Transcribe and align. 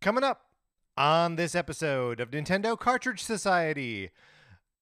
Coming 0.00 0.24
up 0.24 0.42
on 0.96 1.36
this 1.36 1.54
episode 1.54 2.20
of 2.20 2.30
Nintendo 2.30 2.78
Cartridge 2.78 3.22
Society, 3.22 4.10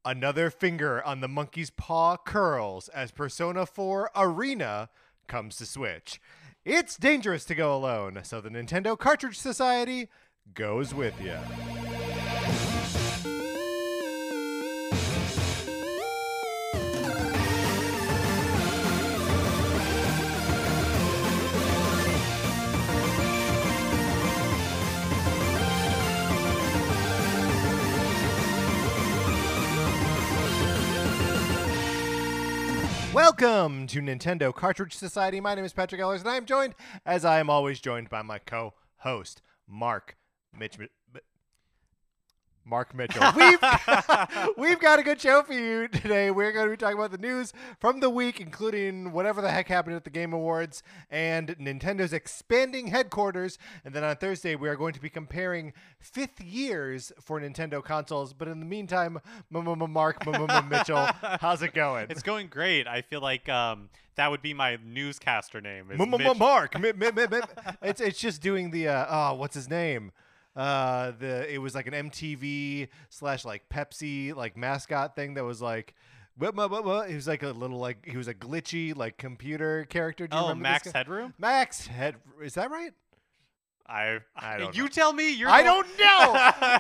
another 0.05 0.51
finger 0.51 1.03
on 1.03 1.21
the 1.21 1.29
monkey's 1.29 1.71
paw 1.71 2.17
curls 2.17 2.89
as 2.89 3.11
Persona 3.11 3.65
4 3.65 4.11
Arena 4.15 4.91
comes 5.27 5.57
to 5.57 5.67
Switch. 5.67 6.21
It's 6.65 6.97
dangerous 6.97 7.45
to 7.47 7.55
go 7.55 7.75
alone, 7.75 8.21
so 8.25 8.41
the 8.41 8.51
Nintendo 8.51 8.99
Cartridge 8.99 9.39
Society 9.39 10.09
goes 10.53 10.93
with 10.93 11.15
you. 11.21 11.39
Welcome 33.15 33.87
to 33.87 34.01
Nintendo 34.01 34.53
Cartridge 34.53 34.97
Society. 34.97 35.39
My 35.39 35.55
name 35.55 35.65
is 35.65 35.73
Patrick 35.73 36.01
Ellers, 36.01 36.19
and 36.19 36.29
I 36.29 36.37
am 36.37 36.47
joined, 36.47 36.75
as 37.07 37.25
I 37.25 37.39
am 37.39 37.49
always 37.49 37.79
joined, 37.79 38.11
by 38.11 38.23
my 38.23 38.41
co-host 38.41 39.41
Mark 39.69 40.17
Mitch. 40.53 40.77
Mark 42.65 42.95
Mitchell. 42.95 43.23
We've 43.37 43.59
we've 44.57 44.81
got 44.81 44.99
a 44.99 45.03
good 45.03 45.21
show 45.21 45.43
for 45.43 45.53
you 45.53 45.89
today. 45.89 46.31
We're 46.31 46.53
going 46.53 46.67
to 46.67 46.71
be 46.71 46.77
talking 46.77 46.99
about 46.99 47.11
the 47.11 47.19
news 47.19 47.53
from 47.79 48.01
the 48.01 48.11
week, 48.11 48.41
including 48.41 49.13
whatever 49.13 49.41
the 49.41 49.51
heck 49.51 49.69
happened 49.69 49.97
at 49.97 50.05
the 50.05 50.11
Game 50.11 50.33
Awards 50.33 50.83
and 51.11 51.57
Nintendo's 51.59 52.13
expanding 52.13 52.89
headquarters. 52.89 53.59
And 53.85 53.95
then 53.95 54.05
on 54.05 54.17
Thursday, 54.17 54.57
we 54.57 54.69
are 54.69 54.77
going 54.77 54.95
to 54.95 55.01
be 55.01 55.11
comparing 55.11 55.73
fifth 55.99 56.41
years 56.41 57.13
for 57.21 57.41
Nintendo 57.41 57.83
consoles. 57.83 58.33
But 58.33 58.49
in 58.49 58.61
the 58.61 58.67
meantime, 58.67 59.19
Mark 59.51 60.25
Mitchell, 60.69 61.09
how's 61.41 61.63
it 61.63 61.75
going? 61.75 62.07
It's 62.11 62.23
going 62.23 62.49
great. 62.49 62.87
I 62.87 63.03
feel 63.03 63.21
like 63.21 63.49
um, 63.49 63.91
that 64.17 64.31
would 64.31 64.43
be 64.43 64.55
my 64.55 64.79
newscaster 64.85 65.61
name. 65.61 65.91
Mark. 66.39 66.75
It's 67.83 68.01
it's 68.01 68.19
just 68.19 68.41
doing 68.43 68.71
the 68.71 68.89
uh, 68.89 69.07
oh, 69.09 69.35
what's 69.35 69.55
his 69.55 69.69
name? 69.69 70.13
Uh, 70.57 71.13
the 71.19 71.53
it 71.53 71.59
was 71.59 71.75
like 71.75 71.87
an 71.87 72.11
MTV 72.11 72.89
slash 73.11 73.45
like 73.45 73.69
Pepsi 73.69 74.35
like 74.35 74.57
mascot 74.57 75.17
thing 75.17 75.35
that 75.35 75.45
was 75.45 75.61
like. 75.63 75.95
What? 76.37 77.09
He 77.09 77.15
was 77.15 77.29
like 77.29 77.45
a 77.45 77.51
little 77.51 77.79
like 77.79 78.05
he 78.05 78.17
was 78.17 78.27
a 78.27 78.35
glitchy 78.35 78.97
like 78.97 79.19
computer 79.19 79.85
character. 79.85 80.27
Do 80.27 80.37
you 80.37 80.43
Oh, 80.43 80.49
remember 80.49 80.63
Max? 80.65 80.91
Headroom. 80.91 81.33
Max 81.39 81.87
Head. 81.87 82.17
Is 82.43 82.55
that 82.55 82.73
right? 82.73 82.93
I. 83.87 84.19
I 84.35 84.57
don't 84.59 84.75
you 84.77 84.83
know. 84.85 84.89
tell 84.89 85.13
me. 85.13 85.33
You're. 85.33 85.49
I 85.49 85.63
the- 85.63 85.69
don't 85.69 85.87
know. 85.87 86.33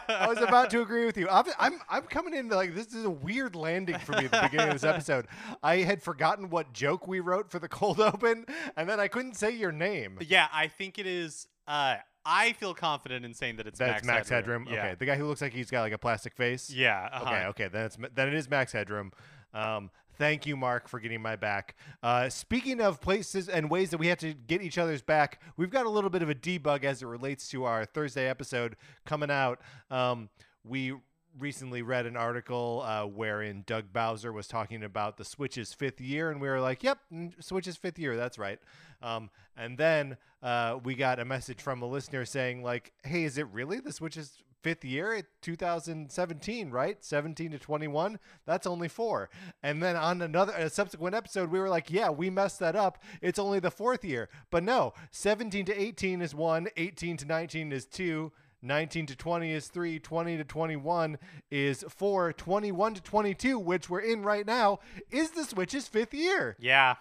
I 0.14 0.26
was 0.28 0.38
about 0.40 0.70
to 0.70 0.80
agree 0.80 1.04
with 1.04 1.16
you. 1.16 1.28
I'm, 1.28 1.44
I'm 1.60 1.78
I'm 1.88 2.02
coming 2.02 2.34
in 2.34 2.48
like 2.48 2.74
this 2.74 2.92
is 2.94 3.04
a 3.04 3.10
weird 3.10 3.54
landing 3.54 3.96
for 3.98 4.12
me 4.12 4.24
at 4.24 4.32
the 4.32 4.40
beginning 4.42 4.68
of 4.68 4.80
this 4.80 4.84
episode. 4.92 5.28
I 5.62 5.76
had 5.78 6.02
forgotten 6.02 6.50
what 6.50 6.72
joke 6.72 7.06
we 7.06 7.20
wrote 7.20 7.48
for 7.48 7.60
the 7.60 7.68
cold 7.68 8.00
open, 8.00 8.46
and 8.76 8.88
then 8.88 8.98
I 8.98 9.06
couldn't 9.06 9.36
say 9.36 9.50
your 9.52 9.70
name. 9.72 10.18
Yeah, 10.26 10.48
I 10.52 10.66
think 10.66 10.98
it 10.98 11.06
is. 11.06 11.46
Uh, 11.68 11.96
I 12.26 12.52
feel 12.52 12.74
confident 12.74 13.24
in 13.24 13.34
saying 13.34 13.56
that 13.56 13.66
it's 13.66 13.78
That's 13.78 14.04
Max, 14.04 14.28
Headroom. 14.28 14.66
Headroom. 14.66 14.74
Yeah. 14.74 14.86
Okay, 14.86 14.96
the 14.98 15.06
guy 15.06 15.16
who 15.16 15.26
looks 15.26 15.42
like 15.42 15.52
he's 15.52 15.70
got 15.70 15.82
like 15.82 15.92
a 15.92 15.98
plastic 15.98 16.34
face. 16.34 16.70
Yeah. 16.70 17.08
uh-huh. 17.12 17.24
Okay, 17.24 17.46
okay, 17.46 17.68
then 17.68 17.86
it's 17.86 17.98
then 18.14 18.28
it 18.28 18.34
is 18.34 18.48
Max 18.48 18.72
Headroom. 18.72 19.12
Um, 19.52 19.90
thank 20.18 20.46
you, 20.46 20.56
Mark, 20.56 20.88
for 20.88 21.00
getting 21.00 21.22
my 21.22 21.36
back. 21.36 21.76
Uh, 22.02 22.28
speaking 22.28 22.80
of 22.80 23.00
places 23.00 23.48
and 23.48 23.70
ways 23.70 23.90
that 23.90 23.98
we 23.98 24.08
have 24.08 24.18
to 24.18 24.34
get 24.34 24.62
each 24.62 24.78
other's 24.78 25.02
back, 25.02 25.40
we've 25.56 25.70
got 25.70 25.86
a 25.86 25.90
little 25.90 26.10
bit 26.10 26.22
of 26.22 26.30
a 26.30 26.34
debug 26.34 26.84
as 26.84 27.02
it 27.02 27.06
relates 27.06 27.48
to 27.50 27.64
our 27.64 27.84
Thursday 27.84 28.28
episode 28.28 28.76
coming 29.04 29.30
out. 29.30 29.60
Um, 29.90 30.28
we 30.64 30.94
recently 31.38 31.82
read 31.82 32.06
an 32.06 32.16
article 32.16 32.82
uh, 32.84 33.04
wherein 33.06 33.64
Doug 33.66 33.92
Bowser 33.92 34.32
was 34.32 34.46
talking 34.46 34.82
about 34.82 35.16
the 35.16 35.24
Switch's 35.24 35.72
fifth 35.72 36.00
year, 36.00 36.30
and 36.30 36.40
we 36.40 36.48
were 36.48 36.60
like, 36.60 36.82
"Yep, 36.82 36.98
Switch's 37.40 37.76
fifth 37.76 37.98
year. 37.98 38.16
That's 38.16 38.38
right." 38.38 38.58
Um, 39.02 39.30
and 39.56 39.76
then 39.76 40.16
uh, 40.42 40.78
we 40.82 40.94
got 40.94 41.18
a 41.18 41.24
message 41.24 41.60
from 41.60 41.82
a 41.82 41.86
listener 41.86 42.24
saying, 42.24 42.62
"Like, 42.62 42.92
hey, 43.04 43.24
is 43.24 43.38
it 43.38 43.46
really 43.52 43.80
the 43.80 43.92
Switch's 43.92 44.38
fifth 44.62 44.84
year? 44.84 45.22
2017, 45.42 46.70
right? 46.70 47.04
17 47.04 47.50
to 47.50 47.58
21. 47.58 48.18
That's 48.46 48.66
only 48.66 48.88
four." 48.88 49.30
And 49.62 49.82
then 49.82 49.96
on 49.96 50.22
another 50.22 50.52
a 50.52 50.70
subsequent 50.70 51.14
episode, 51.14 51.50
we 51.50 51.58
were 51.58 51.68
like, 51.68 51.90
"Yeah, 51.90 52.10
we 52.10 52.30
messed 52.30 52.60
that 52.60 52.76
up. 52.76 53.02
It's 53.20 53.38
only 53.38 53.58
the 53.58 53.70
fourth 53.70 54.04
year." 54.04 54.28
But 54.50 54.62
no, 54.62 54.94
17 55.10 55.66
to 55.66 55.80
18 55.80 56.22
is 56.22 56.34
one, 56.34 56.68
18 56.76 57.16
to 57.18 57.26
19 57.26 57.72
is 57.72 57.86
two. 57.86 58.32
19 58.64 59.06
to 59.06 59.16
20 59.16 59.52
is 59.52 59.68
3, 59.68 59.98
20 59.98 60.36
to 60.38 60.44
21 60.44 61.18
is 61.50 61.84
4, 61.88 62.32
21 62.32 62.94
to 62.94 63.02
22, 63.02 63.58
which 63.58 63.88
we're 63.90 64.00
in 64.00 64.22
right 64.22 64.46
now, 64.46 64.78
is 65.10 65.30
the 65.30 65.44
Switch's 65.44 65.86
fifth 65.86 66.14
year. 66.14 66.56
Yeah. 66.58 66.94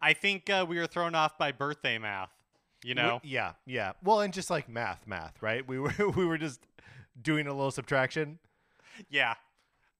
I 0.00 0.12
think 0.12 0.48
uh, 0.48 0.64
we 0.68 0.78
were 0.78 0.86
thrown 0.86 1.14
off 1.14 1.36
by 1.38 1.52
birthday 1.52 1.98
math. 1.98 2.30
You 2.84 2.94
know. 2.94 3.20
We- 3.22 3.30
yeah, 3.30 3.52
yeah. 3.66 3.92
Well, 4.02 4.20
and 4.20 4.32
just 4.32 4.50
like 4.50 4.68
math, 4.68 5.06
math, 5.06 5.42
right? 5.42 5.66
We 5.66 5.78
were 5.78 5.92
we 6.16 6.24
were 6.24 6.38
just 6.38 6.60
doing 7.20 7.46
a 7.46 7.52
little 7.52 7.70
subtraction. 7.72 8.38
yeah. 9.10 9.34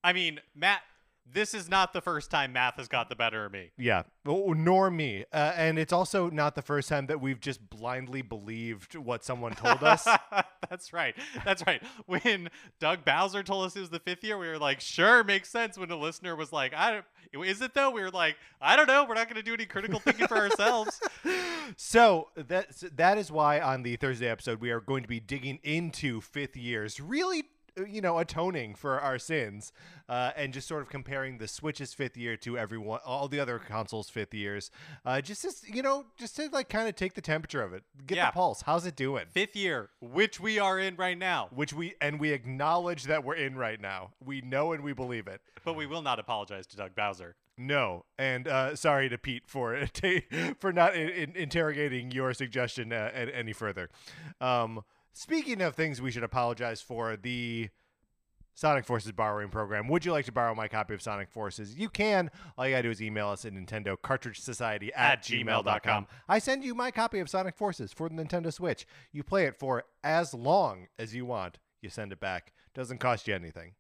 I 0.05 0.13
mean, 0.13 0.41
Matt. 0.55 0.83
This 1.31 1.55
is 1.55 1.69
not 1.69 1.93
the 1.93 2.01
first 2.01 2.31
time 2.31 2.53
math 2.53 2.77
has 2.77 2.89
got 2.89 3.09
the 3.09 3.17
better 3.17 3.45
of 3.45 3.53
me. 3.53 3.71
Yeah, 3.77 4.05
nor 4.25 4.91
me. 4.91 5.25
Uh, 5.33 5.53
and 5.57 5.79
it's 5.79 5.93
also 5.93 6.31
not 6.31 6.55
the 6.55 6.63
first 6.63 6.89
time 6.89 7.07
that 7.07 7.21
we've 7.21 7.41
just 7.41 7.69
blindly 7.69 8.23
believed 8.23 8.95
what 8.95 9.25
someone 9.25 9.53
told 9.53 9.83
us. 9.83 10.09
That's 10.71 10.93
right. 10.93 11.15
That's 11.45 11.67
right. 11.67 11.83
When 12.07 12.51
Doug 12.81 13.05
Bowser 13.05 13.43
told 13.43 13.67
us 13.67 13.77
it 13.77 13.81
was 13.81 13.91
the 13.91 14.01
fifth 14.01 14.25
year, 14.25 14.39
we 14.39 14.49
were 14.49 14.59
like, 14.59 14.81
"Sure, 14.81 15.23
makes 15.25 15.49
sense." 15.49 15.79
When 15.79 15.91
a 15.91 15.97
listener 15.97 16.35
was 16.37 16.53
like, 16.53 16.75
"I 16.75 17.03
don't, 17.33 17.47
is 17.47 17.61
it 17.61 17.75
though?" 17.75 17.91
We 17.91 18.03
were 18.03 18.11
like, 18.11 18.37
"I 18.61 18.77
don't 18.77 18.89
know. 18.89 19.05
We're 19.05 19.15
not 19.15 19.29
going 19.29 19.37
to 19.37 19.43
do 19.43 19.55
any 19.55 19.67
critical 19.67 20.01
thinking 20.01 20.27
for 20.27 20.37
ourselves." 20.37 21.01
so 21.77 22.29
that 22.37 22.69
that 22.97 23.19
is 23.19 23.31
why 23.31 23.61
on 23.61 23.83
the 23.83 23.97
Thursday 23.97 24.29
episode 24.29 24.61
we 24.61 24.71
are 24.71 24.81
going 24.81 25.03
to 25.03 25.09
be 25.09 25.21
digging 25.21 25.59
into 25.63 26.21
fifth 26.21 26.57
years, 26.57 27.01
really, 27.01 27.45
you 27.87 28.01
know, 28.01 28.19
atoning 28.19 28.75
for 28.75 29.01
our 29.01 29.19
sins, 29.19 29.73
uh, 30.09 30.31
and 30.37 30.53
just 30.53 30.67
sort 30.67 30.83
of 30.83 30.89
comparing 30.89 31.39
the 31.39 31.47
Switch's 31.49 31.93
fifth 31.95 32.17
year 32.17 32.37
to 32.39 32.57
everyone, 32.59 33.01
all 33.05 33.29
the 33.29 33.39
other 33.41 33.59
consoles' 33.59 34.09
fifth 34.09 34.33
years, 34.35 34.71
uh, 35.05 35.21
just 35.21 35.45
as 35.45 35.63
you 35.69 35.83
know, 35.83 36.07
just 36.17 36.37
to 36.37 36.49
like 36.51 36.69
kind 36.69 36.89
of 36.89 36.97
take 36.97 37.15
the 37.15 37.21
temperature 37.21 37.63
of 37.63 37.73
it, 37.73 37.85
get 38.07 38.17
Yeah. 38.17 38.27
the 38.27 38.33
pulse. 38.35 38.63
How's 38.63 38.87
it 38.87 38.97
doing? 38.97 39.27
fifth 39.31 39.55
year, 39.57 39.91
which 40.01 40.41
we 40.41 40.59
are 40.59 40.79
in 40.79 40.97
right 40.97 41.19
now, 41.19 41.49
Which 41.53 41.73
we 41.73 41.95
and 42.01 42.19
we 42.19 42.31
acknowledge 42.33 43.05
that 43.05 43.25
we're 43.25 43.35
in 43.35 43.57
right 43.57 43.81
now. 43.81 44.11
We 44.25 44.41
know 44.41 44.73
and 44.73 44.83
we 44.83 44.93
believe 44.93 45.27
it. 45.27 45.41
but 45.65 45.75
we 45.75 45.87
will 45.87 46.03
not 46.03 46.19
apologize 46.19 46.67
to 46.69 46.77
Doug 46.77 46.95
Bowser. 46.95 47.37
No, 47.61 48.05
and 48.17 48.47
uh, 48.47 48.77
sorry 48.77 49.09
to 49.09 49.19
Pete 49.19 49.43
for 49.47 49.85
for 50.61 50.73
not 50.73 50.95
in, 50.95 51.09
in- 51.09 51.37
interrogating 51.37 52.13
your 52.13 52.33
suggestion 52.33 52.93
uh, 52.93 53.11
any 53.13 53.53
further. 53.53 53.91
Um, 54.41 54.85
speaking 55.19 55.61
of 55.61 55.75
things 55.75 56.01
we 56.01 56.11
should 56.11 56.23
apologize 56.23 56.81
for, 56.81 57.17
the 57.17 57.69
Sonic 58.55 58.85
Forces 58.85 59.13
borrowing 59.13 59.49
program. 59.51 59.89
Would 59.89 60.05
you 60.05 60.13
like 60.13 60.25
to 60.27 60.33
borrow 60.33 60.55
my 60.55 60.69
copy 60.69 60.95
of 60.95 61.03
Sonic 61.03 61.31
Forces? 61.31 61.77
You 61.77 61.89
can. 61.89 62.31
All 62.57 62.67
you 62.67 62.73
gotta 62.73 62.85
do 62.85 62.91
is 62.91 63.03
email 63.03 63.29
us 63.29 63.45
at 63.45 63.53
Nintendo 63.53 63.97
Cartridge 64.01 64.41
Society 64.41 64.93
at, 64.95 65.19
At 65.19 65.23
gmail.com. 65.23 65.65
gmail.com. 65.65 66.07
I 66.29 66.39
send 66.39 66.65
you 66.65 66.75
my 66.75 66.91
copy 66.91 67.19
of 67.19 67.29
Sonic 67.29 67.57
Forces 67.57 67.93
for 67.93 68.09
the 68.09 68.15
Nintendo 68.15 68.53
Switch. 68.53 68.87
You 69.13 69.23
play 69.23 69.45
it 69.45 69.57
for 69.59 69.85
as 70.03 70.35
long 70.35 70.87
as 70.99 71.15
you 71.15 71.25
want. 71.27 71.59
You 71.83 71.89
send 71.89 72.13
it 72.13 72.21
back. 72.21 72.53
Doesn't 72.75 72.99
cost 72.99 73.29
you 73.29 73.35
anything. 73.35 73.73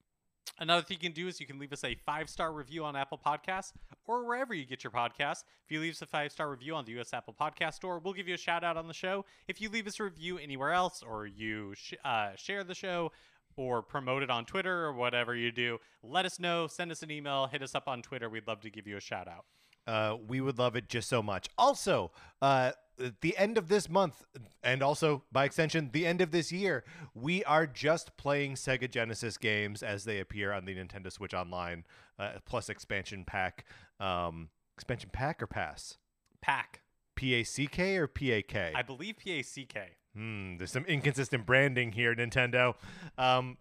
Another 0.58 0.82
thing 0.82 0.96
you 1.00 1.08
can 1.08 1.12
do 1.12 1.28
is 1.28 1.40
you 1.40 1.46
can 1.46 1.58
leave 1.58 1.72
us 1.72 1.84
a 1.84 1.94
five 1.94 2.28
star 2.28 2.52
review 2.52 2.84
on 2.84 2.96
Apple 2.96 3.20
Podcasts 3.24 3.72
or 4.06 4.24
wherever 4.24 4.54
you 4.54 4.64
get 4.64 4.82
your 4.82 4.90
podcasts. 4.90 5.44
If 5.64 5.70
you 5.70 5.80
leave 5.80 5.92
us 5.92 6.02
a 6.02 6.06
five 6.06 6.32
star 6.32 6.50
review 6.50 6.74
on 6.74 6.84
the 6.84 6.98
US 7.00 7.12
Apple 7.12 7.34
Podcast 7.38 7.74
Store, 7.74 7.98
we'll 7.98 8.14
give 8.14 8.28
you 8.28 8.34
a 8.34 8.38
shout 8.38 8.64
out 8.64 8.76
on 8.76 8.88
the 8.88 8.94
show. 8.94 9.24
If 9.46 9.60
you 9.60 9.68
leave 9.68 9.86
us 9.86 10.00
a 10.00 10.04
review 10.04 10.38
anywhere 10.38 10.72
else 10.72 11.02
or 11.02 11.26
you 11.26 11.74
sh- 11.76 11.94
uh, 12.04 12.30
share 12.36 12.64
the 12.64 12.74
show 12.74 13.12
or 13.56 13.82
promote 13.82 14.22
it 14.22 14.30
on 14.30 14.44
Twitter 14.44 14.84
or 14.84 14.92
whatever 14.92 15.34
you 15.34 15.52
do, 15.52 15.78
let 16.02 16.24
us 16.24 16.38
know. 16.38 16.66
Send 16.66 16.90
us 16.90 17.02
an 17.02 17.10
email, 17.10 17.46
hit 17.46 17.62
us 17.62 17.74
up 17.74 17.88
on 17.88 18.02
Twitter. 18.02 18.28
We'd 18.28 18.46
love 18.46 18.60
to 18.62 18.70
give 18.70 18.86
you 18.86 18.96
a 18.96 19.00
shout 19.00 19.28
out. 19.28 19.44
Uh, 19.86 20.16
we 20.26 20.40
would 20.40 20.58
love 20.58 20.76
it 20.76 20.88
just 20.88 21.08
so 21.08 21.22
much. 21.22 21.48
Also, 21.56 22.10
uh, 22.42 22.72
at 23.02 23.20
the 23.20 23.36
end 23.36 23.58
of 23.58 23.68
this 23.68 23.88
month, 23.88 24.24
and 24.62 24.82
also 24.82 25.24
by 25.30 25.44
extension, 25.44 25.90
the 25.92 26.06
end 26.06 26.20
of 26.20 26.30
this 26.30 26.52
year, 26.52 26.84
we 27.14 27.44
are 27.44 27.66
just 27.66 28.16
playing 28.16 28.54
Sega 28.54 28.90
Genesis 28.90 29.36
games 29.36 29.82
as 29.82 30.04
they 30.04 30.20
appear 30.20 30.52
on 30.52 30.64
the 30.64 30.74
Nintendo 30.74 31.10
Switch 31.12 31.34
Online, 31.34 31.84
uh, 32.18 32.32
plus 32.44 32.68
expansion 32.68 33.24
pack. 33.24 33.64
Um, 34.00 34.50
expansion 34.76 35.10
pack 35.12 35.42
or 35.42 35.46
pass? 35.46 35.98
Pack. 36.40 36.82
P 37.16 37.34
A 37.34 37.42
C 37.42 37.66
K 37.66 37.96
or 37.96 38.06
P 38.06 38.30
A 38.30 38.42
K? 38.42 38.72
I 38.74 38.82
believe 38.82 39.16
P 39.18 39.32
A 39.38 39.42
C 39.42 39.64
K. 39.64 39.96
Hmm, 40.14 40.56
there's 40.56 40.72
some 40.72 40.84
inconsistent 40.86 41.46
branding 41.46 41.92
here, 41.92 42.14
Nintendo. 42.14 42.74
Um, 43.16 43.58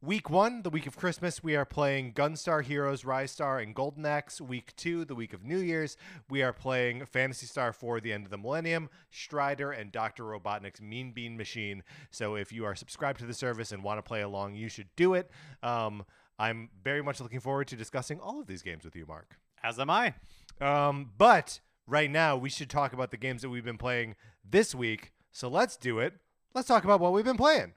Week 0.00 0.30
one, 0.30 0.62
the 0.62 0.70
week 0.70 0.86
of 0.86 0.96
Christmas, 0.96 1.42
we 1.42 1.56
are 1.56 1.64
playing 1.64 2.12
Gunstar 2.12 2.62
Heroes, 2.62 3.02
Ristar, 3.02 3.60
and 3.60 3.74
Golden 3.74 4.06
Axe. 4.06 4.40
Week 4.40 4.72
two, 4.76 5.04
the 5.04 5.16
week 5.16 5.32
of 5.32 5.42
New 5.42 5.58
Year's, 5.58 5.96
we 6.30 6.40
are 6.40 6.52
playing 6.52 7.04
Phantasy 7.04 7.46
Star 7.46 7.72
for 7.72 8.00
The 8.00 8.12
End 8.12 8.24
of 8.24 8.30
the 8.30 8.38
Millennium, 8.38 8.90
Strider, 9.10 9.72
and 9.72 9.90
Dr. 9.90 10.22
Robotnik's 10.22 10.80
Mean 10.80 11.10
Bean 11.10 11.36
Machine. 11.36 11.82
So 12.12 12.36
if 12.36 12.52
you 12.52 12.64
are 12.64 12.76
subscribed 12.76 13.18
to 13.18 13.26
the 13.26 13.34
service 13.34 13.72
and 13.72 13.82
want 13.82 13.98
to 13.98 14.02
play 14.02 14.22
along, 14.22 14.54
you 14.54 14.68
should 14.68 14.86
do 14.94 15.14
it. 15.14 15.32
Um, 15.64 16.04
I'm 16.38 16.70
very 16.84 17.02
much 17.02 17.20
looking 17.20 17.40
forward 17.40 17.66
to 17.66 17.74
discussing 17.74 18.20
all 18.20 18.40
of 18.40 18.46
these 18.46 18.62
games 18.62 18.84
with 18.84 18.94
you, 18.94 19.04
Mark. 19.04 19.36
As 19.64 19.80
am 19.80 19.90
I. 19.90 20.14
Um, 20.60 21.10
but 21.18 21.58
right 21.88 22.08
now, 22.08 22.36
we 22.36 22.50
should 22.50 22.70
talk 22.70 22.92
about 22.92 23.10
the 23.10 23.16
games 23.16 23.42
that 23.42 23.48
we've 23.48 23.64
been 23.64 23.76
playing 23.76 24.14
this 24.48 24.76
week. 24.76 25.10
So 25.32 25.48
let's 25.48 25.76
do 25.76 25.98
it. 25.98 26.14
Let's 26.54 26.68
talk 26.68 26.84
about 26.84 27.00
what 27.00 27.12
we've 27.12 27.24
been 27.24 27.36
playing. 27.36 27.72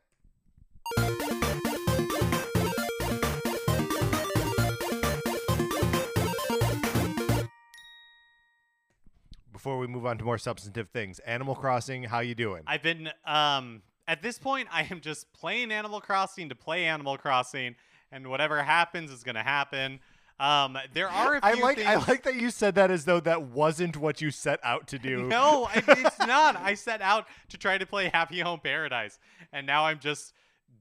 Before 9.61 9.77
we 9.77 9.85
move 9.85 10.07
on 10.07 10.17
to 10.17 10.23
more 10.23 10.39
substantive 10.39 10.89
things, 10.89 11.19
Animal 11.19 11.53
Crossing, 11.53 12.01
how 12.01 12.21
you 12.21 12.33
doing? 12.33 12.63
I've 12.65 12.81
been 12.81 13.11
um 13.27 13.83
at 14.07 14.23
this 14.23 14.39
point 14.39 14.67
I 14.73 14.87
am 14.89 15.01
just 15.01 15.31
playing 15.33 15.71
Animal 15.71 16.01
Crossing 16.01 16.49
to 16.49 16.55
play 16.55 16.85
Animal 16.85 17.15
Crossing 17.15 17.75
and 18.11 18.25
whatever 18.25 18.63
happens 18.63 19.11
is 19.11 19.21
going 19.21 19.35
to 19.35 19.43
happen. 19.43 19.99
Um 20.39 20.79
there 20.95 21.09
are 21.09 21.35
a 21.35 21.41
few 21.53 21.63
I 21.63 21.63
like 21.63 21.77
things 21.77 21.87
I 21.87 21.95
like 21.97 22.23
that 22.23 22.37
you 22.37 22.49
said 22.49 22.73
that 22.73 22.89
as 22.89 23.05
though 23.05 23.19
that 23.19 23.43
wasn't 23.43 23.97
what 23.97 24.19
you 24.19 24.31
set 24.31 24.59
out 24.63 24.87
to 24.87 24.97
do. 24.97 25.27
No, 25.27 25.69
it's 25.75 26.17
not. 26.25 26.55
I 26.55 26.73
set 26.73 27.03
out 27.03 27.27
to 27.49 27.57
try 27.59 27.77
to 27.77 27.85
play 27.85 28.09
Happy 28.11 28.39
Home 28.39 28.61
Paradise 28.61 29.19
and 29.53 29.67
now 29.67 29.85
I'm 29.85 29.99
just 29.99 30.33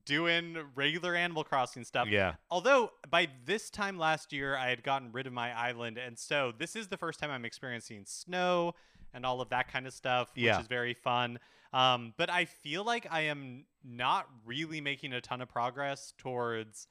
doing 0.05 0.57
regular 0.75 1.15
Animal 1.15 1.45
Crossing 1.45 1.85
stuff. 1.85 2.09
Yeah. 2.09 2.35
Although 2.51 2.91
by 3.09 3.29
this 3.45 3.71
time 3.71 3.99
last 3.99 4.33
year 4.33 4.57
I 4.57 4.69
had 4.71 4.83
gotten 4.83 5.13
rid 5.13 5.27
of 5.27 5.33
my 5.33 5.53
island 5.59 5.99
and 5.99 6.19
so 6.19 6.53
this 6.59 6.75
is 6.77 6.89
the 6.89 6.97
first 6.97 7.21
time 7.21 7.31
I'm 7.31 7.45
experiencing 7.45 8.05
snow 8.07 8.75
and 9.15 9.25
all 9.27 9.41
of 9.41 9.49
that 9.51 9.71
kind 9.73 9.87
of 9.87 9.93
stuff, 9.93 10.31
which 10.35 10.45
Yeah. 10.45 10.61
is 10.61 10.67
very 10.67 10.95
fun. 10.95 11.39
Um, 11.73 12.15
but 12.17 12.31
I 12.31 12.45
feel 12.47 12.83
like 12.85 13.07
I 13.11 13.23
am 13.23 13.65
not 13.85 14.27
really 14.45 14.81
making 14.81 15.13
a 15.13 15.21
ton 15.21 15.41
of 15.41 15.49
progress 15.49 16.13
towards 16.19 16.87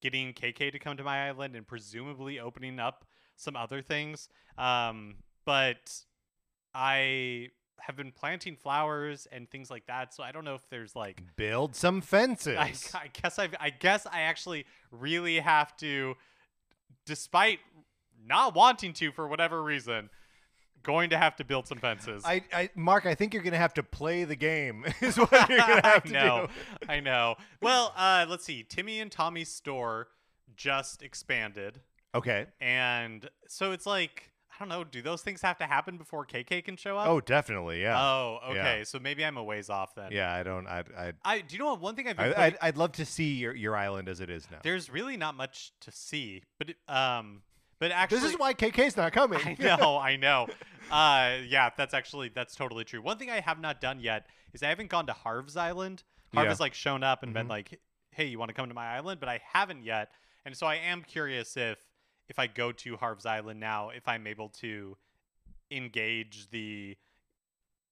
getting 0.00 0.32
KK 0.32 0.70
to 0.72 0.78
come 0.78 0.96
to 0.96 1.04
my 1.04 1.28
island 1.28 1.54
and 1.56 1.66
presumably 1.66 2.38
opening 2.40 2.78
up 2.78 3.04
some 3.36 3.56
other 3.56 3.80
things. 3.82 4.28
Um, 4.58 5.16
but 5.44 5.92
I 6.74 7.48
have 7.80 7.96
been 7.96 8.12
planting 8.12 8.56
flowers 8.56 9.26
and 9.30 9.50
things 9.50 9.70
like 9.70 9.86
that, 9.86 10.14
so 10.14 10.22
I 10.22 10.32
don't 10.32 10.44
know 10.44 10.54
if 10.54 10.68
there's 10.70 10.94
like 10.96 11.22
Build 11.36 11.74
some 11.76 12.00
fences. 12.00 12.56
I, 12.58 12.72
I 12.98 13.08
guess 13.12 13.38
I 13.38 13.48
I 13.60 13.70
guess 13.70 14.06
I 14.10 14.20
actually 14.22 14.64
really 14.90 15.38
have 15.40 15.76
to, 15.78 16.14
despite 17.06 17.58
not 18.26 18.54
wanting 18.54 18.92
to 18.94 19.12
for 19.12 19.28
whatever 19.28 19.62
reason, 19.62 20.08
going 20.82 21.10
to 21.10 21.18
have 21.18 21.36
to 21.36 21.44
build 21.44 21.66
some 21.66 21.78
fences. 21.78 22.22
I, 22.24 22.42
I, 22.52 22.70
Mark, 22.74 23.06
I 23.06 23.14
think 23.14 23.34
you're 23.34 23.42
gonna 23.42 23.56
have 23.58 23.74
to 23.74 23.82
play 23.82 24.24
the 24.24 24.36
game. 24.36 24.84
Is 25.00 25.18
what 25.18 25.30
you're 25.48 25.58
gonna 25.58 25.80
have 25.84 26.02
I 26.04 26.08
to 26.08 26.12
know, 26.12 26.46
do. 26.80 26.86
I 26.88 27.00
know. 27.00 27.36
Well, 27.60 27.92
uh, 27.96 28.26
let's 28.28 28.44
see. 28.44 28.62
Timmy 28.62 29.00
and 29.00 29.10
Tommy's 29.10 29.50
store 29.50 30.08
just 30.56 31.02
expanded, 31.02 31.80
Okay. 32.14 32.46
and 32.60 33.28
so 33.48 33.72
it's 33.72 33.86
like 33.86 34.30
I 34.54 34.58
don't 34.60 34.68
know. 34.68 34.84
Do 34.84 35.02
those 35.02 35.22
things 35.22 35.42
have 35.42 35.58
to 35.58 35.64
happen 35.66 35.96
before 35.98 36.24
KK 36.24 36.64
can 36.64 36.76
show 36.76 36.96
up? 36.96 37.08
Oh, 37.08 37.20
definitely. 37.20 37.82
Yeah. 37.82 38.00
Oh, 38.00 38.38
Yeah. 38.44 38.50
okay. 38.50 38.84
So 38.84 38.98
maybe 39.00 39.24
I'm 39.24 39.36
a 39.36 39.42
ways 39.42 39.68
off 39.68 39.94
then. 39.94 40.10
yeah. 40.12 40.32
I 40.32 40.42
don't. 40.42 40.66
I. 40.68 40.84
I. 40.96 41.12
I 41.24 41.40
do 41.40 41.54
you 41.54 41.58
know 41.58 41.70
what? 41.72 41.80
One 41.80 41.96
thing 41.96 42.06
I've 42.08 42.16
been 42.16 42.30
I 42.30 42.32
playing- 42.32 42.52
I'd, 42.62 42.68
I'd 42.68 42.76
love 42.76 42.92
to 42.92 43.04
see 43.04 43.34
your, 43.34 43.54
your 43.54 43.76
island 43.76 44.08
as 44.08 44.20
it 44.20 44.30
is 44.30 44.46
now. 44.50 44.58
there's 44.62 44.88
really 44.90 45.16
not 45.16 45.34
much 45.36 45.72
to 45.80 45.90
see, 45.90 46.42
but 46.58 46.70
it, 46.70 46.76
um, 46.88 47.42
but 47.80 47.90
actually, 47.90 48.20
this 48.20 48.30
is 48.30 48.38
why 48.38 48.54
KK's 48.54 48.96
not 48.96 49.12
coming. 49.12 49.40
I 49.44 49.56
know, 49.58 49.98
I 49.98 50.16
know. 50.16 50.46
Uh, 50.90 51.38
yeah, 51.48 51.70
that's 51.76 51.92
actually 51.94 52.30
that's 52.34 52.54
totally 52.54 52.84
true. 52.84 53.02
One 53.02 53.18
thing 53.18 53.30
I 53.30 53.40
have 53.40 53.58
not 53.60 53.80
done 53.80 53.98
yet 54.00 54.26
is 54.52 54.62
I 54.62 54.68
haven't 54.68 54.90
gone 54.90 55.06
to 55.06 55.12
Harv's 55.12 55.56
Island. 55.56 56.04
Harv 56.32 56.44
Yeah. 56.44 56.50
has 56.50 56.60
like 56.60 56.74
shown 56.74 57.02
up 57.02 57.22
and 57.24 57.34
been 57.34 57.46
Mhm. 57.46 57.50
like, 57.50 57.80
"Hey, 58.10 58.26
you 58.26 58.38
want 58.38 58.50
to 58.50 58.54
come 58.54 58.68
to 58.68 58.74
my 58.74 58.86
island?" 58.96 59.18
But 59.18 59.28
I 59.28 59.40
haven't 59.52 59.82
yet, 59.82 60.12
and 60.44 60.56
so 60.56 60.66
I 60.66 60.76
am 60.76 61.02
curious 61.02 61.56
if 61.56 61.78
if 62.28 62.38
I 62.38 62.46
go 62.46 62.72
to 62.72 62.96
Harv's 62.96 63.26
Island 63.26 63.60
now, 63.60 63.90
if 63.90 64.06
I'm 64.08 64.26
able 64.26 64.48
to 64.60 64.96
engage 65.70 66.48
the. 66.50 66.96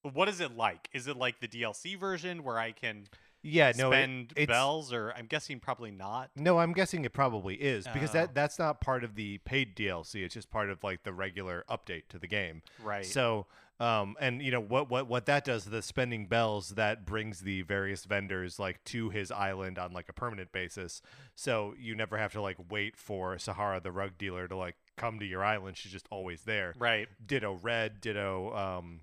What 0.03 0.29
is 0.29 0.41
it 0.41 0.57
like? 0.57 0.89
Is 0.93 1.07
it 1.07 1.17
like 1.17 1.41
the 1.41 1.47
DLC 1.49 1.97
version 1.99 2.43
where 2.43 2.59
I 2.59 2.73
can 2.73 3.05
yeah. 3.43 3.73
No. 3.77 3.89
it- 3.91 3.95
spend 3.95 4.33
it's, 4.37 4.49
bells, 4.51 4.93
or 4.93 5.13
I'm 5.17 5.27
guessing 5.27 5.61
probably 5.61 5.91
not. 5.91 6.31
No, 6.37 6.59
I'm 6.59 6.73
guessing 6.73 7.05
it 7.05 7.13
probably 7.13 7.55
is 7.57 7.87
because 7.93 8.11
Oh. 8.11 8.15
that 8.15 8.35
that's 8.35 8.59
not 8.59 8.81
part 8.81 9.05
of 9.05 9.15
the 9.15 9.39
paid 9.39 9.77
DLC. 9.77 10.25
It's 10.25 10.35
just 10.35 10.51
part 10.51 10.71
of 10.71 10.83
like 10.83 11.05
the 11.05 11.13
regular 11.13 11.65
update 11.71 12.09
to 12.11 12.19
the 12.19 12.27
game. 12.27 12.63
Right. 12.83 13.07
So, 13.07 13.47
um, 13.83 14.15
and 14.21 14.41
you 14.41 14.53
know 14.53 14.61
what 14.61 14.89
what 14.89 15.09
what 15.09 15.27
that 15.27 15.45
does? 15.45 15.65
The 15.65 15.83
spending 15.83 16.27
bells 16.27 16.71
that 16.71 17.05
brings 17.05 17.41
the 17.41 17.63
various 17.63 18.05
vendors 18.05 18.61
like 18.61 18.83
to 18.85 19.11
his 19.11 19.33
island 19.33 19.77
on 19.77 19.93
like 19.93 20.09
a 20.09 20.13
permanent 20.13 20.53
basis. 20.53 21.03
So 21.35 21.75
you 21.77 21.97
never 21.97 22.17
have 22.17 22.31
to 22.35 22.41
like 22.41 22.59
wait 22.71 22.97
for 22.97 23.35
Saharah 23.35 23.83
the 23.83 23.91
rug 23.91 24.13
dealer 24.19 24.47
to 24.47 24.57
like 24.57 24.77
come 24.97 25.19
to 25.19 25.27
your 25.27 25.43
island. 25.43 25.77
She's 25.77 25.91
just 25.91 26.07
always 26.13 26.43
there. 26.43 26.75
right. 26.79 27.09
Ditto 27.27 27.59
Red, 27.61 28.01
Ditto 28.01 28.55
um, 28.55 29.01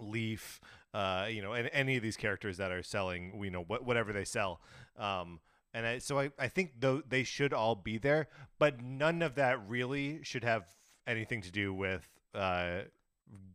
Leif. 0.00 0.58
Uh, 0.94 1.26
you 1.30 1.42
know, 1.42 1.52
and 1.52 1.68
any 1.74 1.98
of 1.98 2.02
these 2.02 2.16
characters 2.16 2.56
that 2.56 2.72
are 2.72 2.82
selling, 2.82 3.38
you 3.44 3.50
know, 3.50 3.62
wh- 3.62 3.86
whatever 3.86 4.14
they 4.14 4.24
sell. 4.24 4.62
Um, 4.98 5.38
and 5.74 5.86
I, 5.86 5.98
so 5.98 6.18
I, 6.18 6.30
I 6.38 6.48
think 6.48 6.72
though 6.80 7.02
they 7.06 7.24
should 7.24 7.52
all 7.52 7.74
be 7.74 7.98
there, 7.98 8.28
but 8.58 8.80
none 8.80 9.20
of 9.20 9.34
that 9.34 9.68
really 9.68 10.20
should 10.22 10.44
have 10.44 10.64
anything 11.06 11.42
to 11.42 11.52
do 11.52 11.74
with 11.74 12.08
uh, 12.34 12.80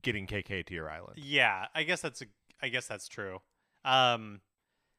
getting 0.01 0.27
KK 0.27 0.65
to 0.65 0.73
your 0.73 0.89
island. 0.89 1.17
Yeah, 1.17 1.65
I 1.73 1.83
guess 1.83 2.01
that's 2.01 2.21
a, 2.21 2.25
I 2.61 2.69
guess 2.69 2.87
that's 2.87 3.07
true. 3.07 3.39
Um, 3.85 4.41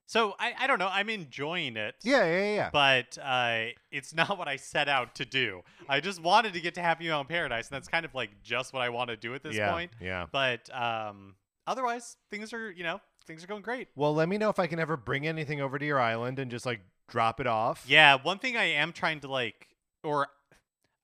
so 0.06 0.34
I, 0.38 0.52
I 0.58 0.66
don't 0.66 0.78
know. 0.78 0.90
I'm 0.90 1.08
enjoying 1.08 1.76
it. 1.76 1.94
Yeah, 2.02 2.24
yeah, 2.24 2.54
yeah. 2.54 2.70
But 2.72 3.16
uh, 3.22 3.66
it's 3.90 4.14
not 4.14 4.38
what 4.38 4.48
I 4.48 4.56
set 4.56 4.88
out 4.88 5.14
to 5.16 5.24
do. 5.24 5.62
I 5.88 6.00
just 6.00 6.22
wanted 6.22 6.52
to 6.54 6.60
get 6.60 6.74
to 6.74 6.82
Happy 6.82 7.08
Home 7.08 7.26
Paradise, 7.26 7.68
and 7.68 7.76
that's 7.76 7.88
kind 7.88 8.04
of 8.04 8.14
like 8.14 8.30
just 8.42 8.72
what 8.72 8.82
I 8.82 8.90
want 8.90 9.10
to 9.10 9.16
do 9.16 9.34
at 9.34 9.42
this 9.42 9.56
yeah, 9.56 9.72
point. 9.72 9.92
yeah. 10.00 10.26
But 10.30 10.68
um, 10.74 11.36
otherwise, 11.66 12.16
things 12.30 12.52
are 12.52 12.70
you 12.70 12.84
know 12.84 13.00
things 13.26 13.42
are 13.42 13.46
going 13.46 13.62
great. 13.62 13.88
Well, 13.96 14.14
let 14.14 14.28
me 14.28 14.38
know 14.38 14.50
if 14.50 14.58
I 14.58 14.66
can 14.66 14.78
ever 14.78 14.96
bring 14.96 15.26
anything 15.26 15.60
over 15.60 15.78
to 15.78 15.86
your 15.86 16.00
island 16.00 16.38
and 16.38 16.50
just 16.50 16.66
like 16.66 16.80
drop 17.08 17.40
it 17.40 17.46
off. 17.46 17.84
Yeah, 17.88 18.18
one 18.22 18.38
thing 18.38 18.56
I 18.56 18.64
am 18.64 18.92
trying 18.92 19.20
to 19.20 19.28
like, 19.28 19.68
or 20.02 20.28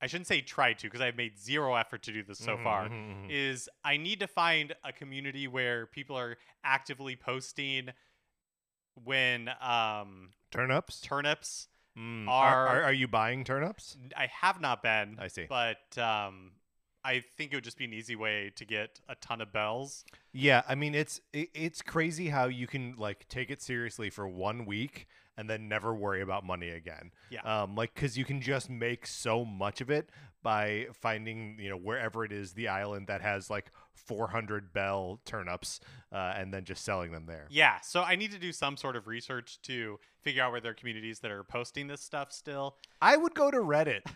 I 0.02 0.06
shouldn't 0.06 0.26
say 0.28 0.40
try 0.40 0.72
to, 0.72 0.86
because 0.86 1.00
I've 1.00 1.16
made 1.16 1.38
zero 1.38 1.74
effort 1.74 2.02
to 2.04 2.12
do 2.12 2.22
this 2.22 2.38
so 2.38 2.56
Mhm, 2.56 2.62
far. 2.62 2.88
mhm, 2.88 3.26
mhm. 3.26 3.30
is 3.30 3.68
I 3.84 3.96
need 3.96 4.20
to 4.20 4.26
find 4.26 4.74
a 4.82 4.92
community 4.92 5.46
where 5.46 5.86
people 5.86 6.16
are 6.16 6.38
actively 6.64 7.16
posting 7.16 7.90
when 9.04 9.48
um 9.60 10.30
Turnips. 10.50 11.00
turnips 11.00 11.68
Mm, 11.98 12.28
are- 12.28 12.68
are, 12.68 12.82
are 12.84 12.92
you 12.92 13.08
buying 13.08 13.42
turnips? 13.44 13.96
I 14.16 14.26
have 14.28 14.60
not 14.60 14.80
been 14.82 15.16
I 15.20 15.26
see. 15.28 15.46
but 15.48 15.98
um 15.98 16.52
I 17.04 17.20
think 17.20 17.52
it 17.52 17.56
would 17.56 17.64
just 17.64 17.78
be 17.78 17.84
an 17.86 17.92
easy 17.92 18.16
way 18.16 18.52
to 18.56 18.64
get 18.64 19.00
a 19.08 19.14
ton 19.16 19.40
of 19.40 19.52
bells. 19.52 20.04
Yeah, 20.32 20.62
I 20.68 20.74
mean 20.74 20.94
it's 20.94 21.20
it, 21.32 21.48
it's 21.54 21.82
crazy 21.82 22.28
how 22.28 22.46
you 22.46 22.66
can 22.66 22.94
like 22.98 23.26
take 23.28 23.50
it 23.50 23.62
seriously 23.62 24.10
for 24.10 24.28
one 24.28 24.66
week 24.66 25.06
and 25.36 25.48
then 25.48 25.68
never 25.68 25.94
worry 25.94 26.20
about 26.20 26.44
money 26.44 26.68
again. 26.68 27.12
Yeah. 27.30 27.40
Um, 27.62 27.74
like 27.74 27.94
because 27.94 28.18
you 28.18 28.24
can 28.24 28.40
just 28.42 28.68
make 28.68 29.06
so 29.06 29.44
much 29.44 29.80
of 29.80 29.90
it 29.90 30.10
by 30.42 30.86
finding 30.92 31.56
you 31.58 31.68
know 31.70 31.76
wherever 31.76 32.24
it 32.24 32.32
is 32.32 32.52
the 32.52 32.68
island 32.68 33.06
that 33.08 33.20
has 33.22 33.48
like 33.50 33.70
400 33.94 34.72
bell 34.72 35.20
turnips 35.24 35.80
uh, 36.12 36.32
and 36.36 36.52
then 36.52 36.64
just 36.64 36.84
selling 36.84 37.12
them 37.12 37.26
there. 37.26 37.46
Yeah, 37.50 37.80
so 37.80 38.02
I 38.02 38.16
need 38.16 38.32
to 38.32 38.38
do 38.38 38.50
some 38.52 38.76
sort 38.76 38.96
of 38.96 39.06
research 39.06 39.60
to 39.62 39.98
figure 40.20 40.42
out 40.42 40.52
where 40.52 40.60
there 40.60 40.72
are 40.72 40.74
communities 40.74 41.20
that 41.20 41.30
are 41.30 41.44
posting 41.44 41.86
this 41.86 42.00
stuff 42.00 42.32
still. 42.32 42.76
I 43.00 43.16
would 43.16 43.34
go 43.34 43.50
to 43.50 43.58
Reddit. 43.58 44.00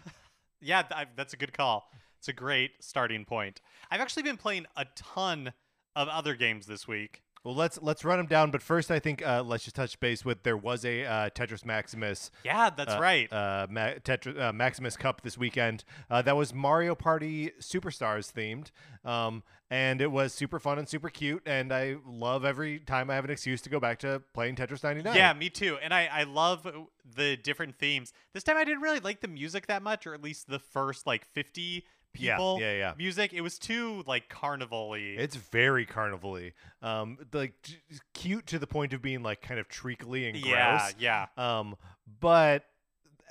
Yeah, 0.61 0.81
th- 0.81 0.93
I- 0.99 1.07
that's 1.15 1.35
a 1.35 1.37
good 1.37 1.53
call. 1.53 1.91
It's 2.25 2.29
a 2.31 2.33
great 2.33 2.83
starting 2.83 3.27
point. 3.27 3.61
I've 3.91 4.01
actually 4.01 4.23
been 4.23 4.39
playing 4.39 4.65
a 4.79 4.87
ton 4.97 5.53
of 5.95 6.09
other 6.09 6.35
games 6.35 6.65
this 6.65 6.89
week. 6.89 7.21
Well, 7.45 7.55
let's 7.55 7.79
let's 7.83 8.03
run 8.03 8.17
them 8.17 8.25
down. 8.25 8.51
But 8.51 8.63
first, 8.63 8.91
I 8.91 8.99
think 8.99 9.21
uh, 9.23 9.43
let's 9.43 9.65
just 9.65 9.77
touch 9.77 10.01
base 10.01 10.25
with 10.25 10.43
there 10.43 10.57
was 10.57 10.87
a 10.87 11.05
uh, 11.05 11.29
Tetris 11.29 11.67
Maximus 11.67 12.31
Yeah, 12.43 12.71
that's 12.71 12.95
uh, 12.95 12.99
right. 12.99 13.31
uh, 13.31 13.67
Ma- 13.69 13.99
Tetris, 14.03 14.41
uh, 14.41 14.55
Maximus 14.55 14.97
Cup 14.97 15.21
this 15.21 15.37
weekend. 15.37 15.85
Uh, 16.09 16.23
that 16.23 16.35
was 16.35 16.55
Mario 16.55 16.95
Party 16.95 17.51
Superstars 17.61 18.33
themed, 18.33 18.71
um, 19.07 19.43
and 19.71 20.01
it 20.01 20.11
was 20.11 20.33
super 20.33 20.59
fun 20.59 20.79
and 20.79 20.89
super 20.89 21.11
cute. 21.11 21.43
And 21.45 21.75
I 21.75 21.97
love 22.07 22.47
every 22.47 22.79
time 22.79 23.11
I 23.11 23.17
have 23.17 23.27
an 23.27 23.33
excuse 23.33 23.61
to 23.61 23.69
go 23.69 23.79
back 23.79 23.99
to 23.99 24.23
playing 24.33 24.57
Tetris 24.57 24.83
99. 24.83 25.15
Yeah, 25.15 25.35
me 25.35 25.51
too. 25.51 25.77
And 25.83 25.93
I, 25.93 26.09
I 26.11 26.23
love 26.23 26.67
the 27.05 27.37
different 27.37 27.77
themes. 27.77 28.15
This 28.33 28.43
time 28.45 28.57
I 28.57 28.65
didn't 28.65 28.81
really 28.81 29.01
like 29.01 29.21
the 29.21 29.29
music 29.29 29.67
that 29.67 29.83
much, 29.83 30.07
or 30.07 30.15
at 30.15 30.23
least 30.23 30.49
the 30.49 30.59
first 30.59 31.07
like 31.07 31.27
50 31.35 31.61
Yeah, 31.61 31.81
people 32.15 32.59
yeah, 32.61 32.73
yeah. 32.73 32.95
music. 32.97 33.33
It 33.35 33.43
was 33.43 33.59
too 33.59 34.03
like 34.07 34.29
carnival-y. 34.31 35.17
It's 35.19 35.37
very 35.37 35.85
carnival-y. 35.85 36.53
Um, 36.83 37.19
like 37.33 37.61
j- 37.63 37.77
cute 38.15 38.47
to 38.47 38.59
the 38.59 38.67
point 38.67 38.93
of 38.95 39.03
being 39.03 39.23
like 39.23 39.43
kind 39.43 39.61
of 39.61 39.69
treacly 39.69 40.27
and 40.29 40.41
gross. 40.41 40.95
yeah. 40.99 41.27
yeah 41.37 41.59
Um, 41.59 41.77
but 42.21 42.65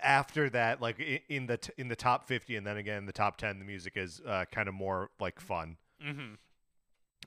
after 0.03 0.49
that, 0.49 0.81
like 0.81 0.99
i- 0.99 1.21
in 1.29 1.47
the 1.47 1.57
t- 1.57 1.73
in 1.77 1.87
the 1.87 1.95
top 1.95 2.27
fifty, 2.27 2.55
and 2.55 2.67
then 2.67 2.77
again 2.77 2.97
in 2.99 3.05
the 3.05 3.13
top 3.13 3.37
ten, 3.37 3.57
the 3.59 3.65
music 3.65 3.93
is 3.95 4.21
uh, 4.27 4.45
kind 4.51 4.67
of 4.67 4.73
more 4.75 5.09
like 5.19 5.39
fun. 5.39 5.77
hmm 6.01 6.33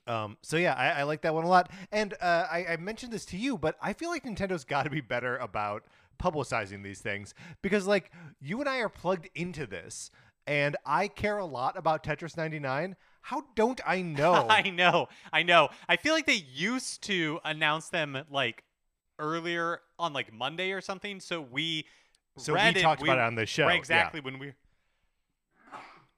Um, 0.05 0.37
so 0.41 0.57
yeah, 0.57 0.73
I, 0.73 0.99
I 1.01 1.03
like 1.03 1.21
that 1.23 1.33
one 1.33 1.43
a 1.43 1.49
lot. 1.49 1.69
And 1.91 2.13
uh, 2.21 2.47
I, 2.49 2.65
I 2.69 2.77
mentioned 2.77 3.11
this 3.11 3.25
to 3.25 3.37
you, 3.37 3.57
but 3.57 3.75
I 3.81 3.93
feel 3.93 4.09
like 4.09 4.23
Nintendo's 4.23 4.63
got 4.75 4.83
to 4.83 4.89
be 4.89 5.01
better 5.01 5.37
about 5.37 5.83
publicizing 6.21 6.81
these 6.83 6.99
things 6.99 7.33
because 7.61 7.85
like 7.87 8.11
you 8.39 8.59
and 8.59 8.67
I 8.69 8.77
are 8.77 8.89
plugged 8.89 9.29
into 9.35 9.67
this, 9.67 10.09
and 10.47 10.75
I 10.85 11.07
care 11.09 11.37
a 11.37 11.45
lot 11.45 11.77
about 11.77 12.03
Tetris 12.03 12.35
99. 12.37 12.95
How 13.21 13.43
don't 13.55 13.79
I 13.85 14.01
know? 14.01 14.47
I 14.49 14.69
know, 14.69 15.09
I 15.33 15.43
know. 15.43 15.69
I 15.89 15.97
feel 15.97 16.13
like 16.13 16.25
they 16.25 16.43
used 16.53 17.03
to 17.03 17.39
announce 17.43 17.89
them 17.89 18.17
like 18.31 18.63
earlier 19.19 19.81
on 19.99 20.13
like 20.13 20.31
Monday 20.33 20.71
or 20.71 20.81
something. 20.81 21.19
So 21.19 21.41
we 21.41 21.85
so 22.37 22.53
we 22.53 22.59
it, 22.61 22.77
talked 22.77 23.01
we- 23.01 23.09
about 23.09 23.17
it 23.19 23.25
on 23.25 23.35
the 23.35 23.45
show. 23.45 23.65
right, 23.65 23.73
Yeah. 23.73 23.79
exactly 23.79 24.21
when 24.21 24.39
we 24.39 24.53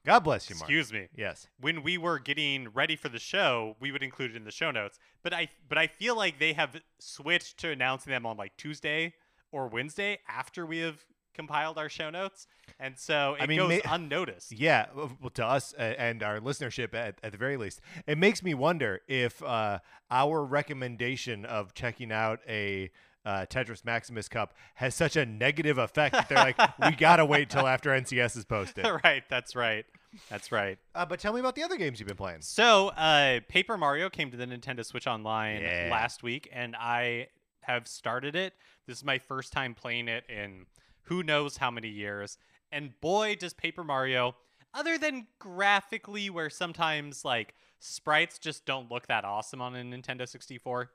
God 0.06 0.20
bless 0.20 0.48
you, 0.48 0.56
Mark. 0.56 0.62
excuse 0.70 0.92
me 0.92 1.08
Yes. 1.14 1.46
when 1.60 1.82
we 1.82 1.98
were 1.98 2.18
getting 2.18 2.68
ready 2.70 2.96
for 2.96 3.08
the 3.10 3.18
show, 3.18 3.76
we 3.80 3.92
would 3.92 4.02
include 4.02 4.30
it 4.30 4.36
in 4.36 4.44
the 4.44 4.50
show 4.50 4.70
notes. 4.70 4.98
But 5.22 5.34
I 5.34 5.48
but 5.68 5.76
I 5.76 5.86
feel 5.88 6.16
like 6.16 6.38
they 6.38 6.54
have 6.54 6.80
switched 6.98 7.58
to 7.58 7.70
announcing 7.70 8.10
them 8.10 8.24
on 8.24 8.36
like 8.38 8.56
Tuesday 8.56 9.14
or 9.52 9.68
Wednesday 9.68 10.20
after 10.28 10.64
we 10.64 10.78
have 10.78 11.04
compiled 11.34 11.78
our 11.78 11.88
show 11.88 12.10
notes, 12.10 12.46
and 12.78 12.98
so 12.98 13.34
it 13.38 13.42
I 13.42 13.46
mean, 13.46 13.58
goes 13.58 13.80
ma- 13.84 13.94
unnoticed. 13.94 14.52
Yeah, 14.52 14.86
well, 14.94 15.12
well, 15.20 15.30
to 15.30 15.44
us 15.46 15.74
uh, 15.78 15.82
and 15.82 16.22
our 16.22 16.40
listenership 16.40 16.94
at, 16.94 17.18
at 17.22 17.32
the 17.32 17.38
very 17.38 17.56
least, 17.56 17.80
it 18.06 18.18
makes 18.18 18.42
me 18.42 18.54
wonder 18.54 19.00
if 19.08 19.42
uh, 19.42 19.78
our 20.10 20.44
recommendation 20.44 21.44
of 21.44 21.74
checking 21.74 22.12
out 22.12 22.40
a 22.48 22.90
uh, 23.24 23.44
Tetris 23.50 23.84
Maximus 23.84 24.28
Cup 24.28 24.54
has 24.76 24.94
such 24.94 25.14
a 25.16 25.26
negative 25.26 25.76
effect 25.78 26.14
that 26.14 26.28
they're 26.28 26.38
like, 26.38 26.58
we 26.84 26.92
gotta 26.96 27.24
wait 27.24 27.50
till 27.50 27.66
after 27.66 27.90
NCS 27.90 28.36
is 28.36 28.44
posted. 28.44 28.86
right, 29.04 29.22
that's 29.28 29.54
right, 29.54 29.84
that's 30.30 30.50
right. 30.50 30.78
Uh, 30.94 31.04
but 31.04 31.20
tell 31.20 31.32
me 31.34 31.40
about 31.40 31.54
the 31.54 31.62
other 31.62 31.76
games 31.76 32.00
you've 32.00 32.06
been 32.08 32.16
playing. 32.16 32.40
So, 32.40 32.88
uh, 32.88 33.40
Paper 33.48 33.76
Mario 33.76 34.08
came 34.08 34.30
to 34.30 34.36
the 34.38 34.46
Nintendo 34.46 34.84
Switch 34.84 35.06
Online 35.06 35.60
Yeah. 35.60 35.88
last 35.90 36.22
week, 36.22 36.48
and 36.52 36.74
I 36.74 37.28
have 37.60 37.86
started 37.86 38.34
it. 38.34 38.54
This 38.86 38.96
is 38.96 39.04
my 39.04 39.18
first 39.18 39.52
time 39.52 39.74
playing 39.74 40.08
it 40.08 40.24
in 40.28 40.64
who 41.04 41.22
knows 41.22 41.56
how 41.58 41.70
many 41.70 41.88
years. 41.88 42.38
And 42.72 42.98
boy, 43.00 43.36
does 43.36 43.52
Paper 43.52 43.82
Mario, 43.84 44.36
other 44.74 44.96
than 44.98 45.26
graphically, 45.38 46.30
where 46.30 46.50
sometimes 46.50 47.24
like 47.24 47.54
sprites 47.78 48.38
just 48.38 48.64
don't 48.66 48.90
look 48.90 49.06
that 49.08 49.24
awesome 49.24 49.60
on 49.60 49.74
a 49.74 49.82
Nintendo 49.82 50.28
64, 50.28 50.90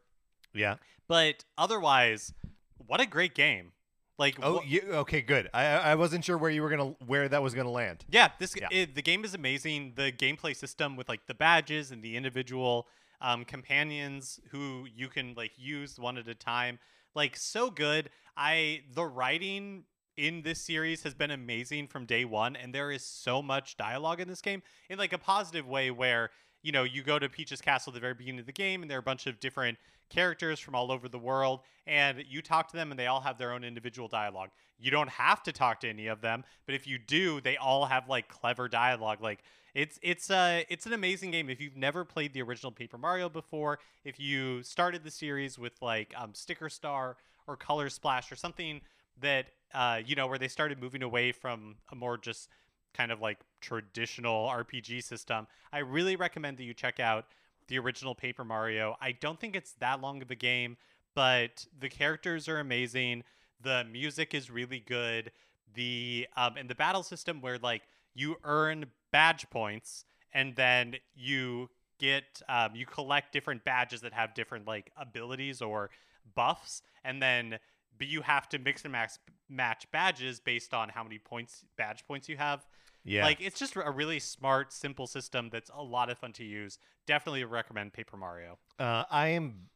Yeah. 0.53 0.75
but 1.07 1.43
otherwise, 1.57 2.33
what 2.77 3.01
a 3.01 3.05
great 3.05 3.35
game! 3.35 3.71
Like, 4.17 4.37
Oh, 4.41 4.59
wh- 4.59 4.67
you, 4.71 4.81
okay, 4.93 5.21
good. 5.21 5.49
I 5.53 5.65
I 5.65 5.95
wasn't 5.95 6.23
sure 6.23 6.37
where 6.37 6.49
you 6.51 6.61
were 6.63 6.69
gonna 6.69 6.95
where 7.05 7.27
that 7.27 7.43
was 7.43 7.53
gonna 7.53 7.71
land. 7.71 8.05
Yeah, 8.09 8.29
this 8.39 8.55
Yeah. 8.55 8.69
It, 8.71 8.95
the 8.95 9.01
game 9.01 9.25
is 9.25 9.33
amazing. 9.33 9.93
The 9.95 10.11
gameplay 10.11 10.55
system 10.55 10.95
with 10.95 11.09
like 11.09 11.25
the 11.27 11.33
badges 11.33 11.91
and 11.91 12.01
the 12.01 12.15
individual 12.15 12.87
um, 13.19 13.43
companions 13.43 14.39
who 14.51 14.85
you 14.93 15.09
can 15.09 15.33
like 15.35 15.51
use 15.57 15.99
one 15.99 16.17
at 16.17 16.27
a 16.29 16.35
time, 16.35 16.79
like 17.13 17.35
so 17.35 17.69
good. 17.69 18.09
I 18.37 18.83
the 18.93 19.03
writing 19.05 19.83
in 20.17 20.41
this 20.41 20.61
series 20.61 21.03
has 21.03 21.13
been 21.13 21.31
amazing 21.31 21.87
from 21.87 22.05
day 22.05 22.25
one, 22.25 22.55
and 22.55 22.73
there 22.73 22.91
is 22.91 23.03
so 23.03 23.41
much 23.41 23.77
dialogue 23.77 24.19
in 24.19 24.27
this 24.27 24.41
game 24.41 24.61
in 24.89 24.97
like 24.97 25.13
a 25.13 25.17
positive 25.17 25.67
way 25.67 25.91
where 25.91 26.29
you 26.63 26.71
know 26.71 26.83
you 26.83 27.03
go 27.03 27.19
to 27.19 27.29
Peach's 27.29 27.61
castle 27.61 27.91
at 27.91 27.95
the 27.95 27.99
very 27.99 28.13
beginning 28.13 28.39
of 28.39 28.45
the 28.45 28.51
game, 28.51 28.81
and 28.81 28.89
there 28.89 28.97
are 28.97 28.99
a 28.99 29.03
bunch 29.03 29.27
of 29.27 29.39
different 29.39 29.77
characters 30.09 30.59
from 30.59 30.75
all 30.75 30.91
over 30.91 31.09
the 31.09 31.19
world, 31.19 31.61
and 31.87 32.23
you 32.27 32.41
talk 32.41 32.69
to 32.69 32.77
them, 32.77 32.91
and 32.91 32.99
they 32.99 33.07
all 33.07 33.21
have 33.21 33.37
their 33.37 33.51
own 33.51 33.63
individual 33.63 34.07
dialogue. 34.07 34.49
You 34.79 34.91
don't 34.91 35.09
have 35.09 35.43
to 35.43 35.51
talk 35.51 35.79
to 35.81 35.89
any 35.89 36.07
of 36.07 36.21
them, 36.21 36.43
but 36.65 36.75
if 36.75 36.87
you 36.87 36.97
do, 36.97 37.41
they 37.41 37.57
all 37.57 37.85
have 37.85 38.07
like 38.07 38.27
clever 38.27 38.67
dialogue. 38.67 39.21
Like 39.21 39.39
it's 39.73 39.99
it's 40.01 40.31
uh 40.31 40.63
it's 40.69 40.85
an 40.85 40.93
amazing 40.93 41.31
game. 41.31 41.49
If 41.49 41.59
you've 41.59 41.77
never 41.77 42.05
played 42.05 42.33
the 42.33 42.41
original 42.41 42.71
Paper 42.71 42.97
Mario 42.97 43.29
before, 43.29 43.79
if 44.03 44.19
you 44.19 44.63
started 44.63 45.03
the 45.03 45.11
series 45.11 45.59
with 45.59 45.73
like 45.81 46.13
um, 46.17 46.33
Sticker 46.33 46.69
Star 46.69 47.17
or 47.47 47.57
Color 47.57 47.89
Splash 47.89 48.31
or 48.31 48.35
something 48.35 48.81
that 49.21 49.47
uh 49.75 50.01
you 50.05 50.15
know 50.15 50.27
where 50.27 50.39
they 50.39 50.47
started 50.47 50.79
moving 50.81 51.03
away 51.03 51.31
from 51.31 51.75
a 51.91 51.95
more 51.95 52.17
just 52.17 52.49
kind 52.95 53.11
of 53.11 53.21
like 53.21 53.39
traditional 53.61 54.47
RPG 54.47 55.03
system, 55.03 55.47
I 55.73 55.79
really 55.79 56.15
recommend 56.15 56.57
that 56.57 56.63
you 56.63 56.73
check 56.73 56.99
out 56.99 57.25
the 57.67 57.77
original 57.77 58.15
Paper 58.15 58.45
Mario. 58.45 58.95
I 59.01 59.11
don't 59.11 59.39
think 59.39 59.55
it's 59.55 59.73
that 59.79 60.01
long 60.01 60.21
of 60.21 60.31
a 60.31 60.35
game, 60.35 60.77
but 61.13 61.65
the 61.77 61.89
characters 61.89 62.47
are 62.47 62.59
amazing. 62.59 63.23
The 63.61 63.83
music 63.91 64.33
is 64.33 64.49
really 64.49 64.79
good. 64.79 65.31
The 65.73 66.27
um 66.37 66.57
and 66.57 66.69
the 66.69 66.75
battle 66.75 67.03
system 67.03 67.41
where 67.41 67.57
like 67.57 67.83
you 68.13 68.37
earn 68.43 68.85
badge 69.11 69.49
points 69.49 70.05
and 70.33 70.55
then 70.55 70.95
you 71.15 71.69
get 71.99 72.41
um, 72.49 72.75
you 72.75 72.85
collect 72.85 73.31
different 73.31 73.63
badges 73.63 74.01
that 74.01 74.13
have 74.13 74.33
different 74.33 74.67
like 74.67 74.91
abilities 74.97 75.61
or 75.61 75.89
buffs 76.35 76.81
and 77.03 77.21
then 77.21 77.59
but 77.97 78.07
you 78.07 78.21
have 78.21 78.47
to 78.49 78.59
mix 78.59 78.83
and 78.83 78.91
max 78.91 79.19
match 79.49 79.85
badges 79.91 80.39
based 80.39 80.73
on 80.73 80.89
how 80.89 81.03
many 81.03 81.17
points 81.19 81.65
badge 81.77 82.05
points 82.07 82.27
you 82.27 82.37
have 82.37 82.65
Yeah. 83.03 83.23
like 83.25 83.39
it's 83.41 83.59
just 83.59 83.75
a 83.75 83.91
really 83.91 84.19
smart 84.19 84.73
simple 84.73 85.05
system 85.07 85.49
that's 85.51 85.69
a 85.73 85.83
lot 85.83 86.09
of 86.09 86.17
fun 86.17 86.33
to 86.33 86.43
use 86.43 86.79
definitely 87.05 87.43
recommend 87.43 87.93
paper 87.93 88.17
mario 88.17 88.57
Uh, 88.79 89.03
I 89.11 89.27
am 89.29 89.67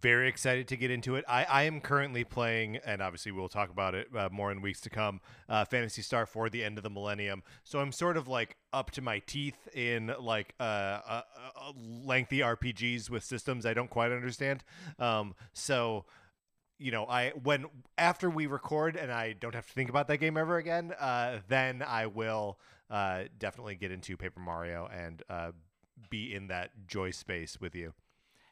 very 0.00 0.28
excited 0.28 0.68
to 0.68 0.76
get 0.76 0.88
into 0.92 1.16
it. 1.16 1.24
I, 1.26 1.42
I 1.44 1.62
am 1.64 1.80
currently 1.80 2.22
playing, 2.22 2.76
and 2.76 3.02
obviously 3.02 3.32
we'll 3.32 3.48
talk 3.48 3.70
about 3.70 3.92
it 3.96 4.06
uh, 4.16 4.28
more 4.30 4.52
in 4.52 4.62
weeks 4.62 4.80
to 4.82 4.90
come. 4.90 5.20
Uh, 5.48 5.64
Phantasy 5.64 6.00
Star 6.00 6.26
for 6.26 6.48
the 6.48 6.62
end 6.62 6.78
of 6.78 6.84
the 6.84 6.90
millennium. 6.90 7.42
So 7.64 7.80
I'm 7.80 7.90
sort 7.90 8.16
of 8.16 8.28
like 8.28 8.56
up 8.72 8.92
to 8.92 9.02
my 9.02 9.18
teeth 9.18 9.66
in 9.74 10.12
like 10.20 10.54
uh, 10.60 10.62
uh, 10.62 11.22
uh, 11.60 11.72
lengthy 12.04 12.38
RPGs 12.38 13.10
with 13.10 13.24
systems 13.24 13.66
I 13.66 13.74
don't 13.74 13.90
quite 13.90 14.12
understand. 14.12 14.62
Um, 15.00 15.34
so 15.52 16.04
you 16.80 16.90
know, 16.90 17.04
I 17.04 17.32
when 17.42 17.66
after 17.98 18.30
we 18.30 18.46
record 18.46 18.96
and 18.96 19.12
I 19.12 19.34
don't 19.34 19.54
have 19.54 19.66
to 19.66 19.72
think 19.72 19.90
about 19.90 20.08
that 20.08 20.16
game 20.16 20.36
ever 20.36 20.56
again, 20.56 20.92
uh, 20.98 21.38
then 21.48 21.82
I 21.82 22.06
will 22.06 22.58
uh, 22.90 23.24
definitely 23.38 23.76
get 23.76 23.92
into 23.92 24.16
Paper 24.16 24.40
Mario 24.40 24.88
and 24.92 25.22
uh, 25.28 25.52
be 26.08 26.34
in 26.34 26.48
that 26.48 26.70
joy 26.88 27.10
space 27.10 27.60
with 27.60 27.74
you. 27.74 27.92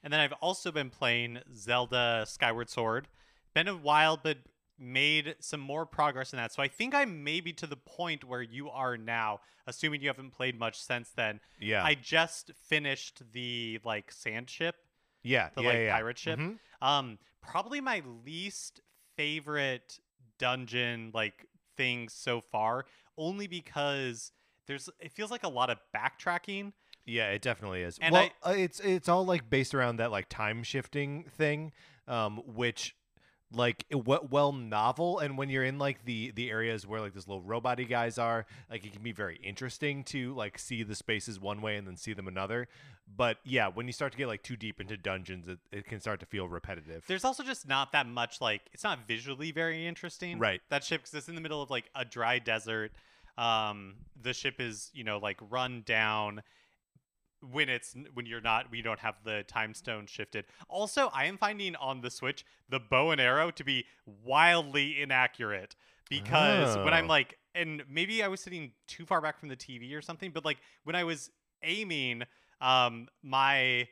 And 0.02 0.12
then 0.12 0.20
I've 0.20 0.34
also 0.34 0.70
been 0.70 0.90
playing 0.90 1.40
Zelda 1.56 2.24
Skyward 2.28 2.68
Sword. 2.70 3.08
Been 3.54 3.66
a 3.66 3.74
while, 3.74 4.18
but 4.22 4.38
made 4.78 5.34
some 5.40 5.60
more 5.60 5.86
progress 5.86 6.32
in 6.32 6.36
that. 6.36 6.52
So 6.52 6.62
I 6.62 6.68
think 6.68 6.94
I'm 6.94 7.24
maybe 7.24 7.52
to 7.54 7.66
the 7.66 7.76
point 7.76 8.24
where 8.24 8.42
you 8.42 8.70
are 8.70 8.96
now, 8.96 9.40
assuming 9.66 10.02
you 10.02 10.08
haven't 10.08 10.30
played 10.30 10.58
much 10.58 10.80
since 10.80 11.10
then. 11.10 11.40
Yeah. 11.58 11.82
I 11.82 11.94
just 11.94 12.52
finished 12.68 13.22
the 13.32 13.80
like 13.84 14.12
sand 14.12 14.50
ship, 14.50 14.76
yeah. 15.22 15.48
the 15.54 15.62
yeah, 15.62 15.68
like 15.68 15.78
yeah. 15.78 15.92
pirate 15.92 16.18
ship. 16.18 16.38
Mhm. 16.38 16.58
Um, 16.80 17.18
probably 17.42 17.80
my 17.80 18.02
least 18.24 18.80
favorite 19.16 19.98
dungeon 20.38 21.10
like 21.14 21.46
thing 21.76 22.08
so 22.08 22.40
far, 22.40 22.86
only 23.16 23.46
because 23.46 24.32
there's 24.66 24.88
it 25.00 25.12
feels 25.12 25.30
like 25.30 25.44
a 25.44 25.48
lot 25.48 25.70
of 25.70 25.78
backtracking. 25.94 26.72
Yeah, 27.06 27.30
it 27.30 27.40
definitely 27.40 27.82
is. 27.82 27.98
And 28.02 28.12
well, 28.12 28.28
uh, 28.42 28.54
it's 28.56 28.80
it's 28.80 29.08
all 29.08 29.24
like 29.24 29.48
based 29.48 29.74
around 29.74 29.96
that 29.96 30.10
like 30.10 30.28
time 30.28 30.62
shifting 30.62 31.24
thing, 31.24 31.72
um, 32.06 32.42
which 32.46 32.94
like 33.52 33.84
well 33.92 34.52
novel. 34.52 35.18
And 35.18 35.38
when 35.38 35.48
you're 35.48 35.64
in 35.64 35.78
like 35.78 36.04
the 36.04 36.30
the 36.32 36.50
areas 36.50 36.86
where 36.86 37.00
like 37.00 37.14
those 37.14 37.26
little 37.26 37.42
robot 37.42 37.78
guys 37.88 38.18
are, 38.18 38.46
like 38.70 38.84
it 38.84 38.92
can 38.92 39.02
be 39.02 39.12
very 39.12 39.36
interesting 39.42 40.04
to 40.04 40.34
like 40.34 40.58
see 40.58 40.82
the 40.82 40.94
spaces 40.94 41.40
one 41.40 41.62
way 41.62 41.76
and 41.76 41.86
then 41.86 41.96
see 41.96 42.12
them 42.12 42.28
another. 42.28 42.68
But 43.16 43.38
yeah, 43.44 43.68
when 43.68 43.86
you 43.86 43.92
start 43.92 44.12
to 44.12 44.18
get 44.18 44.26
like 44.26 44.42
too 44.42 44.56
deep 44.56 44.80
into 44.80 44.96
dungeons, 44.96 45.48
it, 45.48 45.58
it 45.72 45.86
can 45.86 46.00
start 46.00 46.20
to 46.20 46.26
feel 46.26 46.46
repetitive. 46.46 47.04
There's 47.06 47.24
also 47.24 47.42
just 47.42 47.66
not 47.66 47.92
that 47.92 48.06
much 48.06 48.40
like 48.40 48.62
it's 48.72 48.84
not 48.84 49.06
visually 49.06 49.50
very 49.50 49.86
interesting. 49.86 50.38
Right. 50.38 50.60
That 50.68 50.84
ship 50.84 51.02
because 51.02 51.14
it's 51.14 51.28
in 51.28 51.34
the 51.34 51.40
middle 51.40 51.62
of 51.62 51.70
like 51.70 51.90
a 51.94 52.04
dry 52.04 52.38
desert. 52.38 52.92
Um, 53.38 53.94
the 54.20 54.34
ship 54.34 54.56
is 54.58 54.90
you 54.92 55.04
know 55.04 55.18
like 55.18 55.38
run 55.48 55.82
down 55.86 56.42
when 57.40 57.68
it's 57.68 57.94
when 58.14 58.26
you're 58.26 58.40
not 58.40 58.70
we 58.70 58.82
don't 58.82 58.98
have 59.00 59.16
the 59.24 59.44
time 59.46 59.74
stone 59.74 60.06
shifted. 60.06 60.44
Also, 60.68 61.10
I 61.14 61.26
am 61.26 61.36
finding 61.38 61.76
on 61.76 62.00
the 62.00 62.10
Switch 62.10 62.44
the 62.68 62.80
bow 62.80 63.10
and 63.10 63.20
arrow 63.20 63.50
to 63.52 63.64
be 63.64 63.86
wildly 64.24 65.00
inaccurate 65.00 65.76
because 66.08 66.76
when 66.82 66.94
I'm 66.94 67.04
Oh. 67.06 67.08
like 67.08 67.38
and 67.54 67.82
maybe 67.88 68.22
I 68.22 68.28
was 68.28 68.40
sitting 68.40 68.72
too 68.86 69.04
far 69.06 69.20
back 69.20 69.38
from 69.38 69.48
the 69.48 69.56
TV 69.56 69.94
or 69.94 70.02
something, 70.02 70.30
but 70.30 70.44
like 70.44 70.58
when 70.84 70.94
I 70.96 71.04
was 71.04 71.30
aiming 71.62 72.22
um 72.60 73.08
my 73.22 73.88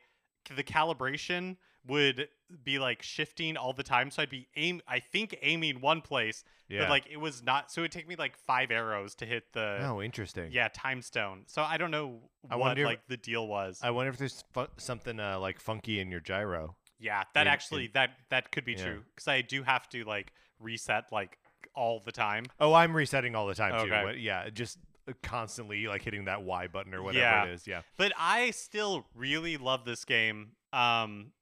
the 0.54 0.62
calibration 0.62 1.56
would 1.88 2.28
be 2.64 2.78
like 2.78 3.02
shifting 3.02 3.56
all 3.56 3.72
the 3.72 3.82
time. 3.82 4.10
So 4.10 4.22
I'd 4.22 4.30
be 4.30 4.48
aim 4.56 4.80
I 4.86 5.00
think 5.00 5.36
aiming 5.42 5.80
one 5.80 6.00
place, 6.00 6.44
but 6.68 6.88
like 6.88 7.06
it 7.10 7.16
was 7.18 7.42
not 7.42 7.70
so 7.72 7.80
it'd 7.82 7.92
take 7.92 8.06
me 8.08 8.16
like 8.16 8.36
five 8.36 8.70
arrows 8.70 9.14
to 9.16 9.26
hit 9.26 9.52
the 9.52 9.78
oh, 9.82 10.00
interesting. 10.02 10.50
yeah, 10.52 10.68
time 10.72 11.02
stone. 11.02 11.42
So 11.46 11.62
I 11.62 11.76
don't 11.76 11.90
know 11.90 12.20
I 12.50 12.56
what 12.56 12.66
wonder 12.68 12.84
like 12.84 13.06
the 13.08 13.16
deal 13.16 13.46
was. 13.46 13.80
I 13.82 13.90
wonder 13.90 14.10
if 14.10 14.18
there's 14.18 14.44
fu- 14.52 14.66
something 14.76 15.18
uh, 15.18 15.38
like 15.40 15.60
funky 15.60 15.98
in 16.00 16.10
your 16.10 16.20
gyro. 16.20 16.76
yeah, 16.98 17.24
that 17.34 17.46
in- 17.46 17.52
actually 17.52 17.84
in- 17.86 17.90
that 17.94 18.10
that 18.30 18.52
could 18.52 18.64
be 18.64 18.72
Yeah. 18.74 18.84
true 18.84 19.04
cuz 19.16 19.26
I 19.28 19.40
do 19.42 19.62
have 19.64 19.88
to 19.90 20.04
like 20.04 20.32
reset 20.60 21.10
like 21.12 21.38
all 21.74 22.00
the 22.00 22.12
time. 22.12 22.44
Oh, 22.60 22.72
I'm 22.72 22.96
resetting 22.96 23.34
all 23.34 23.46
the 23.46 23.54
time 23.54 23.72
too. 23.72 23.92
Okay. 23.92 24.02
But 24.04 24.18
yeah, 24.20 24.48
just 24.50 24.78
uh, 25.08 25.12
constantly 25.22 25.86
like 25.88 26.02
hitting 26.02 26.24
that 26.24 26.42
Y 26.42 26.68
button 26.68 26.94
or 26.94 27.02
whatever 27.02 27.22
Yeah. 27.22 27.44
it 27.44 27.50
is. 27.50 27.66
Yeah. 27.66 27.82
But 27.98 28.12
I 28.16 28.50
still 28.52 29.06
really 29.14 29.56
love 29.58 29.84
this 29.84 30.04
game. 30.06 30.52
Um, 30.72 31.32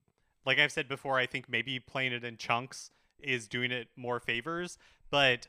like 0.47 0.59
I've 0.59 0.73
said 0.73 0.89
before, 0.89 1.19
I 1.19 1.27
think 1.27 1.49
maybe 1.49 1.79
playing 1.81 2.13
it 2.13 2.25
in 2.25 2.37
chunks 2.37 2.91
is 3.21 3.49
doing 3.49 3.71
it 3.71 3.89
more 3.97 4.21
favors. 4.21 4.79
But 5.11 5.47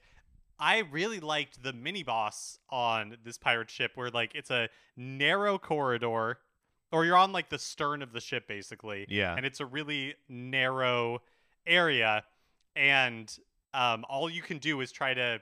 I 0.60 0.80
really 0.80 1.20
liked 1.20 1.64
the 1.64 1.74
mini 1.74 2.04
boss 2.04 2.60
on 2.70 3.18
this 3.24 3.38
pirate 3.38 3.70
ship, 3.70 3.92
where 3.96 4.10
like 4.10 4.34
it's 4.36 4.52
a 4.52 4.70
narrow 4.96 5.58
corridor, 5.58 6.38
or 6.92 7.06
you're 7.06 7.18
on 7.18 7.32
like 7.34 7.50
the 7.50 7.60
stern 7.60 8.02
of 8.02 8.14
the 8.14 8.22
ship 8.22 8.48
basically, 8.48 9.06
Yeah. 9.10 9.36
and 9.36 9.46
it's 9.46 9.60
a 9.60 9.66
really 9.66 10.16
narrow 10.30 11.22
area, 11.68 12.24
and 12.76 13.38
um, 13.74 14.06
all 14.08 14.30
you 14.30 14.42
can 14.42 14.58
do 14.60 14.80
is 14.80 14.92
try 14.92 15.14
to 15.14 15.42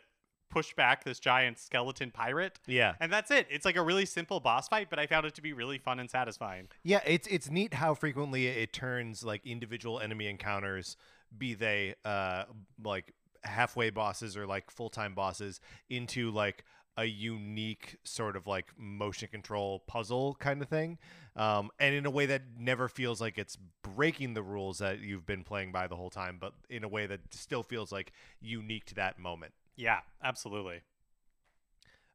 push 0.54 0.74
back 0.76 1.04
this 1.04 1.20
giant 1.20 1.58
skeleton 1.58 2.12
pirate 2.12 2.60
Yeah. 2.68 2.94
and 3.00 3.12
that's 3.12 3.32
it. 3.32 3.48
It's 3.50 3.66
like 3.66 3.76
a 3.76 3.82
really 3.82 4.06
simple 4.06 4.40
boss 4.40 4.68
fight, 4.68 4.88
but 4.90 5.00
I 5.00 5.08
found 5.08 5.26
it 5.26 5.34
to 5.36 5.42
be 5.42 5.52
really 5.54 5.80
fun 5.80 6.00
and 6.00 6.10
satisfying. 6.10 6.68
Yeah, 6.84 7.00
it's 7.06 7.28
it's 7.28 7.50
neat 7.50 7.74
how 7.74 7.96
frequently 7.96 8.48
it 8.48 8.72
turns 8.74 9.24
like 9.24 9.46
individual 9.46 10.00
enemy 10.00 10.28
encounters, 10.28 10.96
be 11.38 11.54
they 11.56 11.96
uh 12.06 12.44
like 12.84 13.14
halfway 13.44 13.90
bosses 13.90 14.38
or 14.38 14.46
like 14.46 14.70
full 14.72 14.90
time 14.90 15.16
bosses, 15.16 15.60
into 15.90 16.30
like 16.32 16.64
a 16.96 17.06
unique 17.06 17.98
sort 18.04 18.36
of 18.36 18.46
like 18.46 18.68
motion 18.78 19.28
control 19.28 19.80
puzzle 19.88 20.36
kind 20.40 20.62
of 20.62 20.70
thing, 20.70 21.00
um, 21.36 21.72
and 21.80 21.96
in 21.96 22.06
a 22.06 22.12
way 22.12 22.28
that 22.28 22.44
never 22.60 22.88
feels 22.88 23.20
like 23.20 23.40
it's 23.40 23.58
breaking 23.82 24.36
the 24.36 24.44
rules 24.44 24.78
that 24.78 25.00
you've 25.00 25.26
been 25.26 25.44
playing 25.44 25.72
by 25.72 25.88
the 25.88 25.96
whole 25.96 26.12
time, 26.12 26.38
but 26.40 26.54
in 26.70 26.84
a 26.84 26.88
way 26.88 27.08
that 27.08 27.20
still 27.34 27.64
feels 27.64 27.92
like 27.92 28.12
unique 28.40 28.86
to 28.86 28.94
that 28.94 29.18
moment. 29.18 29.54
Yeah, 29.76 30.00
absolutely. 30.24 30.82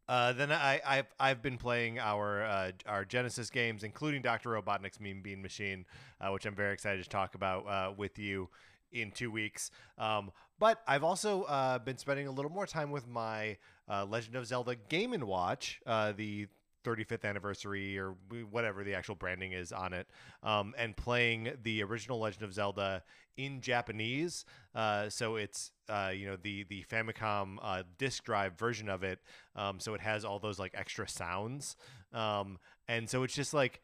Uh, 0.08 0.32
then 0.32 0.50
I, 0.50 0.80
I've 0.86 1.14
I've 1.20 1.42
been 1.42 1.58
playing 1.58 1.98
our 1.98 2.42
uh, 2.42 2.72
our 2.86 3.04
Genesis 3.04 3.50
games, 3.50 3.84
including 3.84 4.22
Doctor 4.22 4.50
Robotnik's 4.50 5.00
Mean 5.00 5.20
Bean 5.20 5.42
Machine, 5.42 5.84
uh, 6.20 6.30
which 6.30 6.46
I'm 6.46 6.54
very 6.54 6.72
excited 6.72 7.02
to 7.02 7.10
talk 7.10 7.34
about 7.34 7.66
uh, 7.66 7.92
with 7.94 8.18
you 8.18 8.48
in 8.90 9.10
two 9.10 9.30
weeks. 9.30 9.70
Um, 9.98 10.30
but 10.58 10.80
I've 10.86 11.04
also 11.04 11.42
uh, 11.42 11.78
been 11.78 11.98
spending 11.98 12.26
a 12.26 12.30
little 12.30 12.50
more 12.50 12.66
time 12.66 12.90
with 12.90 13.06
my 13.06 13.58
uh, 13.86 14.06
Legend 14.06 14.36
of 14.36 14.46
Zelda 14.46 14.76
Game 14.88 15.12
and 15.12 15.24
Watch, 15.24 15.78
the 15.84 16.48
35th 16.84 17.24
anniversary 17.24 17.98
or 17.98 18.14
whatever 18.50 18.84
the 18.84 18.94
actual 18.94 19.14
branding 19.14 19.52
is 19.52 19.72
on 19.72 19.92
it, 19.92 20.08
um, 20.42 20.74
and 20.78 20.96
playing 20.96 21.52
the 21.62 21.82
original 21.82 22.18
Legend 22.18 22.44
of 22.44 22.54
Zelda 22.54 23.02
in 23.36 23.60
Japanese. 23.60 24.44
Uh, 24.74 25.08
so 25.08 25.36
it's 25.36 25.70
uh, 25.88 26.10
you 26.14 26.26
know 26.26 26.36
the 26.36 26.64
the 26.64 26.84
Famicom 26.90 27.56
uh, 27.62 27.82
disk 27.98 28.24
drive 28.24 28.58
version 28.58 28.88
of 28.88 29.02
it. 29.02 29.20
Um, 29.56 29.80
so 29.80 29.94
it 29.94 30.00
has 30.00 30.24
all 30.24 30.38
those 30.38 30.58
like 30.58 30.72
extra 30.74 31.08
sounds, 31.08 31.76
um, 32.12 32.58
and 32.88 33.08
so 33.08 33.22
it's 33.22 33.34
just 33.34 33.54
like 33.54 33.80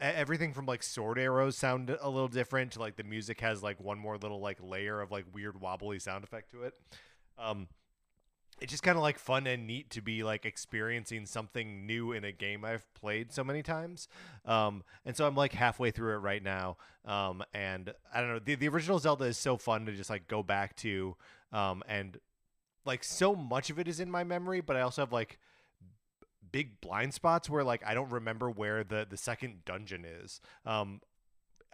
everything 0.00 0.52
from 0.52 0.66
like 0.66 0.82
sword 0.82 1.18
arrows 1.18 1.56
sound 1.56 1.88
a 2.00 2.10
little 2.10 2.28
different 2.28 2.72
to 2.72 2.80
like 2.80 2.96
the 2.96 3.04
music 3.04 3.40
has 3.40 3.62
like 3.62 3.80
one 3.80 3.98
more 3.98 4.16
little 4.18 4.40
like 4.40 4.58
layer 4.60 5.00
of 5.00 5.10
like 5.10 5.24
weird 5.32 5.60
wobbly 5.60 5.98
sound 5.98 6.24
effect 6.24 6.50
to 6.50 6.62
it. 6.62 6.74
It's 8.64 8.70
just 8.70 8.82
kind 8.82 8.96
of 8.96 9.02
like 9.02 9.18
fun 9.18 9.46
and 9.46 9.66
neat 9.66 9.90
to 9.90 10.00
be 10.00 10.22
like 10.22 10.46
experiencing 10.46 11.26
something 11.26 11.84
new 11.84 12.12
in 12.12 12.24
a 12.24 12.32
game 12.32 12.64
I've 12.64 12.86
played 12.94 13.30
so 13.30 13.44
many 13.44 13.62
times. 13.62 14.08
Um, 14.46 14.84
and 15.04 15.14
so 15.14 15.26
I'm 15.26 15.34
like 15.34 15.52
halfway 15.52 15.90
through 15.90 16.14
it 16.14 16.20
right 16.20 16.42
now. 16.42 16.78
Um, 17.04 17.44
and 17.52 17.92
I 18.14 18.22
don't 18.22 18.30
know, 18.30 18.38
the, 18.38 18.54
the 18.54 18.68
original 18.68 18.98
Zelda 18.98 19.26
is 19.26 19.36
so 19.36 19.58
fun 19.58 19.84
to 19.84 19.92
just 19.92 20.08
like 20.08 20.28
go 20.28 20.42
back 20.42 20.76
to. 20.76 21.14
Um, 21.52 21.82
and 21.86 22.16
like 22.86 23.04
so 23.04 23.34
much 23.34 23.68
of 23.68 23.78
it 23.78 23.86
is 23.86 24.00
in 24.00 24.10
my 24.10 24.24
memory, 24.24 24.62
but 24.62 24.76
I 24.76 24.80
also 24.80 25.02
have 25.02 25.12
like 25.12 25.38
big 26.50 26.80
blind 26.80 27.12
spots 27.12 27.50
where 27.50 27.64
like 27.64 27.82
I 27.84 27.92
don't 27.92 28.10
remember 28.10 28.48
where 28.48 28.82
the 28.82 29.06
the 29.06 29.18
second 29.18 29.66
dungeon 29.66 30.06
is. 30.06 30.40
Um, 30.64 31.02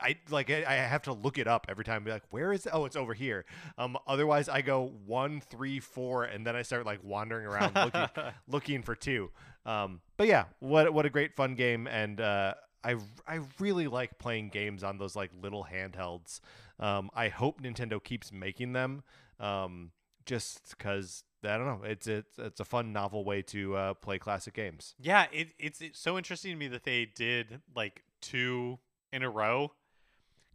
I 0.00 0.16
like 0.30 0.50
I 0.50 0.64
I 0.66 0.74
have 0.74 1.02
to 1.02 1.12
look 1.12 1.38
it 1.38 1.46
up 1.46 1.66
every 1.68 1.84
time. 1.84 1.96
and 1.96 2.04
Be 2.04 2.10
like, 2.12 2.24
where 2.30 2.52
is 2.52 2.66
it? 2.66 2.72
Oh, 2.74 2.84
it's 2.84 2.96
over 2.96 3.14
here. 3.14 3.44
Um, 3.78 3.96
otherwise 4.06 4.48
I 4.48 4.62
go 4.62 4.92
one, 5.06 5.40
three, 5.40 5.80
four, 5.80 6.24
and 6.24 6.46
then 6.46 6.56
I 6.56 6.62
start 6.62 6.86
like 6.86 7.00
wandering 7.02 7.46
around 7.46 7.74
looking 7.74 8.08
looking 8.48 8.82
for 8.82 8.94
two. 8.94 9.30
Um, 9.66 10.00
but 10.16 10.26
yeah, 10.26 10.44
what 10.58 10.92
what 10.92 11.06
a 11.06 11.10
great 11.10 11.34
fun 11.36 11.54
game, 11.54 11.86
and 11.86 12.20
uh, 12.20 12.54
I 12.82 12.96
I 13.26 13.40
really 13.58 13.86
like 13.88 14.18
playing 14.18 14.48
games 14.48 14.82
on 14.82 14.98
those 14.98 15.14
like 15.14 15.30
little 15.40 15.66
handhelds. 15.70 16.40
Um, 16.78 17.10
I 17.14 17.28
hope 17.28 17.60
Nintendo 17.60 18.02
keeps 18.02 18.32
making 18.32 18.72
them. 18.72 19.02
Um, 19.38 19.92
just 20.26 20.74
because 20.76 21.24
I 21.44 21.56
don't 21.56 21.66
know, 21.66 21.80
it's 21.84 22.06
it's 22.06 22.38
it's 22.38 22.60
a 22.60 22.64
fun, 22.64 22.92
novel 22.92 23.24
way 23.24 23.42
to 23.42 23.74
uh, 23.76 23.94
play 23.94 24.18
classic 24.18 24.54
games. 24.54 24.94
yeah, 24.98 25.26
it, 25.32 25.48
it's 25.58 25.80
it's 25.80 25.98
so 25.98 26.16
interesting 26.16 26.52
to 26.52 26.56
me 26.56 26.68
that 26.68 26.84
they 26.84 27.06
did 27.06 27.60
like 27.74 28.02
two 28.20 28.78
in 29.12 29.22
a 29.22 29.30
row, 29.30 29.72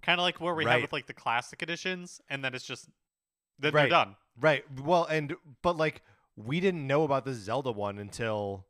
kind 0.05 0.19
of 0.19 0.23
like 0.23 0.39
what 0.39 0.55
we 0.55 0.65
Right. 0.65 0.73
have 0.73 0.81
with 0.81 0.93
like 0.93 1.07
the 1.07 1.13
classic 1.13 1.61
editions, 1.63 2.21
and 2.29 2.43
then 2.43 2.53
it's 2.53 2.65
just 2.65 2.87
then 3.59 3.73
Right. 3.73 3.83
they're 3.83 3.89
done. 3.89 4.15
Right. 4.39 4.63
Well, 4.79 5.05
and 5.05 5.35
but 5.61 5.75
like 5.77 6.01
we 6.35 6.59
didn't 6.59 6.85
know 6.85 7.03
about 7.03 7.25
the 7.25 7.33
Zelda 7.33 7.71
one 7.71 7.97
until 7.97 8.65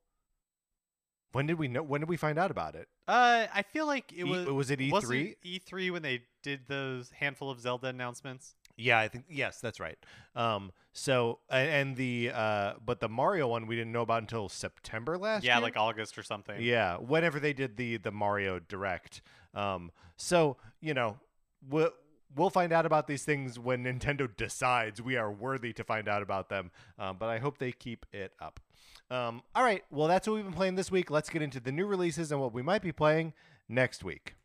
when 1.32 1.48
did 1.48 1.60
we 1.60 1.68
know? 1.68 1.84
When 1.84 2.02
did 2.02 2.10
we 2.10 2.18
find 2.18 2.38
out 2.40 2.52
about 2.52 2.76
it? 2.76 2.88
Uh, 3.08 3.48
I 3.54 3.62
feel 3.64 3.86
like 3.86 4.12
it 4.14 4.20
E- 4.20 4.24
was 4.24 4.46
was 4.48 4.72
it 4.72 4.80
E 4.82 4.92
was 4.92 5.04
three? 5.04 5.36
it 5.44 5.66
E3 5.66 5.92
when 5.92 6.02
they 6.02 6.24
did 6.44 6.68
those 6.68 7.12
handful 7.12 7.50
of 7.50 7.60
Zelda 7.60 7.88
announcements. 7.88 8.56
Yeah, 8.78 9.00
I 9.00 9.08
think 9.08 9.26
yes, 9.30 9.60
that's 9.62 9.80
right. 9.80 9.98
Um, 10.36 10.72
so 10.94 11.40
and 11.50 11.96
the 11.96 12.32
uh, 12.34 12.74
but 12.84 13.00
the 13.00 13.10
Mario 13.10 13.48
one 13.48 13.68
we 13.68 13.76
didn't 13.76 13.92
know 13.92 14.02
about 14.02 14.22
until 14.22 14.48
September 14.50 15.18
last 15.18 15.44
yeah, 15.44 15.56
year. 15.56 15.64
like 15.64 15.78
August 15.78 16.18
or 16.18 16.24
something. 16.24 16.62
Yeah, 16.62 16.98
whenever 16.98 17.40
they 17.40 17.54
did 17.54 17.78
the 17.78 17.98
the 17.98 18.12
Mario 18.12 18.60
Direct. 18.60 19.22
Um, 19.54 19.92
so 20.18 20.58
you 20.82 20.94
know, 20.94 21.18
we'll 21.70 21.92
we'll 22.36 22.50
find 22.50 22.74
out 22.74 22.86
about 22.86 23.08
these 23.08 23.24
things 23.24 23.58
when 23.58 23.84
Nintendo 23.84 24.30
decides 24.36 25.02
we 25.02 25.16
are 25.16 25.32
worthy 25.32 25.74
to 25.74 25.84
find 25.84 26.08
out 26.08 26.22
about 26.22 26.50
them. 26.50 26.72
Um, 27.00 27.18
but 27.18 27.30
I 27.30 27.40
hope 27.40 27.58
they 27.58 27.72
keep 27.72 28.06
it 28.12 28.34
up. 28.42 28.60
Um, 29.10 29.42
all 29.54 29.64
right, 29.64 29.84
well 29.92 30.08
that's 30.08 30.28
what 30.28 30.36
we've 30.36 30.44
been 30.44 30.54
playing 30.54 30.76
this 30.76 30.92
week. 30.92 31.10
Let's 31.12 31.30
get 31.30 31.42
into 31.42 31.60
the 31.60 31.72
new 31.72 31.86
releases 31.86 32.32
and 32.32 32.42
what 32.42 32.54
we 32.54 32.62
might 32.62 32.82
be 32.82 32.92
playing 32.92 33.34
next 33.70 34.04
week. 34.04 34.36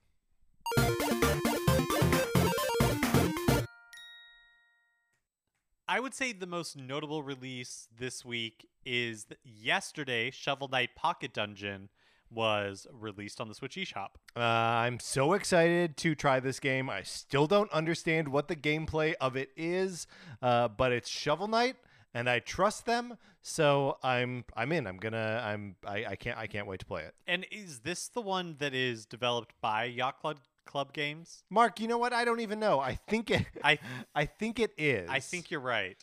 I 5.88 5.98
would 5.98 6.14
say 6.14 6.32
the 6.32 6.46
most 6.46 6.76
notable 6.76 7.24
release 7.24 7.88
this 7.98 8.24
week 8.24 8.64
is 8.86 9.26
yesterday 9.42 10.30
Shovel 10.30 10.68
Knight 10.68 10.90
Pocket 10.94 11.32
Dungeon 11.34 11.88
was 12.30 12.86
released 12.92 13.40
on 13.40 13.48
the 13.48 13.54
Switch 13.54 13.76
eShop. 13.76 14.10
Uh, 14.36 14.40
I'm 14.40 15.00
so 15.00 15.32
excited 15.32 15.96
to 15.98 16.14
try 16.14 16.40
this 16.40 16.60
game. 16.60 16.88
I 16.88 17.02
still 17.02 17.46
don't 17.46 17.70
understand 17.72 18.28
what 18.28 18.48
the 18.48 18.56
gameplay 18.56 19.14
of 19.20 19.36
it 19.36 19.50
is, 19.56 20.06
uh, 20.42 20.68
but 20.68 20.92
it's 20.92 21.08
Shovel 21.08 21.48
Knight, 21.48 21.76
and 22.14 22.28
I 22.30 22.38
trust 22.38 22.86
them. 22.86 23.18
So 23.42 23.96
I'm 24.02 24.44
I'm 24.54 24.70
in. 24.72 24.86
I'm 24.86 24.98
gonna 24.98 25.42
I'm 25.44 25.76
I, 25.86 26.04
I 26.10 26.16
can't 26.16 26.38
I 26.38 26.46
can't 26.46 26.66
wait 26.66 26.80
to 26.80 26.86
play 26.86 27.02
it. 27.02 27.14
And 27.26 27.46
is 27.50 27.80
this 27.80 28.08
the 28.08 28.20
one 28.20 28.56
that 28.58 28.74
is 28.74 29.06
developed 29.06 29.54
by 29.62 29.84
Yacht 29.84 30.20
Club, 30.20 30.38
Club 30.66 30.92
Games? 30.92 31.42
Mark, 31.48 31.80
you 31.80 31.88
know 31.88 31.96
what? 31.98 32.12
I 32.12 32.24
don't 32.26 32.40
even 32.40 32.60
know. 32.60 32.80
I 32.80 32.96
think 33.08 33.30
it. 33.30 33.46
I 33.64 33.78
I 34.14 34.26
think 34.26 34.60
it 34.60 34.72
is. 34.76 35.08
I 35.08 35.20
think 35.20 35.50
you're 35.50 35.60
right. 35.60 35.96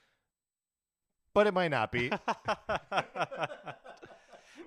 but 1.33 1.45
it 1.45 1.53
might 1.53 1.69
not 1.69 1.91
be. 1.91 2.11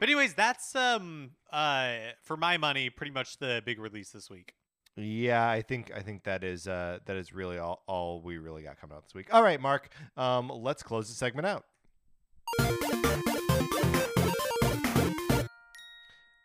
But 0.00 0.08
anyways, 0.08 0.32
that's 0.34 0.74
um 0.74 1.32
uh 1.52 1.92
for 2.22 2.36
my 2.36 2.56
money 2.56 2.88
pretty 2.90 3.12
much 3.12 3.36
the 3.38 3.62
big 3.64 3.78
release 3.78 4.10
this 4.10 4.30
week. 4.30 4.54
yeah, 4.96 5.48
I 5.48 5.60
think 5.60 5.92
I 5.94 6.00
think 6.00 6.24
that 6.24 6.42
is 6.42 6.66
uh 6.66 6.98
that 7.04 7.16
is 7.16 7.32
really 7.34 7.58
all 7.58 7.82
all 7.86 8.22
we 8.22 8.38
really 8.38 8.62
got 8.62 8.80
coming 8.80 8.96
out 8.96 9.04
this 9.04 9.14
week. 9.14 9.32
All 9.32 9.42
right, 9.42 9.60
Mark. 9.60 9.90
Um, 10.16 10.48
let's 10.48 10.82
close 10.82 11.08
the 11.08 11.14
segment 11.14 11.46
out. 11.46 11.64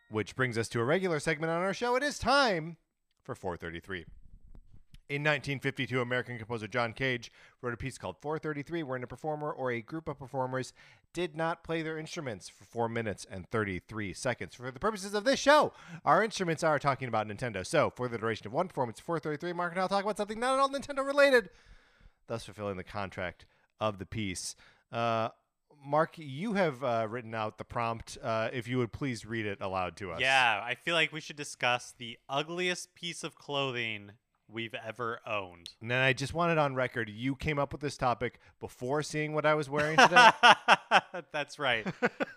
Which 0.10 0.36
brings 0.36 0.58
us 0.58 0.68
to 0.70 0.80
a 0.80 0.84
regular 0.84 1.20
segment 1.20 1.52
on 1.52 1.62
our 1.62 1.74
show. 1.74 1.96
It 1.96 2.04
is 2.04 2.20
time 2.20 2.78
for 3.24 3.36
433. 3.36 4.06
In 5.08 5.22
1952, 5.22 6.02
American 6.02 6.40
composer 6.40 6.68
John 6.68 6.92
Cage 6.92 7.32
wrote 7.62 7.76
a 7.76 7.78
piece 7.78 8.00
called 8.00 8.18
433, 8.22 8.82
wherein 8.82 9.04
a 9.04 9.08
performer 9.08 9.52
or 9.52 9.72
a 9.72 9.80
group 9.80 10.08
of 10.08 10.18
performers 10.18 10.74
did 11.14 11.36
not 11.36 11.64
play 11.64 11.84
their 11.84 12.00
instruments 12.00 12.50
for 12.50 12.64
4 12.64 12.90
minutes 12.90 13.26
and 13.30 13.48
33 13.52 14.14
seconds. 14.14 14.56
For 14.56 14.72
the 14.72 14.80
purposes 14.80 15.14
of 15.14 15.24
this 15.24 15.40
show, 15.40 15.74
our 16.04 16.24
instruments 16.24 16.64
are 16.64 16.80
talking 16.80 17.08
about 17.08 17.28
Nintendo. 17.28 17.64
So, 17.66 17.92
for 17.96 18.08
the 18.08 18.18
duration 18.18 18.48
of 18.48 18.54
one 18.54 18.68
performance, 18.68 19.00
433, 19.00 19.54
Mark 19.54 19.74
and 19.74 19.80
I 19.80 19.84
will 19.84 19.90
talk 19.90 20.04
about 20.04 20.18
something 20.18 20.40
not 20.40 20.56
at 20.56 20.60
all 20.60 20.70
Nintendo 20.70 21.06
related, 21.06 21.52
thus 22.26 22.46
fulfilling 22.46 22.78
the 22.78 22.84
contract 22.84 23.46
of 23.80 24.00
the 24.00 24.08
piece. 24.08 24.56
Uh, 24.92 25.30
Mark, 25.86 26.18
you 26.18 26.54
have 26.54 26.84
uh, 26.84 27.06
written 27.08 27.36
out 27.36 27.60
the 27.60 27.64
prompt. 27.64 28.18
Uh, 28.24 28.50
if 28.52 28.68
you 28.68 28.80
would 28.80 28.92
please 28.92 29.24
read 29.24 29.46
it 29.46 29.60
aloud 29.62 29.96
to 29.98 30.14
us. 30.14 30.20
Yeah, 30.20 30.62
I 30.64 30.74
feel 30.74 30.96
like 30.96 31.14
we 31.14 31.22
should 31.22 31.36
discuss 31.36 31.94
the 31.96 32.18
ugliest 32.28 32.96
piece 32.96 33.24
of 33.24 33.36
clothing 33.36 34.14
we've 34.52 34.74
ever 34.86 35.20
owned. 35.28 35.70
And 35.82 35.90
then 35.90 36.02
I 36.02 36.14
just 36.14 36.34
wanted 36.34 36.58
on 36.58 36.76
record, 36.76 37.10
you 37.10 37.36
came 37.36 37.58
up 37.60 37.72
with 37.72 37.82
this 37.82 37.98
topic 37.98 38.40
before 38.60 39.02
seeing 39.04 39.34
what 39.34 39.46
I 39.46 39.54
was 39.56 39.70
wearing 39.70 39.98
today. 39.98 40.30
That's 41.32 41.58
right. 41.60 41.86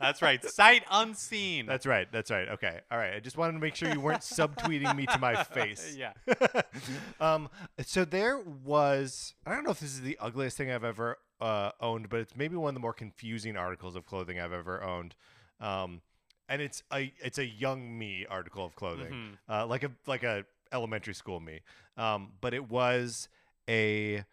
That's 0.01 0.23
right. 0.23 0.43
Sight 0.45 0.85
unseen. 0.91 1.67
That's 1.67 1.87
right. 1.87 2.11
That's 2.11 2.31
right. 2.31 2.49
Okay. 2.49 2.81
All 2.91 2.99
right. 2.99 3.15
I 3.15 3.21
just 3.21 3.37
wanted 3.37 3.53
to 3.53 3.59
make 3.59 3.75
sure 3.75 3.93
you 3.93 4.01
weren't 4.01 4.23
subtweeting 4.23 4.95
me 4.97 5.07
to 5.07 5.19
my 5.19 5.43
face. 5.45 5.97
yeah. 5.97 6.13
um, 7.21 7.49
so 7.85 8.05
there 8.05 8.39
was, 8.39 9.35
I 9.47 9.55
don't 9.55 9.65
know 9.65 9.71
if 9.71 9.81
this 9.81 9.93
is 9.93 10.01
the 10.01 10.17
ugliest 10.21 10.57
thing 10.57 10.71
I've 10.71 10.85
ever 10.85 11.19
uh, 11.41 11.71
owned, 11.81 12.09
but 12.09 12.21
it's 12.21 12.37
maybe 12.37 12.57
one 12.57 12.71
of 12.71 12.75
the 12.75 12.81
more 12.81 12.93
confusing 12.95 13.57
articles 13.57 13.97
of 13.97 14.07
clothing 14.07 14.41
I've 14.41 14.53
ever 14.53 14.83
owned. 14.83 15.15
Um, 15.61 16.01
and 16.49 16.63
it's 16.63 16.83
a 16.91 17.13
it's 17.23 17.37
a 17.37 17.45
young 17.45 17.99
me 17.99 18.25
article 18.31 18.65
of 18.65 18.75
clothing, 18.75 19.13
Mhm. 19.13 19.39
uh, 19.55 19.67
like 19.67 19.83
a 19.83 19.91
like 20.07 20.23
a 20.23 20.47
elementary 20.73 21.15
school 21.15 21.41
me. 21.41 21.61
Um, 21.97 22.33
but 22.41 22.55
it 22.55 22.71
was 22.71 23.29
a 23.69 24.25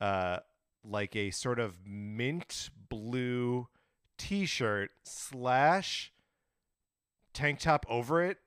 uh, 0.00 0.38
like 0.84 1.16
a 1.16 1.30
sort 1.30 1.58
of 1.58 1.78
mint 1.86 2.70
blue 2.88 3.68
T-shirt 4.18 4.90
slash 5.04 6.12
tank 7.32 7.58
top 7.60 7.84
over 7.88 8.22
it 8.22 8.38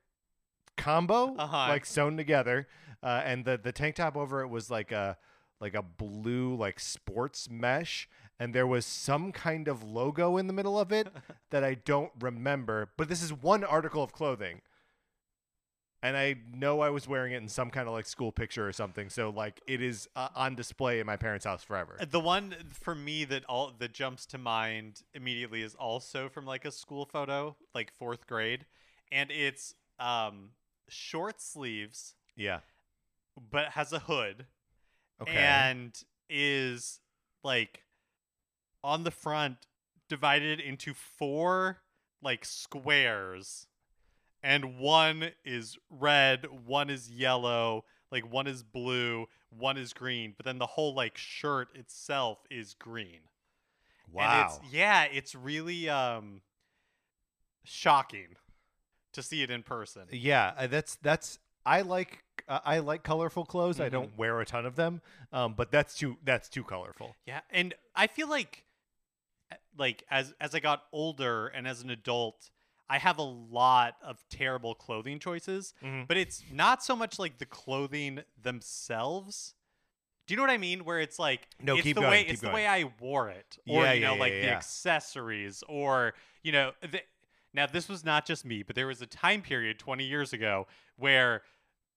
combo, 0.78 1.36
Uh-huh. 1.36 1.58
like 1.70 1.86
sewn 1.86 2.18
together. 2.18 2.68
Uh, 3.04 3.22
and 3.26 3.46
the 3.46 3.58
the 3.58 3.72
tank 3.72 3.96
top 3.96 4.16
over 4.18 4.42
it 4.42 4.48
was 4.48 4.70
like 4.72 4.92
a 4.92 5.18
like 5.60 5.76
a 5.76 5.82
blue 5.84 6.56
like 6.56 6.80
sports 6.80 7.50
mesh 7.50 8.08
and 8.40 8.54
there 8.54 8.68
was 8.68 8.86
some 8.86 9.32
kind 9.32 9.68
of 9.68 9.84
logo 9.84 10.38
in 10.38 10.46
the 10.48 10.54
middle 10.54 10.80
of 10.80 10.92
it 10.92 11.08
that 11.50 11.64
I 11.64 11.74
don't 11.76 12.12
remember 12.20 12.90
but 12.98 13.08
this 13.10 13.22
is 13.24 13.34
one 13.34 13.64
article 13.64 14.04
of 14.04 14.12
clothing 14.14 14.62
and 16.08 16.16
I 16.16 16.36
know 16.54 16.80
I 16.80 16.90
was 16.90 17.06
wearing 17.06 17.34
it 17.34 17.38
in 17.38 17.50
some 17.50 17.70
kind 17.70 17.86
of 17.86 17.94
like 17.94 18.06
school 18.06 18.32
picture 18.32 18.66
or 18.66 18.72
something 18.72 19.10
so 19.10 19.30
like 19.30 19.62
it 19.68 19.82
is 19.82 20.08
uh, 20.16 20.30
on 20.36 20.56
display 20.56 21.02
in 21.02 21.06
my 21.06 21.18
parents 21.18 21.46
house 21.46 21.64
forever. 21.64 21.98
The 22.10 22.20
one 22.20 22.56
for 22.72 22.96
me 22.96 23.26
that 23.26 23.44
all 23.46 23.74
that 23.78 23.94
jumps 23.94 24.26
to 24.28 24.38
mind 24.38 25.02
immediately 25.14 25.62
is 25.62 25.76
also 25.76 26.30
from 26.30 26.46
like 26.46 26.64
a 26.64 26.72
school 26.72 27.06
photo, 27.06 27.58
like 27.76 27.92
fourth 27.92 28.26
grade, 28.26 28.66
and 29.12 29.30
it's 29.32 29.74
um 30.00 30.52
short 30.88 31.42
sleeves, 31.42 32.16
yeah. 32.38 32.60
but 33.52 33.70
has 33.70 33.92
a 33.92 34.00
hood, 34.00 34.46
okay. 35.22 35.32
and 35.32 36.02
is 36.30 37.02
like 37.44 37.84
on 38.82 39.04
the 39.04 39.12
front 39.12 39.58
divided 40.08 40.62
into 40.62 40.94
four 40.94 41.80
like 42.24 42.46
squares 42.46 43.68
and 44.44 44.78
one 44.80 45.32
is 45.44 45.78
red 45.90 46.46
one 46.66 46.90
is 46.90 47.10
yellow 47.10 47.84
like 48.12 48.32
one 48.32 48.48
is 48.48 48.64
blue 48.64 49.28
one 49.50 49.78
is 49.78 49.94
green 49.94 50.34
but 50.36 50.46
then 50.46 50.58
the 50.58 50.66
whole 50.66 50.94
like 50.94 51.18
shirt 51.18 51.70
itself 51.76 52.40
is 52.50 52.74
green 52.74 53.22
and 54.08 54.14
wow 54.14 54.42
it's 54.62 54.74
yeah 54.74 55.04
it's 55.06 55.36
really 55.36 55.90
um 55.90 56.42
shocking 57.64 58.36
to 59.14 59.22
see 59.24 59.42
it 59.44 59.50
in 59.50 59.64
person 59.64 60.04
Yeah, 60.12 60.54
uh, 60.58 60.68
that's 60.68 60.96
that's 60.96 61.40
I 61.66 61.82
like 61.82 62.24
uh, 62.48 62.60
I 62.64 62.80
like 62.80 63.04
colorful 63.04 63.46
clothes. 63.46 63.80
I 63.80 63.88
Mhm. 63.88 63.92
don't 63.92 64.18
wear 64.18 64.40
a 64.40 64.46
ton 64.46 64.66
of 64.66 64.76
them, 64.76 65.02
um, 65.34 65.54
but 65.54 65.72
that's 65.72 65.96
too 65.98 66.18
that's 66.24 66.48
too 66.50 66.64
colorful. 66.64 67.16
Yeah, 67.26 67.42
and 67.50 67.74
I 67.96 68.08
feel 68.08 68.30
like 68.30 68.64
uh, 69.52 69.56
like 69.78 70.04
as 70.10 70.34
as 70.40 70.56
I 70.56 70.60
got 70.60 70.84
older 70.94 71.48
and 71.48 71.68
as 71.68 71.82
an 71.82 71.90
adult, 71.90 72.52
I 72.90 72.98
have 73.00 73.18
a 73.18 73.24
lot 73.24 73.96
of 74.02 74.24
terrible 74.30 74.74
clothing 74.76 75.20
choices, 75.20 75.74
Mhm. 75.84 76.08
but 76.08 76.16
it's 76.18 76.44
not 76.52 76.84
so 76.84 76.96
much 76.96 77.20
like 77.20 77.38
the 77.38 77.46
clothing 77.46 78.24
themselves. 78.42 79.56
Do 80.26 80.34
you 80.34 80.38
know 80.38 80.44
what 80.44 80.50
I 80.52 80.58
mean? 80.58 80.84
Where 80.86 81.00
it's 81.00 81.20
like 81.20 81.48
No, 81.62 81.76
it's 81.76 81.84
keep 81.84 81.96
the 81.96 82.02
going, 82.02 82.12
way 82.12 82.24
keep 82.24 82.34
it's 82.34 82.42
the 82.42 82.50
way 82.50 82.68
I 82.68 82.92
wore 83.00 83.30
it, 83.30 83.58
or 83.68 83.84
Yeah, 83.84 83.94
you 83.94 84.02
know, 84.02 84.14
yeah, 84.16 84.20
like 84.20 84.34
yeah, 84.34 84.42
the 84.42 84.50
accessories, 84.52 85.64
or 85.68 86.14
you 86.44 86.52
know, 86.52 86.74
the, 86.82 87.02
now 87.54 87.66
this 87.66 87.88
was 87.90 88.04
not 88.04 88.26
just 88.26 88.46
me, 88.46 88.64
but 88.64 88.76
there 88.76 88.88
was 88.88 89.02
a 89.02 89.06
time 89.08 89.42
period 89.42 89.80
20 89.80 90.04
years 90.06 90.34
ago 90.34 90.68
where 90.98 91.44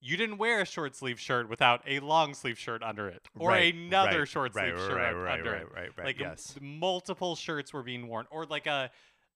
you 0.01 0.17
didn't 0.17 0.39
wear 0.39 0.61
a 0.61 0.65
short 0.65 0.97
sleeve 0.97 1.21
shirt 1.21 1.49
without 1.49 1.83
a 1.87 2.01
long 2.01 2.33
sleeve 2.35 2.59
shirt 2.59 2.83
under 2.83 3.09
it, 3.09 3.29
or 3.37 3.51
Right, 3.51 3.75
another 3.75 4.21
right, 4.21 4.29
short 4.29 4.53
sleeve 4.55 4.75
right, 4.75 4.79
shirt 4.79 4.97
right, 4.97 5.09
un- 5.11 5.17
right, 5.17 5.39
under 5.41 5.51
right, 5.53 5.63
it. 5.63 5.73
right, 5.73 5.91
right, 5.99 6.07
Like 6.07 6.21
m- 6.23 6.79
multiple 6.79 7.37
shirts 7.37 7.73
were 7.73 7.83
being 7.83 8.07
worn, 8.09 8.27
or 8.31 8.45
like 8.47 8.67
a 8.67 8.91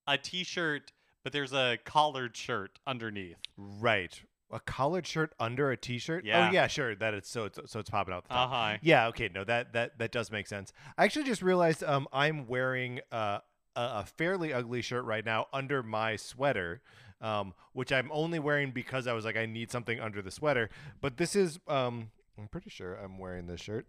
a 0.06 0.18
t-shirt, 0.18 0.92
but 1.24 1.32
there's 1.32 1.52
a 1.52 1.78
collared 1.84 2.36
shirt 2.36 2.78
underneath. 2.86 3.38
Right. 3.56 4.20
A 4.52 4.60
collared 4.60 5.06
shirt 5.06 5.34
under 5.40 5.72
a 5.72 5.76
t-shirt? 5.76 6.24
Yeah. 6.24 6.48
Oh 6.48 6.52
yeah, 6.52 6.68
sure. 6.68 6.94
That 6.94 7.14
it's 7.14 7.28
so 7.28 7.46
it's, 7.46 7.58
so 7.66 7.80
it's 7.80 7.90
popping 7.90 8.14
out 8.14 8.22
the 8.22 8.28
top. 8.34 8.50
Uh 8.50 8.54
huh. 8.54 8.78
Yeah, 8.82 9.08
okay. 9.08 9.28
No, 9.34 9.42
that 9.42 9.72
that 9.72 9.98
that 9.98 10.12
does 10.12 10.30
make 10.30 10.46
sense. 10.46 10.72
I 10.96 11.04
actually 11.04 11.24
just 11.24 11.42
realized 11.42 11.82
um 11.82 12.06
I'm 12.12 12.46
wearing 12.46 13.00
uh, 13.10 13.38
a 13.74 13.80
a 13.80 14.04
fairly 14.16 14.52
ugly 14.52 14.82
shirt 14.82 15.04
right 15.04 15.24
now 15.24 15.46
under 15.52 15.82
my 15.82 16.14
sweater. 16.14 16.82
Um, 17.20 17.54
which 17.72 17.90
I'm 17.90 18.10
only 18.12 18.38
wearing 18.38 18.70
because 18.70 19.06
I 19.06 19.14
was 19.14 19.24
like 19.24 19.36
I 19.36 19.46
need 19.46 19.70
something 19.70 19.98
under 19.98 20.20
the 20.20 20.30
sweater. 20.30 20.68
But 21.00 21.16
this 21.16 21.34
is 21.34 21.58
um 21.66 22.10
I'm 22.38 22.48
pretty 22.48 22.70
sure 22.70 22.94
I'm 22.94 23.18
wearing 23.18 23.46
this 23.46 23.62
shirt. 23.62 23.86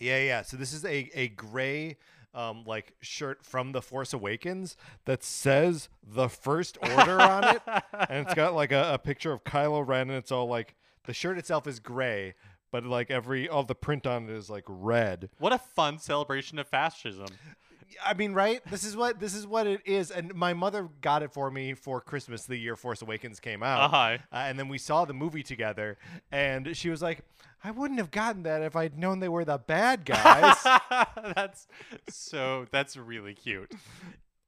Yeah, 0.00 0.18
yeah. 0.18 0.42
So 0.42 0.56
this 0.56 0.72
is 0.72 0.84
a 0.84 1.10
a 1.14 1.28
gray 1.28 1.98
um 2.36 2.62
like 2.66 2.94
shirt 3.00 3.44
from 3.44 3.72
The 3.72 3.82
Force 3.82 4.12
Awakens 4.12 4.76
that 5.06 5.24
says 5.24 5.88
the 6.06 6.28
First 6.28 6.78
Order 6.80 7.20
on 7.20 7.44
it 7.56 7.62
and 8.08 8.26
it's 8.26 8.34
got 8.34 8.54
like 8.54 8.70
a, 8.70 8.94
a 8.94 8.98
picture 8.98 9.32
of 9.32 9.42
Kylo 9.44 9.86
Ren, 9.86 10.10
and 10.10 10.18
it's 10.18 10.30
all 10.30 10.46
like 10.46 10.76
the 11.06 11.14
shirt 11.14 11.38
itself 11.38 11.66
is 11.66 11.80
gray, 11.80 12.34
but 12.70 12.84
like 12.84 13.10
every 13.10 13.48
all 13.48 13.64
the 13.64 13.74
print 13.74 14.06
on 14.06 14.28
it 14.28 14.30
is 14.30 14.50
like 14.50 14.64
red. 14.68 15.30
What 15.38 15.52
a 15.52 15.58
fun 15.58 15.98
celebration 15.98 16.58
of 16.58 16.68
fascism. 16.68 17.28
I 18.04 18.14
mean, 18.14 18.32
right? 18.32 18.60
This 18.68 18.84
is 18.84 18.96
what 18.96 19.20
this 19.20 19.34
is 19.34 19.46
what 19.46 19.66
it 19.66 19.80
is. 19.84 20.10
And 20.10 20.34
my 20.34 20.52
mother 20.52 20.88
got 21.00 21.22
it 21.22 21.32
for 21.32 21.50
me 21.50 21.74
for 21.74 22.00
Christmas 22.00 22.44
the 22.44 22.56
year 22.56 22.76
Force 22.76 23.00
Awakens 23.02 23.40
came 23.40 23.62
out. 23.62 23.84
Uh-huh. 23.84 24.18
Uh, 24.32 24.36
and 24.36 24.58
then 24.58 24.68
we 24.68 24.78
saw 24.78 25.04
the 25.04 25.14
movie 25.14 25.42
together, 25.42 25.96
and 26.30 26.76
she 26.76 26.90
was 26.90 27.00
like, 27.00 27.20
"I 27.66 27.70
wouldn't 27.72 27.98
have 27.98 28.10
gotten 28.10 28.44
that 28.44 28.62
if 28.62 28.76
I'd 28.76 28.98
known 28.98 29.20
they 29.20 29.28
were 29.28 29.44
the 29.44 29.58
bad 29.58 30.04
guys." 30.04 30.56
that's 31.34 31.66
so. 32.08 32.66
That's 32.70 32.96
really 32.96 33.34
cute. 33.34 33.72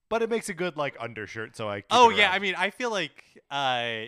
but 0.08 0.22
it 0.22 0.30
makes 0.30 0.48
a 0.48 0.54
good 0.54 0.76
like 0.76 0.96
undershirt, 1.00 1.56
so 1.56 1.68
I. 1.68 1.82
Oh 1.90 2.10
yeah, 2.10 2.26
around. 2.26 2.34
I 2.34 2.38
mean, 2.38 2.54
I 2.56 2.70
feel 2.70 2.90
like 2.90 3.24
uh, 3.50 4.06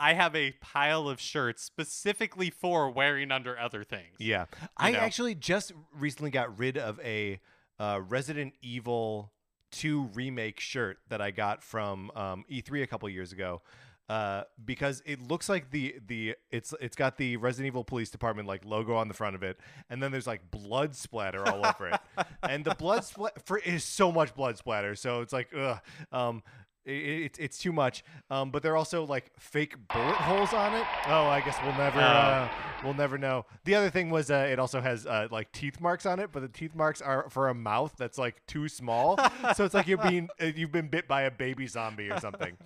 I 0.00 0.14
have 0.14 0.34
a 0.34 0.52
pile 0.62 1.08
of 1.08 1.20
shirts 1.20 1.62
specifically 1.62 2.50
for 2.50 2.90
wearing 2.90 3.30
under 3.30 3.58
other 3.58 3.84
things. 3.84 4.16
Yeah. 4.18 4.46
I 4.76 4.92
know? 4.92 4.98
actually 4.98 5.34
just 5.34 5.72
recently 5.94 6.30
got 6.30 6.58
rid 6.58 6.78
of 6.78 6.98
a 7.00 7.38
uh, 7.78 8.00
Resident 8.08 8.54
Evil 8.62 9.32
2 9.72 10.10
remake 10.14 10.58
shirt 10.58 10.98
that 11.08 11.20
I 11.20 11.30
got 11.30 11.62
from 11.62 12.10
um, 12.12 12.44
E3 12.50 12.82
a 12.82 12.86
couple 12.86 13.08
years 13.08 13.32
ago. 13.32 13.62
Uh, 14.10 14.42
because 14.64 15.04
it 15.06 15.22
looks 15.22 15.48
like 15.48 15.70
the 15.70 15.94
the 16.08 16.34
it's 16.50 16.74
it's 16.80 16.96
got 16.96 17.16
the 17.16 17.36
Resident 17.36 17.68
Evil 17.68 17.84
Police 17.84 18.10
Department 18.10 18.48
like 18.48 18.64
logo 18.64 18.96
on 18.96 19.06
the 19.06 19.14
front 19.14 19.36
of 19.36 19.44
it, 19.44 19.60
and 19.88 20.02
then 20.02 20.10
there's 20.10 20.26
like 20.26 20.50
blood 20.50 20.96
splatter 20.96 21.46
all 21.48 21.64
over 21.64 21.90
it, 21.90 22.00
and 22.42 22.64
the 22.64 22.74
blood 22.74 23.04
splat 23.04 23.46
for 23.46 23.58
is 23.58 23.84
so 23.84 24.10
much 24.10 24.34
blood 24.34 24.58
splatter, 24.58 24.96
so 24.96 25.20
it's 25.20 25.32
like 25.32 25.48
ugh, 25.56 25.78
um, 26.10 26.42
it, 26.84 26.90
it's 26.92 27.38
it's 27.38 27.58
too 27.58 27.72
much. 27.72 28.02
Um, 28.30 28.50
but 28.50 28.64
there 28.64 28.72
are 28.72 28.76
also 28.76 29.04
like 29.04 29.30
fake 29.38 29.76
bullet 29.92 30.16
holes 30.16 30.52
on 30.54 30.74
it. 30.74 30.84
Oh, 31.06 31.26
I 31.26 31.40
guess 31.40 31.56
we'll 31.62 31.76
never 31.76 32.00
Oh. 32.00 32.02
uh, 32.02 32.48
we'll 32.82 32.94
never 32.94 33.16
know. 33.16 33.46
The 33.64 33.76
other 33.76 33.90
thing 33.90 34.10
was 34.10 34.28
uh, 34.28 34.48
it 34.50 34.58
also 34.58 34.80
has 34.80 35.06
uh, 35.06 35.28
like 35.30 35.52
teeth 35.52 35.80
marks 35.80 36.04
on 36.04 36.18
it, 36.18 36.30
but 36.32 36.40
the 36.40 36.48
teeth 36.48 36.74
marks 36.74 37.00
are 37.00 37.30
for 37.30 37.48
a 37.48 37.54
mouth 37.54 37.94
that's 37.96 38.18
like 38.18 38.44
too 38.48 38.66
small. 38.66 39.20
so 39.54 39.64
it's 39.64 39.74
like 39.74 39.86
you're 39.86 39.98
being 39.98 40.28
uh, 40.42 40.46
you've 40.46 40.72
been 40.72 40.88
bit 40.88 41.06
by 41.06 41.22
a 41.22 41.30
baby 41.30 41.68
zombie 41.68 42.10
or 42.10 42.18
something. 42.18 42.56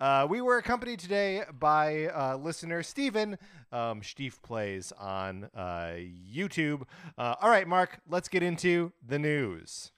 Uh, 0.00 0.26
we 0.30 0.40
were 0.40 0.58
accompanied 0.58 1.00
today 1.00 1.42
by 1.58 2.06
uh, 2.06 2.36
listener 2.36 2.84
Steven. 2.84 3.36
Um, 3.72 4.00
Steve 4.02 4.40
plays 4.42 4.92
on 4.92 5.50
uh, 5.56 5.96
YouTube. 6.32 6.82
Uh, 7.16 7.34
all 7.40 7.50
right, 7.50 7.66
Mark, 7.66 7.98
let's 8.08 8.28
get 8.28 8.42
into 8.42 8.92
the 9.06 9.18
news. 9.18 9.90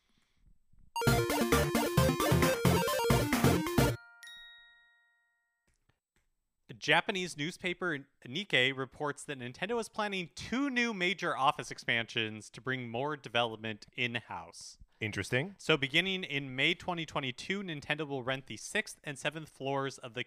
Japanese 6.79 7.37
newspaper 7.37 7.99
Nikkei 8.27 8.75
reports 8.75 9.23
that 9.25 9.39
Nintendo 9.39 9.79
is 9.79 9.91
planning 9.91 10.31
two 10.35 10.71
new 10.71 10.95
major 10.95 11.37
office 11.37 11.71
expansions 11.71 12.49
to 12.49 12.63
bring 12.63 12.89
more 12.89 13.19
development 13.19 13.85
in 13.99 14.15
house. 14.15 14.79
Interesting. 15.01 15.55
So, 15.57 15.79
beginning 15.79 16.25
in 16.25 16.55
May 16.55 16.75
2022, 16.75 17.63
Nintendo 17.63 18.07
will 18.07 18.23
rent 18.23 18.47
the 18.47 18.59
sixth 18.59 18.99
and 19.03 19.19
seventh 19.19 19.49
floors 19.49 19.97
of 19.97 20.13
the 20.13 20.25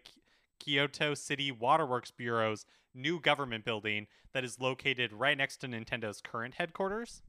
Kyoto 0.60 1.14
City 1.14 1.52
Waterworks 1.52 2.10
Bureau's 2.10 2.66
new 2.94 3.20
government 3.20 3.66
building 3.66 4.08
that 4.34 4.44
is 4.44 4.60
located 4.60 5.14
right 5.14 5.38
next 5.38 5.58
to 5.58 5.68
Nintendo's 5.68 6.22
current 6.22 6.56
headquarters. 6.56 7.22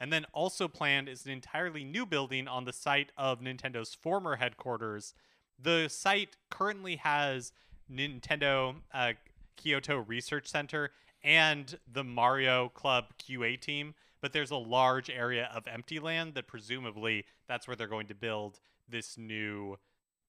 And 0.00 0.12
then 0.12 0.26
also 0.32 0.68
planned 0.68 1.08
is 1.08 1.24
an 1.24 1.32
entirely 1.32 1.84
new 1.84 2.04
building 2.04 2.48
on 2.48 2.64
the 2.64 2.72
site 2.72 3.12
of 3.16 3.40
Nintendo's 3.40 3.94
former 3.94 4.36
headquarters. 4.36 5.14
The 5.58 5.88
site 5.88 6.36
currently 6.50 6.96
has 6.96 7.52
Nintendo 7.90 8.76
uh, 8.92 9.12
Kyoto 9.56 9.98
Research 9.98 10.48
Center 10.48 10.90
and 11.22 11.78
the 11.90 12.04
Mario 12.04 12.68
Club 12.68 13.06
QA 13.18 13.58
team, 13.58 13.94
but 14.26 14.32
there's 14.32 14.50
a 14.50 14.56
large 14.56 15.08
area 15.08 15.48
of 15.54 15.68
empty 15.68 16.00
land 16.00 16.34
that 16.34 16.48
presumably 16.48 17.24
that's 17.46 17.68
where 17.68 17.76
they're 17.76 17.86
going 17.86 18.08
to 18.08 18.14
build 18.14 18.58
this 18.88 19.16
new 19.16 19.76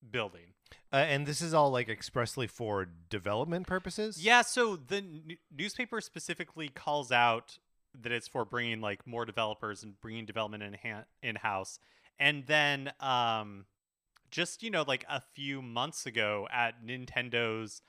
building. 0.08 0.54
Uh, 0.92 0.98
and 0.98 1.26
this 1.26 1.42
is 1.42 1.52
all 1.52 1.72
like 1.72 1.88
expressly 1.88 2.46
for 2.46 2.86
development 3.10 3.66
purposes. 3.66 4.24
Yeah, 4.24 4.42
so 4.42 4.76
the 4.76 4.98
n- 4.98 5.38
newspaper 5.52 6.00
specifically 6.00 6.68
calls 6.68 7.10
out 7.10 7.58
that 8.00 8.12
it's 8.12 8.28
for 8.28 8.44
bringing 8.44 8.80
like 8.80 9.04
more 9.04 9.24
developers 9.24 9.82
and 9.82 10.00
bringing 10.00 10.26
development 10.26 10.62
in 10.62 10.74
ha- 10.74 11.06
in 11.20 11.34
house. 11.34 11.80
And 12.20 12.46
then 12.46 12.92
um 13.00 13.64
just 14.30 14.62
you 14.62 14.70
know 14.70 14.84
like 14.86 15.04
a 15.10 15.22
few 15.34 15.60
months 15.60 16.06
ago 16.06 16.46
at 16.52 16.86
Nintendo's 16.86 17.82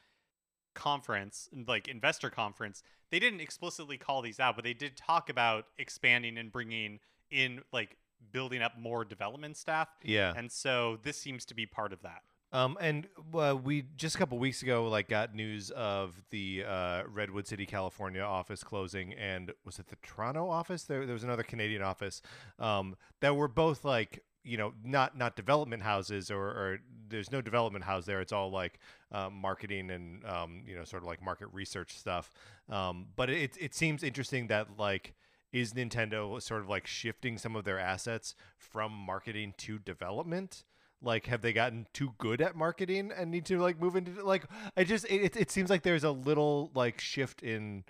conference, 0.79 1.49
like 1.67 1.89
investor 1.89 2.29
conference, 2.29 2.81
they 3.11 3.19
didn't 3.19 3.41
explicitly 3.41 3.97
call 3.97 4.21
these 4.21 4.39
out, 4.39 4.55
but 4.55 4.63
they 4.63 4.73
did 4.73 4.95
talk 4.95 5.29
about 5.29 5.65
expanding 5.77 6.37
and 6.37 6.51
bringing 6.51 6.99
in 7.29 7.61
like 7.73 7.97
building 8.31 8.61
up 8.61 8.79
more 8.79 9.03
development 9.03 9.57
staff. 9.57 9.89
Yeah. 10.03 10.33
And 10.35 10.49
so 10.49 10.99
this 11.03 11.17
seems 11.17 11.45
to 11.45 11.53
be 11.53 11.65
part 11.65 11.91
of 11.91 12.01
that. 12.03 12.21
Um, 12.51 12.77
and 12.81 13.07
uh, 13.35 13.55
we 13.61 13.83
just 13.95 14.15
a 14.15 14.17
couple 14.17 14.39
weeks 14.39 14.63
ago 14.63 14.87
like 14.87 15.07
got 15.07 15.35
news 15.35 15.69
of 15.71 16.19
the 16.31 16.63
uh, 16.67 17.03
Redwood 17.07 17.45
City, 17.45 17.65
California 17.65 18.21
office 18.21 18.63
closing, 18.63 19.13
and 19.13 19.51
was 19.65 19.77
it 19.77 19.87
the 19.87 19.97
Toronto 20.01 20.49
office? 20.49 20.83
There, 20.83 21.05
there 21.05 21.13
was 21.13 21.23
another 21.23 21.43
Canadian 21.43 21.83
office 21.83 22.23
um, 22.57 22.95
that 23.19 23.35
were 23.35 23.47
both 23.47 23.85
like 23.85 24.23
you 24.43 24.58
know 24.58 24.73
not 24.84 25.17
not 25.17 25.36
development 25.36 25.84
houses 25.84 26.32
or, 26.32 26.43
or 26.43 26.80
there's 27.10 27.32
no 27.32 27.41
development 27.41 27.86
house 27.86 28.06
there. 28.06 28.21
It's 28.21 28.32
all 28.32 28.52
like 28.52 28.80
uh, 29.12 29.30
marketing 29.30 29.91
and 29.91 30.25
um, 30.25 30.63
you 30.65 30.75
know 30.75 30.84
sort 30.84 31.04
of 31.04 31.08
like 31.08 31.21
market 31.21 31.47
research 31.52 31.97
stuff. 31.97 32.32
Um, 32.69 33.08
but 33.15 33.30
it 33.30 33.58
it 33.60 33.73
seems 33.73 34.04
interesting 34.04 34.47
that 34.47 34.78
like 34.78 35.13
is 35.52 35.73
Nintendo 35.73 36.41
sort 36.41 36.62
of 36.62 36.69
like 36.69 36.86
shifting 36.86 37.38
some 37.38 37.56
of 37.56 37.65
their 37.65 37.80
assets 37.80 38.36
from 38.58 38.91
marketing 38.91 39.54
to 39.60 39.80
development? 39.80 40.63
like 41.02 41.28
have 41.28 41.41
they 41.41 41.54
gotten 41.54 41.88
too 41.93 42.13
good 42.17 42.41
at 42.41 42.58
marketing 42.58 43.10
and 43.15 43.32
need 43.32 43.45
to 43.45 43.58
like 43.58 43.80
move 43.80 43.95
into 43.95 44.21
like 44.21 44.43
i 44.75 44.84
just 44.84 45.06
it, 45.06 45.34
it, 45.38 45.49
seems 45.49 45.69
like 45.69 45.82
there's 45.82 46.04
a 46.04 46.12
little 46.12 46.71
like 46.75 46.99
shift 46.99 47.41
in 47.41 47.86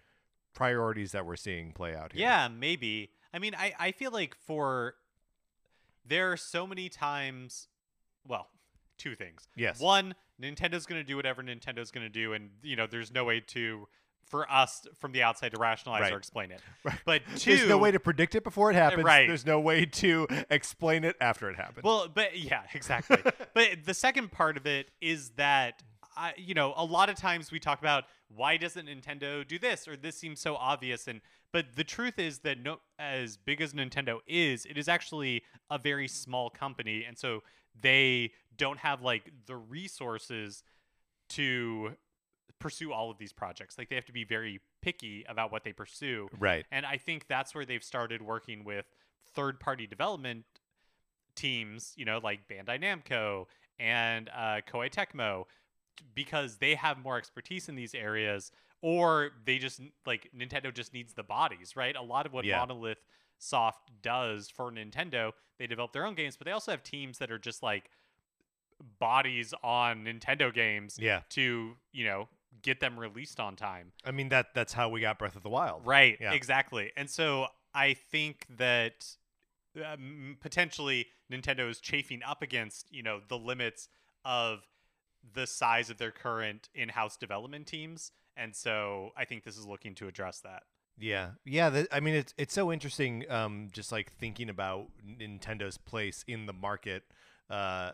priorities 0.54 1.12
that 1.14 1.26
we're 1.26 1.36
seeing 1.36 1.72
play 1.72 1.96
out 1.96 2.12
here 2.14 2.22
Yeah, 2.22 2.48
maybe. 2.48 3.12
I 3.34 3.40
mean, 3.40 3.56
I, 3.58 3.74
I 3.80 3.92
feel 3.92 4.12
like 4.12 4.36
for 4.36 4.96
there 6.10 6.32
are 6.32 6.38
so 6.38 6.68
many 6.68 6.90
times, 6.90 7.68
well, 8.28 8.48
two 8.98 9.16
things. 9.16 9.48
yes 9.56 9.80
One, 9.80 10.16
Nintendo's 10.42 10.86
going 10.86 11.00
to 11.00 11.08
do 11.08 11.16
whatever 11.16 11.42
Nintendo's 11.42 11.92
going 11.92 12.06
to 12.06 12.10
do, 12.10 12.34
and 12.34 12.50
you 12.62 12.76
know, 12.76 12.88
there's 12.88 13.14
no 13.14 13.24
way 13.24 13.40
to 13.48 13.88
for 14.26 14.50
us 14.52 14.86
from 15.00 15.12
the 15.12 15.24
outside 15.24 15.52
to 15.54 15.60
rationalize 15.60 16.02
Right. 16.02 16.14
or 16.14 16.18
explain 16.18 16.52
it. 16.52 16.62
Right. 16.84 17.00
But 17.04 17.22
two, 17.38 17.56
there's 17.56 17.68
no 17.70 17.80
way 17.80 17.92
to 17.92 18.00
predict 18.00 18.36
it 18.36 18.44
before 18.44 18.70
it 18.72 18.76
eh, 18.76 18.80
happens 18.80 19.04
right. 19.04 19.28
there's 19.28 19.46
no 19.46 19.60
way 19.60 19.86
to 19.86 20.28
explain 20.52 21.04
it 21.04 21.16
after 21.20 21.50
it 21.50 21.56
happens 21.56 21.84
Well, 21.84 22.08
but 22.14 22.38
yeah, 22.38 22.62
exactly. 22.74 23.18
but 23.54 23.70
the 23.86 23.94
second 23.94 24.32
part 24.32 24.56
of 24.56 24.68
it 24.68 24.92
is 25.02 25.32
that 25.32 25.82
I, 26.16 26.34
you 26.38 26.54
know, 26.54 26.74
a 26.76 26.86
lot 26.86 27.10
of 27.10 27.16
times 27.16 27.52
we 27.52 27.60
talk 27.60 27.80
about 27.80 28.04
why 28.28 28.58
doesn't 28.58 28.88
Nintendo 28.88 29.48
do 29.48 29.58
this 29.58 29.88
or 29.88 29.96
this 29.96 30.16
seems 30.16 30.40
so 30.40 30.56
obvious 30.56 31.08
and 31.08 31.22
but 31.52 31.76
the 31.76 31.84
truth 31.84 32.20
is 32.20 32.40
that 32.40 32.62
no 32.62 32.80
as 32.98 33.38
big 33.38 33.62
as 33.62 33.74
Nintendo 33.74 34.20
is, 34.28 34.66
it 34.66 34.78
is 34.78 34.88
actually 34.88 35.44
a 35.70 35.78
very 35.78 36.08
small 36.08 36.50
company 36.50 37.06
and 37.08 37.18
so 37.18 37.42
they 37.80 38.32
don't 38.58 38.80
have 38.80 39.02
like 39.02 39.32
the 39.46 39.56
resources 39.56 40.64
to 41.30 41.96
pursue 42.60 42.92
all 42.92 43.10
of 43.10 43.18
these 43.18 43.32
projects. 43.32 43.78
Like 43.78 43.90
they 43.90 43.96
have 43.96 44.06
to 44.06 44.12
be 44.12 44.26
very 44.26 44.60
picky 44.82 45.26
about 45.28 45.52
what 45.52 45.64
they 45.64 45.74
pursue. 45.74 46.28
right 46.40 46.66
And 46.72 46.86
I 46.86 46.98
think 46.98 47.28
that's 47.28 47.56
where 47.56 47.66
they've 47.66 47.84
started 47.84 48.22
working 48.22 48.64
with 48.64 48.86
third 49.34 49.60
party 49.60 49.88
development 49.88 50.46
teams, 51.36 51.94
you 51.96 52.06
know, 52.06 52.20
like 52.22 52.42
Bandai 52.48 52.82
Namco 52.82 53.46
and 53.80 54.30
uh, 54.30 54.60
Koei 54.70 54.92
Tecmo, 54.92 55.46
because 56.14 56.58
they 56.58 56.76
have 56.76 57.02
more 57.02 57.18
expertise 57.18 57.70
in 57.70 57.76
these 57.76 57.96
areas, 57.96 58.52
or 58.82 59.32
they 59.46 59.58
just 59.58 59.82
like 60.06 60.30
Nintendo 60.38 60.74
just 60.74 60.94
needs 60.94 61.14
the 61.14 61.24
bodies, 61.24 61.76
right? 61.76 61.96
A 61.96 62.02
lot 62.02 62.26
of 62.26 62.34
what 62.34 62.46
Yeah. 62.46 62.60
Monolith 62.60 63.00
Soft 63.38 63.90
does 64.02 64.50
for 64.50 64.72
Nintendo, 64.72 65.32
they 65.58 65.68
develop 65.68 65.94
their 65.94 66.06
own 66.06 66.16
games, 66.16 66.36
but 66.38 66.46
they 66.46 66.52
also 66.52 66.72
have 66.72 66.84
teams 66.84 67.18
that 67.20 67.32
are 67.32 67.40
just 67.40 67.64
like 67.64 67.90
bodies 69.00 69.54
on 69.64 70.04
Nintendo 70.06 70.54
games 70.54 70.98
yeah 71.00 71.22
to, 71.30 71.76
you 71.92 72.06
know, 72.06 72.28
get 72.62 72.80
them 72.80 73.00
released 73.00 73.40
on 73.40 73.56
time. 73.56 73.92
i 74.06 74.12
mean 74.12 74.30
that 74.30 74.48
that's 74.54 74.74
how 74.74 74.90
we 74.90 75.00
got 75.00 75.18
breath 75.20 75.36
of 75.36 75.44
the 75.44 75.50
wild 75.50 75.86
Right, 75.86 76.18
Yeah. 76.20 76.34
exactly. 76.34 76.92
And 76.98 77.10
so 77.10 77.48
I 77.74 77.94
think 77.94 78.46
that 78.58 79.06
um, 79.86 80.38
potentially 80.42 81.08
Nintendo 81.32 81.70
is 81.70 81.80
chafing 81.80 82.22
up 82.24 82.42
against, 82.42 82.92
you 82.92 83.04
know, 83.04 83.22
the 83.28 83.38
limits 83.38 83.88
of 84.26 84.66
the 85.34 85.46
size 85.46 85.90
of 85.90 85.98
their 85.98 86.12
current 86.12 86.70
in-house 86.74 87.16
development 87.18 87.68
teams. 87.68 88.12
And 88.40 88.56
so 88.56 89.12
I 89.18 89.26
think 89.26 89.44
this 89.44 89.58
is 89.58 89.66
looking 89.66 89.96
to 89.96 90.08
address 90.08 90.40
that. 90.42 90.64
Yeah, 90.98 91.32
yeah. 91.46 91.70
The, 91.70 91.88
I 91.92 92.00
mean, 92.00 92.16
it's 92.16 92.34
it's 92.38 92.54
so 92.54 92.72
interesting. 92.72 93.30
Um, 93.30 93.70
just 93.72 93.92
like 93.92 94.12
thinking 94.14 94.50
about 94.50 94.88
Nintendo's 95.06 95.78
place 95.78 96.24
in 96.28 96.46
the 96.46 96.54
market, 96.54 97.04
uh, 97.50 97.92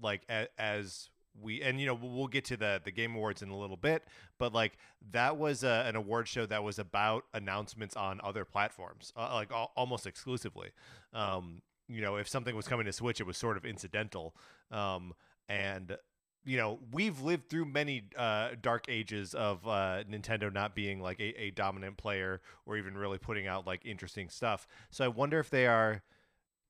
like 0.00 0.22
a, 0.28 0.48
as 0.58 1.08
we 1.40 1.62
and 1.62 1.80
you 1.80 1.86
know 1.86 1.98
we'll 2.00 2.26
get 2.26 2.44
to 2.46 2.56
the 2.56 2.80
the 2.84 2.90
Game 2.90 3.14
Awards 3.14 3.42
in 3.42 3.50
a 3.50 3.56
little 3.56 3.76
bit, 3.76 4.04
but 4.38 4.52
like 4.52 4.76
that 5.12 5.36
was 5.36 5.62
a, 5.62 5.84
an 5.86 5.94
award 5.94 6.26
show 6.26 6.46
that 6.46 6.64
was 6.64 6.78
about 6.78 7.24
announcements 7.32 7.94
on 7.96 8.20
other 8.24 8.44
platforms, 8.44 9.12
uh, 9.16 9.34
like 9.34 9.52
al- 9.52 9.72
almost 9.76 10.06
exclusively. 10.06 10.70
Um, 11.12 11.62
you 11.88 12.02
know, 12.02 12.16
if 12.16 12.28
something 12.28 12.54
was 12.56 12.68
coming 12.68 12.86
to 12.86 12.92
Switch, 12.92 13.20
it 13.20 13.26
was 13.26 13.36
sort 13.36 13.56
of 13.56 13.64
incidental. 13.64 14.34
Um, 14.70 15.14
and 15.48 15.96
you 16.44 16.56
know, 16.56 16.78
we've 16.92 17.20
lived 17.20 17.48
through 17.48 17.66
many 17.66 18.04
uh, 18.16 18.50
dark 18.62 18.86
ages 18.88 19.34
of 19.34 19.66
uh, 19.66 20.02
Nintendo 20.10 20.52
not 20.52 20.74
being 20.74 21.00
like 21.00 21.20
a, 21.20 21.38
a 21.40 21.50
dominant 21.50 21.96
player 21.96 22.40
or 22.64 22.76
even 22.76 22.96
really 22.96 23.18
putting 23.18 23.46
out 23.46 23.66
like 23.66 23.84
interesting 23.84 24.28
stuff. 24.28 24.66
So 24.90 25.04
I 25.04 25.08
wonder 25.08 25.38
if 25.40 25.50
they 25.50 25.66
are, 25.66 26.02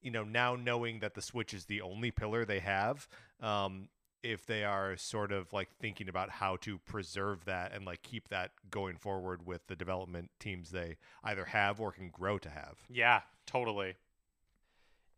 you 0.02 0.10
know, 0.10 0.24
now 0.24 0.56
knowing 0.56 1.00
that 1.00 1.14
the 1.14 1.22
Switch 1.22 1.54
is 1.54 1.66
the 1.66 1.80
only 1.80 2.10
pillar 2.10 2.44
they 2.44 2.60
have, 2.60 3.08
um, 3.40 3.88
if 4.22 4.46
they 4.46 4.64
are 4.64 4.96
sort 4.96 5.30
of 5.30 5.52
like 5.52 5.68
thinking 5.78 6.08
about 6.08 6.30
how 6.30 6.56
to 6.56 6.78
preserve 6.78 7.44
that 7.44 7.72
and 7.72 7.84
like 7.84 8.02
keep 8.02 8.28
that 8.28 8.50
going 8.70 8.96
forward 8.96 9.46
with 9.46 9.66
the 9.68 9.76
development 9.76 10.30
teams 10.40 10.70
they 10.70 10.96
either 11.22 11.44
have 11.44 11.80
or 11.80 11.92
can 11.92 12.10
grow 12.10 12.36
to 12.38 12.50
have. 12.50 12.78
Yeah, 12.88 13.20
totally. 13.46 13.94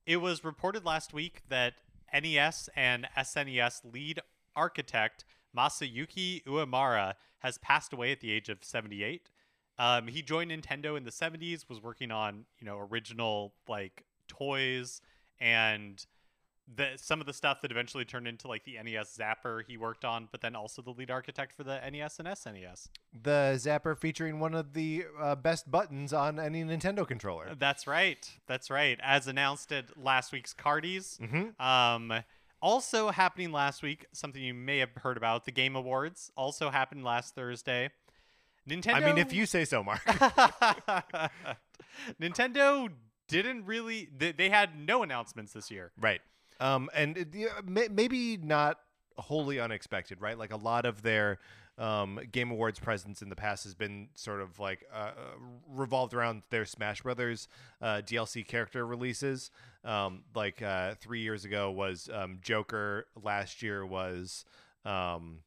It 0.04 0.18
was 0.18 0.44
reported 0.44 0.84
last 0.84 1.14
week 1.14 1.42
that 1.48 1.74
NES 2.12 2.68
and 2.74 3.06
SNES 3.16 3.92
lead 3.92 4.20
architect 4.60 5.24
Masayuki 5.56 6.44
Uemura 6.44 7.14
has 7.38 7.56
passed 7.58 7.92
away 7.94 8.12
at 8.12 8.20
the 8.20 8.30
age 8.30 8.48
of 8.50 8.58
78. 8.62 9.30
Um, 9.78 10.08
he 10.08 10.20
joined 10.20 10.50
Nintendo 10.50 10.96
in 10.96 11.04
the 11.04 11.10
70s, 11.10 11.66
was 11.66 11.82
working 11.82 12.10
on, 12.10 12.44
you 12.58 12.66
know, 12.66 12.78
original 12.78 13.54
like 13.66 14.04
toys 14.28 15.00
and 15.40 16.04
the 16.76 16.90
some 16.96 17.20
of 17.20 17.26
the 17.26 17.32
stuff 17.32 17.62
that 17.62 17.70
eventually 17.70 18.04
turned 18.04 18.28
into 18.28 18.46
like 18.46 18.64
the 18.64 18.76
NES 18.82 19.18
Zapper 19.18 19.62
he 19.66 19.76
worked 19.76 20.04
on, 20.04 20.28
but 20.30 20.40
then 20.40 20.54
also 20.54 20.82
the 20.82 20.90
lead 20.90 21.10
architect 21.10 21.52
for 21.56 21.64
the 21.64 21.80
NES 21.90 22.18
and 22.18 22.28
SNES. 22.28 22.88
The 23.22 23.54
Zapper 23.56 23.98
featuring 23.98 24.38
one 24.38 24.54
of 24.54 24.74
the 24.74 25.06
uh, 25.18 25.34
best 25.34 25.70
buttons 25.70 26.12
on 26.12 26.38
any 26.38 26.62
Nintendo 26.62 27.08
controller. 27.08 27.56
That's 27.58 27.86
right. 27.86 28.30
That's 28.46 28.70
right. 28.70 29.00
As 29.02 29.26
announced 29.26 29.72
at 29.72 30.00
last 30.00 30.30
week's 30.32 30.54
Cardies. 30.54 31.18
Mm-hmm. 31.18 31.60
Um, 31.60 32.22
also 32.60 33.10
happening 33.10 33.52
last 33.52 33.82
week, 33.82 34.06
something 34.12 34.42
you 34.42 34.54
may 34.54 34.78
have 34.78 34.90
heard 34.96 35.16
about, 35.16 35.44
the 35.44 35.52
Game 35.52 35.76
Awards 35.76 36.30
also 36.36 36.70
happened 36.70 37.04
last 37.04 37.34
Thursday. 37.34 37.90
Nintendo. 38.68 38.94
I 38.94 39.00
mean, 39.00 39.18
if 39.18 39.32
you 39.32 39.46
say 39.46 39.64
so, 39.64 39.82
Mark. 39.82 40.04
Nintendo 42.20 42.90
didn't 43.28 43.64
really. 43.66 44.08
They, 44.16 44.32
they 44.32 44.48
had 44.50 44.78
no 44.78 45.02
announcements 45.02 45.52
this 45.52 45.70
year. 45.70 45.92
Right. 45.98 46.20
Um, 46.60 46.90
and 46.94 47.16
it, 47.16 47.28
yeah, 47.34 47.48
may, 47.64 47.88
maybe 47.88 48.36
not 48.36 48.78
wholly 49.16 49.58
unexpected, 49.58 50.20
right? 50.20 50.38
Like 50.38 50.52
a 50.52 50.56
lot 50.56 50.84
of 50.84 51.02
their 51.02 51.38
um, 51.80 52.20
Game 52.30 52.50
Awards 52.50 52.78
presence 52.78 53.22
in 53.22 53.30
the 53.30 53.36
past 53.36 53.64
has 53.64 53.74
been 53.74 54.08
sort 54.14 54.42
of 54.42 54.58
like 54.60 54.84
uh, 54.94 55.12
revolved 55.66 56.12
around 56.12 56.42
their 56.50 56.66
Smash 56.66 57.02
Brothers 57.02 57.48
uh, 57.80 58.02
DLC 58.04 58.46
character 58.46 58.86
releases. 58.86 59.50
Um, 59.82 60.24
like 60.34 60.60
uh, 60.60 60.94
three 61.00 61.20
years 61.20 61.46
ago 61.46 61.70
was 61.70 62.10
um, 62.12 62.38
Joker. 62.42 63.06
Last 63.22 63.62
year 63.62 63.84
was 63.86 64.44
um, 64.84 65.38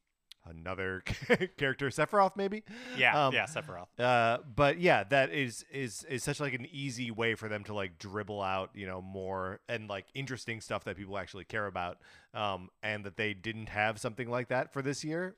another 0.44 1.02
character, 1.56 1.88
Sephiroth, 1.88 2.32
maybe. 2.36 2.64
Yeah, 2.98 3.26
Um, 3.28 3.32
yeah, 3.32 3.44
Sephiroth. 3.44 3.86
Uh, 3.96 4.38
but 4.56 4.80
yeah, 4.80 5.04
that 5.04 5.30
is 5.30 5.64
is 5.70 6.04
is 6.08 6.24
such 6.24 6.40
like 6.40 6.54
an 6.54 6.66
easy 6.72 7.12
way 7.12 7.36
for 7.36 7.48
them 7.48 7.62
to 7.64 7.74
like 7.74 7.98
dribble 7.98 8.42
out, 8.42 8.70
you 8.74 8.86
know, 8.86 9.00
more 9.00 9.60
and 9.68 9.88
like 9.88 10.06
interesting 10.14 10.60
stuff 10.60 10.82
that 10.82 10.96
people 10.96 11.16
actually 11.16 11.44
care 11.44 11.66
about. 11.66 11.98
Um, 12.34 12.70
and 12.82 13.04
that 13.04 13.16
they 13.16 13.34
didn't 13.34 13.68
have 13.68 14.00
something 14.00 14.28
like 14.28 14.48
that 14.48 14.72
for 14.72 14.82
this 14.82 15.04
year. 15.04 15.36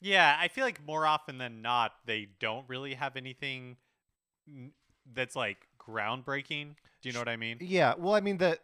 Yeah, 0.00 0.36
I 0.38 0.48
feel 0.48 0.64
like 0.64 0.84
more 0.86 1.06
often 1.06 1.38
than 1.38 1.62
not, 1.62 1.92
they 2.04 2.28
don't 2.38 2.64
really 2.68 2.94
have 2.94 3.16
anything 3.16 3.76
that's 5.14 5.34
like 5.36 5.66
groundbreaking. 5.80 6.74
Do 7.02 7.08
you 7.08 7.12
know 7.12 7.20
what 7.20 7.28
I 7.28 7.36
mean? 7.36 7.58
Yeah, 7.60 7.94
well, 7.96 8.14
I 8.14 8.20
mean 8.20 8.38
the 8.38 8.58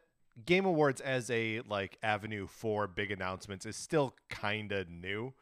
Game 0.46 0.64
Awards 0.64 1.00
as 1.00 1.30
a 1.30 1.60
like 1.68 1.98
avenue 2.02 2.46
for 2.46 2.86
big 2.86 3.10
announcements 3.10 3.66
is 3.66 3.76
still 3.76 4.14
kind 4.28 4.72
of 4.72 4.88
new. 4.88 5.32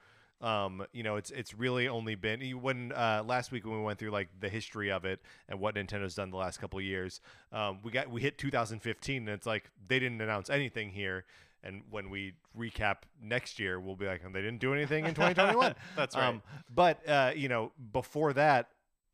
Um, 0.40 0.86
you 0.92 1.02
know, 1.02 1.16
it's 1.16 1.30
it's 1.30 1.52
really 1.54 1.86
only 1.86 2.14
been 2.14 2.40
when 2.62 2.92
uh, 2.92 3.22
last 3.26 3.52
week 3.52 3.66
when 3.66 3.76
we 3.76 3.82
went 3.84 3.98
through 3.98 4.10
like 4.10 4.28
the 4.40 4.48
history 4.48 4.90
of 4.90 5.04
it 5.04 5.20
and 5.48 5.60
what 5.60 5.74
Nintendo's 5.74 6.14
done 6.14 6.30
the 6.30 6.38
last 6.38 6.60
couple 6.60 6.78
of 6.78 6.84
years. 6.84 7.20
Um, 7.52 7.80
we 7.82 7.92
got 7.92 8.10
we 8.10 8.22
hit 8.22 8.38
2015 8.38 9.16
and 9.16 9.28
it's 9.28 9.46
like 9.46 9.70
they 9.86 9.98
didn't 9.98 10.20
announce 10.20 10.48
anything 10.48 10.90
here. 10.90 11.24
And 11.62 11.82
when 11.90 12.08
we 12.10 12.32
recap 12.58 13.02
next 13.22 13.58
year, 13.58 13.78
we'll 13.78 13.96
be 13.96 14.06
like, 14.06 14.22
they 14.22 14.40
didn't 14.40 14.60
do 14.60 14.72
anything 14.72 15.04
in 15.04 15.14
2021. 15.14 15.74
That's 15.96 16.16
right. 16.16 16.26
Um, 16.28 16.42
but 16.74 17.06
uh, 17.08 17.32
you 17.36 17.48
know, 17.48 17.72
before 17.92 18.32
that, 18.34 18.68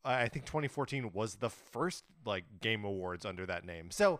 I 0.05 0.23
I 0.23 0.27
think 0.29 0.45
2014 0.45 1.11
was 1.13 1.35
the 1.35 1.49
first 1.49 2.05
like 2.25 2.45
Game 2.61 2.85
Awards 2.85 3.25
under 3.25 3.45
that 3.45 3.65
name. 3.65 3.91
So, 3.91 4.19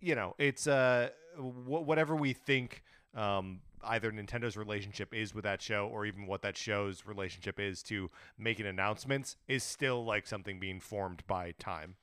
you 0.00 0.14
know, 0.14 0.34
it's 0.38 0.66
uh, 0.66 1.10
wh- 1.36 1.86
whatever 1.86 2.16
we 2.16 2.32
think 2.32 2.82
um, 3.14 3.60
either 3.84 4.10
Nintendo's 4.10 4.56
relationship 4.56 5.12
is 5.14 5.34
with 5.34 5.44
that 5.44 5.60
show, 5.60 5.86
or 5.92 6.06
even 6.06 6.26
what 6.26 6.42
that 6.42 6.56
show's 6.56 7.04
relationship 7.06 7.60
is 7.60 7.82
to 7.84 8.10
making 8.38 8.66
announcements, 8.66 9.36
is 9.48 9.62
still 9.62 10.04
like 10.04 10.26
something 10.26 10.58
being 10.58 10.80
formed 10.80 11.22
by 11.26 11.52
time. 11.58 11.96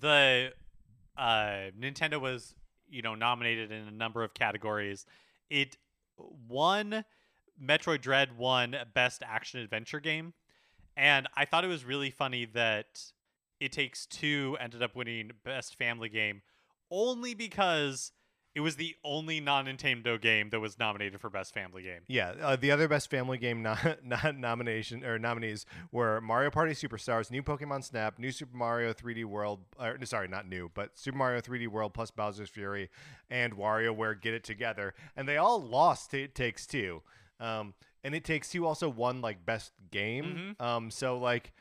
the 0.00 0.52
uh, 1.16 1.70
Nintendo 1.78 2.20
was 2.20 2.54
you 2.88 3.02
know 3.02 3.14
nominated 3.14 3.72
in 3.72 3.86
a 3.86 3.90
number 3.90 4.22
of 4.22 4.34
categories. 4.34 5.06
It 5.50 5.76
won 6.48 7.04
Metroid 7.62 8.00
Dread 8.00 8.36
won 8.36 8.76
Best 8.94 9.22
Action 9.26 9.60
Adventure 9.60 10.00
Game, 10.00 10.34
and 10.96 11.28
I 11.36 11.44
thought 11.44 11.64
it 11.64 11.68
was 11.68 11.84
really 11.84 12.10
funny 12.10 12.44
that 12.54 13.00
It 13.60 13.72
Takes 13.72 14.06
Two 14.06 14.56
ended 14.60 14.82
up 14.82 14.94
winning 14.96 15.30
Best 15.44 15.76
Family 15.76 16.08
Game 16.08 16.42
only 16.90 17.34
because 17.34 18.12
it 18.56 18.60
was 18.60 18.76
the 18.76 18.96
only 19.04 19.38
non-Nintendo 19.38 20.18
game 20.20 20.48
that 20.50 20.58
was 20.60 20.78
nominated 20.78 21.20
for 21.20 21.28
Best 21.30 21.52
Family 21.52 21.82
Game. 21.82 22.00
Yeah, 22.08 22.32
uh, 22.42 22.56
the 22.56 22.70
other 22.70 22.88
best 22.88 23.10
family 23.10 23.36
game 23.36 23.62
no- 23.62 23.76
no- 24.02 24.30
nomination 24.34 25.04
or 25.04 25.18
nominees 25.18 25.66
were 25.92 26.20
Mario 26.22 26.50
Party 26.50 26.72
Superstars, 26.72 27.30
New 27.30 27.42
Pokemon 27.42 27.84
Snap, 27.84 28.18
New 28.18 28.32
Super 28.32 28.56
Mario 28.56 28.94
3D 28.94 29.26
World. 29.26 29.60
Or, 29.78 29.98
sorry, 30.04 30.26
not 30.26 30.48
new, 30.48 30.70
but 30.72 30.98
Super 30.98 31.18
Mario 31.18 31.40
3D 31.42 31.68
World 31.68 31.92
plus 31.92 32.10
Bowser's 32.10 32.48
Fury 32.48 32.88
and 33.28 33.52
WarioWare 33.56 34.18
Get 34.20 34.32
It 34.32 34.42
Together, 34.42 34.94
and 35.16 35.28
they 35.28 35.36
all 35.36 35.60
lost 35.62 36.10
to 36.12 36.22
It 36.22 36.34
Takes 36.34 36.66
Two. 36.66 37.02
Um, 37.38 37.74
and 38.02 38.14
It 38.14 38.24
Takes 38.24 38.48
Two 38.48 38.64
also 38.66 38.88
won 38.88 39.20
like 39.20 39.44
best 39.44 39.72
game. 39.90 40.56
Um, 40.58 40.90
so 40.90 41.18
like, 41.18 41.52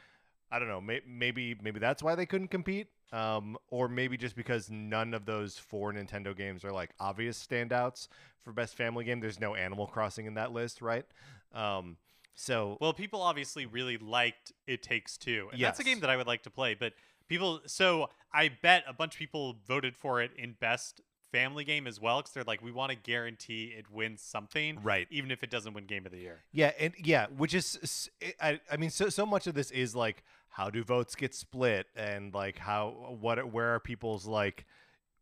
I 0.49 0.59
don't 0.59 0.69
know, 0.69 0.79
may- 0.79 1.01
maybe 1.05 1.57
maybe 1.61 1.79
that's 1.81 2.01
why 2.01 2.15
they 2.15 2.25
couldn't 2.25 2.47
compete. 2.47 2.87
Um, 3.11 3.57
or 3.69 3.87
maybe 3.87 4.17
just 4.17 4.35
because 4.35 4.69
none 4.69 5.13
of 5.13 5.25
those 5.25 5.57
four 5.57 5.93
Nintendo 5.93 6.35
games 6.35 6.65
are 6.65 6.71
like 6.71 6.89
obvious 6.99 7.45
standouts 7.45 8.07
for 8.43 8.51
best 8.51 8.75
family 8.75 9.05
game. 9.05 9.19
There's 9.19 9.39
no 9.39 9.55
Animal 9.55 9.87
Crossing 9.87 10.25
in 10.25 10.33
that 10.33 10.51
list, 10.51 10.81
right? 10.81 11.05
Um, 11.53 11.97
so 12.33 12.77
Well, 12.81 12.93
people 12.93 13.21
obviously 13.21 13.65
really 13.65 13.97
liked 13.97 14.51
It 14.67 14.83
Takes 14.83 15.17
Two, 15.17 15.49
and 15.51 15.61
that's 15.61 15.79
a 15.79 15.83
game 15.83 16.01
that 16.01 16.09
I 16.09 16.17
would 16.17 16.27
like 16.27 16.43
to 16.43 16.49
play. 16.49 16.73
But 16.73 16.93
people, 17.29 17.61
so 17.65 18.09
I 18.33 18.51
bet 18.61 18.83
a 18.87 18.93
bunch 18.93 19.15
of 19.15 19.19
people 19.19 19.55
voted 19.67 19.95
for 19.95 20.21
it 20.21 20.31
in 20.37 20.55
Best 20.59 21.01
Family 21.35 21.63
Game 21.63 21.87
as 21.87 21.99
well, 21.99 22.17
because 22.19 22.33
they're 22.33 22.43
like, 22.43 22.63
we 22.63 22.71
want 22.71 22.91
to 22.91 22.97
guarantee 22.97 23.73
it 23.77 23.89
wins 23.91 24.21
something, 24.21 24.79
right, 24.83 25.07
even 25.11 25.31
if 25.31 25.43
it 25.43 25.49
doesn't 25.49 25.73
win 25.73 25.85
Game 25.85 26.05
of 26.05 26.11
the 26.11 26.19
Year. 26.19 26.43
yeah, 26.51 26.71
and 26.79 26.93
yeah, 27.03 27.27
which 27.35 27.53
is 27.53 28.09
I 28.41 28.59
mean, 28.77 28.89
so 28.89 29.09
so 29.09 29.25
much 29.25 29.47
of 29.47 29.53
this 29.53 29.71
is 29.71 29.95
like 29.95 30.23
how 30.49 30.69
do 30.69 30.83
votes 30.83 31.15
get 31.15 31.35
split, 31.35 31.87
and 31.95 32.33
like 32.33 32.57
how 32.57 33.17
what 33.19 33.51
where 33.51 33.75
are 33.75 33.79
people's 33.79 34.25
like, 34.25 34.65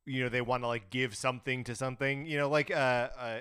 you 0.05 0.23
know, 0.23 0.29
they 0.29 0.41
want 0.41 0.63
to 0.63 0.67
like 0.67 0.89
give 0.89 1.15
something 1.15 1.63
to 1.63 1.75
something, 1.75 2.25
you 2.25 2.37
know, 2.37 2.49
like 2.49 2.71
uh. 2.71 3.09
uh 3.17 3.39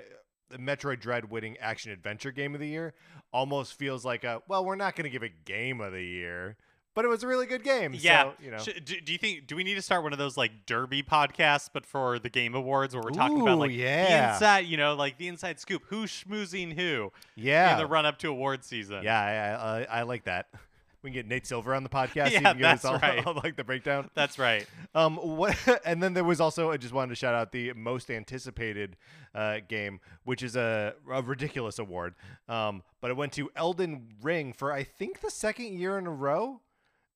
the 0.49 0.59
Metroid 0.59 0.99
Dread 0.99 1.31
winning 1.31 1.57
action 1.57 1.91
adventure 1.91 2.31
game 2.31 2.53
of 2.53 2.59
the 2.59 2.67
year 2.67 2.93
almost 3.31 3.73
feels 3.73 4.05
like 4.05 4.23
a 4.23 4.43
well, 4.47 4.63
we're 4.63 4.75
not 4.75 4.95
going 4.95 5.05
to 5.05 5.09
give 5.09 5.23
a 5.23 5.29
game 5.45 5.81
of 5.81 5.93
the 5.93 6.03
year, 6.03 6.57
but 6.95 7.05
it 7.05 7.07
was 7.07 7.23
a 7.23 7.27
really 7.27 7.45
good 7.45 7.63
game. 7.63 7.95
Yeah, 7.97 8.23
so, 8.23 8.33
you 8.41 8.51
know. 8.51 8.59
Do, 8.59 9.01
do 9.01 9.11
you 9.11 9.17
think? 9.17 9.47
Do 9.47 9.55
we 9.55 9.63
need 9.63 9.75
to 9.75 9.81
start 9.81 10.03
one 10.03 10.13
of 10.13 10.19
those 10.19 10.37
like 10.37 10.65
Derby 10.65 11.03
podcasts, 11.03 11.69
but 11.71 11.85
for 11.85 12.19
the 12.19 12.29
Game 12.29 12.55
Awards, 12.55 12.93
where 12.93 13.03
we're 13.03 13.11
talking 13.11 13.41
about 13.41 13.57
like 13.59 13.71
the 13.71 13.77
yeah. 13.77 14.33
inside, 14.33 14.59
you 14.61 14.77
know, 14.77 14.95
like 14.95 15.17
the 15.17 15.27
inside 15.27 15.59
scoop, 15.59 15.83
who's 15.87 16.11
schmoozing 16.11 16.73
who 16.73 17.11
yeah, 17.35 17.73
in 17.73 17.79
the 17.79 17.87
run 17.87 18.05
up 18.05 18.19
to 18.19 18.29
award 18.29 18.63
season? 18.63 19.03
Yeah, 19.03 19.19
I, 19.19 19.81
I, 19.81 19.99
I 19.99 20.01
like 20.03 20.25
that. 20.25 20.47
We 21.03 21.09
can 21.09 21.15
get 21.15 21.27
Nate 21.27 21.45
Silver 21.45 21.75
on 21.75 21.83
the 21.83 21.89
podcast. 21.89 22.31
Yeah, 22.31 22.39
can 22.39 22.57
give 22.57 22.65
us 22.65 22.81
that's 22.81 22.85
all, 22.85 22.97
right. 22.97 23.27
all, 23.27 23.33
like 23.43 23.57
the 23.57 23.65
breakdown. 23.65 24.09
that's 24.13 24.39
right. 24.39 24.65
Um, 24.95 25.17
what? 25.17 25.57
And 25.85 26.01
then 26.01 26.13
there 26.13 26.23
was 26.23 26.39
also 26.39 26.71
I 26.71 26.77
just 26.77 26.93
wanted 26.93 27.09
to 27.09 27.15
shout 27.15 27.35
out 27.35 27.51
the 27.51 27.73
most 27.73 28.09
anticipated 28.09 28.95
uh, 29.35 29.57
game, 29.67 29.99
which 30.23 30.41
is 30.41 30.55
a, 30.55 30.93
a 31.11 31.21
ridiculous 31.21 31.77
award. 31.77 32.15
Um, 32.47 32.83
but 33.01 33.11
it 33.11 33.17
went 33.17 33.33
to 33.33 33.51
Elden 33.57 34.13
Ring 34.21 34.53
for 34.53 34.71
I 34.71 34.83
think 34.83 35.19
the 35.19 35.29
second 35.29 35.77
year 35.77 35.97
in 35.97 36.07
a 36.07 36.11
row. 36.11 36.61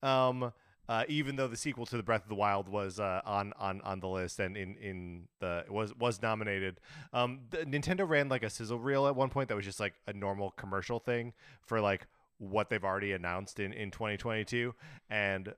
Um, 0.04 0.52
uh, 0.90 1.04
even 1.10 1.36
though 1.36 1.48
the 1.48 1.58
sequel 1.58 1.86
to 1.86 1.98
the 1.98 2.04
Breath 2.04 2.24
of 2.24 2.30
the 2.30 2.36
Wild 2.36 2.70
was 2.70 3.00
uh, 3.00 3.22
on 3.26 3.54
on 3.60 3.82
on 3.82 4.00
the 4.00 4.08
list 4.08 4.40
and 4.40 4.56
in 4.56 4.76
in 4.78 5.28
the 5.40 5.66
was 5.70 5.94
was 5.96 6.22
nominated. 6.22 6.80
Um, 7.12 7.42
the, 7.50 7.60
Nintendo 7.60 8.08
ran 8.08 8.30
like 8.30 8.44
a 8.44 8.50
sizzle 8.50 8.80
reel 8.80 9.08
at 9.08 9.16
one 9.16 9.30
point 9.30 9.50
that 9.50 9.56
was 9.56 9.66
just 9.66 9.80
like 9.80 9.96
a 10.08 10.14
normal 10.14 10.52
commercial 10.52 11.00
thing 11.00 11.34
for 11.62 11.82
like 11.82 12.08
what 12.38 12.70
they've 12.70 12.84
already 12.84 13.12
announced 13.12 13.60
in 13.60 13.74
in 13.74 13.92
2022, 13.92 14.74
and 15.10 15.54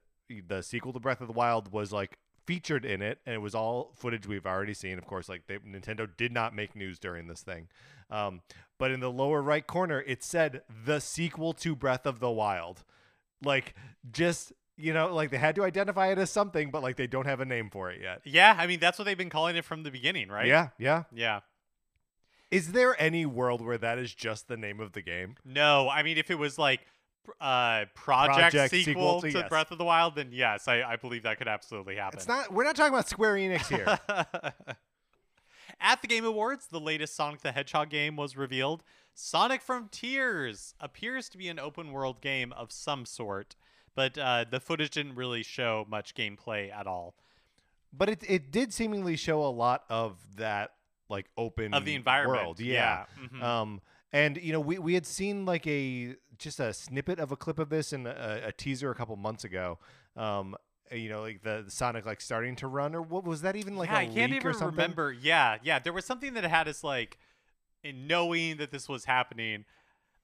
the 0.47 0.63
sequel 0.63 0.93
to 0.93 0.99
Breath 0.99 1.21
of 1.21 1.28
the 1.28 1.34
Wild 1.34 1.71
was 1.71 1.91
like 1.91 2.17
featured 2.45 2.84
in 2.84 3.04
it, 3.04 3.19
and 3.28 3.36
it 3.36 3.39
was 3.39 3.54
all 3.54 3.91
footage 3.95 4.25
we've 4.25 4.47
already 4.47 4.73
seen. 4.73 4.97
Of 4.97 5.06
course, 5.06 5.30
like 5.30 5.43
they, 5.45 5.60
Nintendo 5.60 6.10
did 6.17 6.32
not 6.32 6.56
make 6.56 6.75
news 6.75 6.97
during 6.97 7.28
this 7.28 7.41
thing, 7.41 7.67
um, 8.10 8.41
but 8.80 8.89
in 8.89 8.99
the 8.99 9.12
lower 9.12 9.43
right 9.43 9.67
corner 9.67 10.02
it 10.08 10.23
said 10.23 10.63
the 10.86 10.99
sequel 10.99 11.54
to 11.54 11.75
Breath 11.75 12.08
of 12.08 12.19
the 12.19 12.32
Wild, 12.32 12.84
like 13.43 13.75
just 14.12 14.54
you 14.78 14.93
know 14.93 15.13
like 15.13 15.30
they 15.32 15.38
had 15.38 15.56
to 15.56 15.63
identify 15.63 16.08
it 16.12 16.17
as 16.17 16.30
something, 16.32 16.71
but 16.71 16.82
like 16.84 16.95
they 16.95 17.08
don't 17.08 17.25
have 17.25 17.39
a 17.39 17.45
name 17.45 17.69
for 17.69 17.91
it 17.91 18.02
yet. 18.02 18.21
Yeah, 18.25 18.56
I 18.58 18.67
mean 18.67 18.80
that's 18.80 18.97
what 18.97 19.06
they've 19.06 19.17
been 19.17 19.30
calling 19.30 19.56
it 19.56 19.65
from 19.65 19.84
the 19.84 19.91
beginning, 19.91 20.30
right? 20.30 20.47
Yeah, 20.47 20.69
yeah. 20.78 21.04
Yeah. 21.13 21.39
Is 22.52 22.71
there 22.71 22.99
any 22.99 23.25
world 23.28 23.63
where 23.63 23.78
that 23.78 23.99
is 23.99 24.13
just 24.13 24.47
the 24.47 24.58
name 24.58 24.80
of 24.80 24.93
the 24.93 25.02
game? 25.02 25.36
No, 25.45 25.89
I 25.89 26.04
mean 26.04 26.17
if 26.17 26.32
it 26.32 26.36
was 26.39 26.58
like 26.58 26.82
uh 27.39 27.86
project, 27.93 28.38
Project 28.54 28.71
sequel, 28.71 28.84
sequel 28.84 29.21
to- 29.21 29.32
to 29.32 29.38
yes. 29.39 29.49
Breath 29.49 29.71
of 29.71 29.78
the 29.78 29.84
Wild, 29.86 30.15
then 30.15 30.30
yes, 30.32 30.67
I, 30.67 30.82
I 30.82 30.95
believe 30.95 31.23
that 31.23 31.38
could 31.38 31.47
absolutely 31.47 31.95
happen. 31.95 32.17
It's 32.17 32.28
not. 32.28 32.52
We're 32.52 32.63
not 32.63 32.75
talking 32.75 32.93
about 32.93 33.08
Square 33.08 33.36
Enix 33.36 33.67
here. 33.67 33.99
At 35.82 36.02
the 36.02 36.08
Game 36.08 36.26
Awards, 36.26 36.68
the 36.68 36.80
latest 36.80 37.15
Sonic 37.15 37.42
the 37.42 37.52
Hedgehog 37.52 37.89
game 37.89 38.15
was 38.15 38.36
revealed. 38.36 38.84
Sonic 39.13 39.62
Frontiers 39.62 40.74
appears 40.80 41.30
to 41.30 41.38
be 41.38 41.48
an 41.50 41.60
open 41.60 41.92
world 41.92 42.22
game 42.22 42.52
of 42.54 42.72
some 42.72 43.06
sort, 43.06 43.56
but 43.96 44.18
uh, 44.18 44.46
the 44.50 44.60
footage 44.60 44.92
didn't 44.92 45.15
really 45.15 45.44
show 45.44 45.86
much 45.89 46.15
gameplay 46.15 46.74
at 46.74 46.88
all. 46.88 47.15
but 47.92 48.08
it 48.10 48.24
it 48.28 48.52
did 48.52 48.72
seemingly 48.74 49.15
show 49.15 49.42
a 49.44 49.50
lot 49.50 49.84
of 49.89 50.18
that 50.38 50.72
like 51.10 51.26
open 51.38 51.74
Of 51.74 51.86
the 51.86 51.96
environment. 51.96 52.42
world. 52.44 52.60
Yeah. 52.60 53.06
Mhm. 53.20 53.42
Um, 53.42 53.82
and 54.13 54.38
you 54.38 54.54
know, 54.54 54.60
we 54.60 54.78
we 54.80 54.94
had 54.94 55.06
seen 55.06 55.46
like 55.46 55.65
a 55.68 56.15
just 56.38 56.60
a 56.60 56.72
snippet 56.74 57.20
of 57.20 57.32
a 57.32 57.36
clip 57.36 57.58
of 57.60 57.70
this 57.70 57.92
in 57.92 58.06
a, 58.08 58.42
a 58.46 58.52
teaser 58.52 58.92
a 58.92 58.96
couple 58.96 59.15
months 59.15 59.44
ago. 59.44 59.80
Um, 60.15 60.56
you 60.91 61.10
know, 61.10 61.21
like 61.21 61.41
the, 61.43 61.63
the 61.65 61.71
Sonic 61.71 62.06
like 62.06 62.21
starting 62.21 62.56
to 62.58 62.67
run, 62.67 62.95
or 62.95 63.02
what 63.02 63.23
was 63.23 63.41
that 63.41 63.56
even 63.56 63.75
like 63.75 63.89
yeah, 63.89 63.97
a 63.97 63.99
I 63.99 64.06
can't 64.06 64.32
leak 64.32 64.41
even 64.41 64.47
or 64.47 64.54
something? 64.54 64.78
remember. 64.78 65.12
Yeah, 65.12 65.58
yeah, 65.63 65.80
there 65.80 65.93
was 65.93 66.06
something 66.06 66.34
that 66.34 66.43
had 66.43 66.67
us 66.67 66.84
like, 66.84 67.17
in 67.84 68.08
knowing 68.08 68.58
that 68.58 68.71
this 68.71 68.89
was 68.89 69.06
happening. 69.06 69.65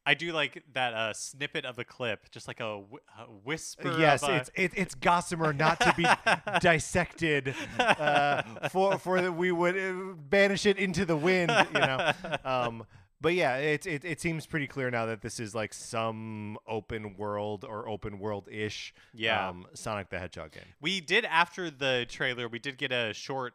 I 0.07 0.13
do 0.13 0.31
like 0.33 0.61
that 0.73 0.93
uh, 0.93 1.13
snippet 1.13 1.65
of 1.65 1.75
the 1.77 1.83
clip, 1.83 2.29
just 2.29 2.47
like 2.47 2.59
a, 2.59 2.79
wh- 2.79 3.19
a 3.19 3.23
whisper. 3.23 3.87
Yes, 3.99 4.21
of 4.21 4.29
a, 4.29 4.35
it's 4.35 4.51
it, 4.53 4.71
it's 4.75 4.93
gossamer 4.95 5.51
not 5.51 5.79
to 5.79 5.93
be 5.97 6.05
dissected 6.61 7.55
uh, 7.79 8.43
for 8.69 8.99
for 8.99 9.19
that 9.19 9.31
we 9.31 9.51
would 9.51 9.75
uh, 9.75 10.13
banish 10.29 10.67
it 10.67 10.77
into 10.77 11.05
the 11.05 11.17
wind, 11.17 11.49
you 11.73 11.79
know. 11.79 12.11
Um, 12.45 12.85
but 13.21 13.33
yeah, 13.33 13.55
it, 13.57 13.85
it 13.85 14.03
it 14.05 14.21
seems 14.21 14.45
pretty 14.45 14.67
clear 14.67 14.91
now 14.91 15.05
that 15.05 15.21
this 15.21 15.39
is 15.39 15.55
like 15.55 15.73
some 15.73 16.57
open 16.67 17.15
world 17.17 17.63
or 17.63 17.87
open 17.87 18.19
world 18.19 18.47
ish 18.51 18.93
Yeah. 19.13 19.49
um, 19.49 19.65
Sonic 19.73 20.09
the 20.09 20.19
Hedgehog 20.19 20.51
game. 20.51 20.63
We 20.81 21.01
did 21.01 21.25
after 21.25 21.69
the 21.71 22.05
trailer, 22.09 22.47
we 22.47 22.59
did 22.59 22.77
get 22.77 22.91
a 22.91 23.13
short 23.13 23.53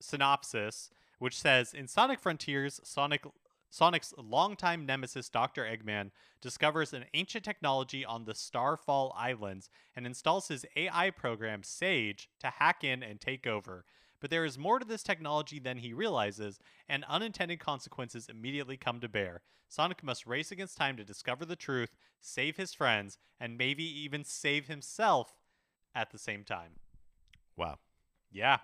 synopsis 0.00 0.90
which 1.18 1.38
says 1.38 1.74
in 1.74 1.86
Sonic 1.86 2.18
Frontiers, 2.18 2.80
Sonic 2.82 3.24
Sonic's 3.68 4.12
longtime 4.18 4.84
nemesis 4.84 5.28
Dr. 5.28 5.64
Eggman 5.64 6.10
discovers 6.40 6.92
an 6.92 7.04
ancient 7.14 7.44
technology 7.44 8.04
on 8.04 8.24
the 8.24 8.34
Starfall 8.34 9.14
Islands 9.16 9.68
and 9.94 10.06
installs 10.06 10.48
his 10.48 10.64
AI 10.74 11.10
program 11.10 11.62
Sage 11.62 12.28
to 12.40 12.48
hack 12.48 12.82
in 12.82 13.02
and 13.02 13.20
take 13.20 13.46
over. 13.46 13.84
But 14.20 14.30
there 14.30 14.44
is 14.44 14.58
more 14.58 14.78
to 14.78 14.84
this 14.84 15.02
technology 15.02 15.58
than 15.58 15.78
he 15.78 15.92
realizes, 15.92 16.60
and 16.88 17.04
unintended 17.04 17.58
consequences 17.58 18.28
immediately 18.28 18.76
come 18.76 19.00
to 19.00 19.08
bear. 19.08 19.42
Sonic 19.68 20.02
must 20.02 20.26
race 20.26 20.52
against 20.52 20.76
time 20.76 20.96
to 20.96 21.04
discover 21.04 21.44
the 21.44 21.56
truth, 21.56 21.96
save 22.20 22.56
his 22.56 22.74
friends, 22.74 23.18
and 23.38 23.56
maybe 23.56 23.84
even 23.84 24.24
save 24.24 24.66
himself 24.66 25.40
at 25.94 26.10
the 26.10 26.18
same 26.18 26.44
time. 26.44 26.72
Wow. 27.56 27.78
Yeah. 28.30 28.58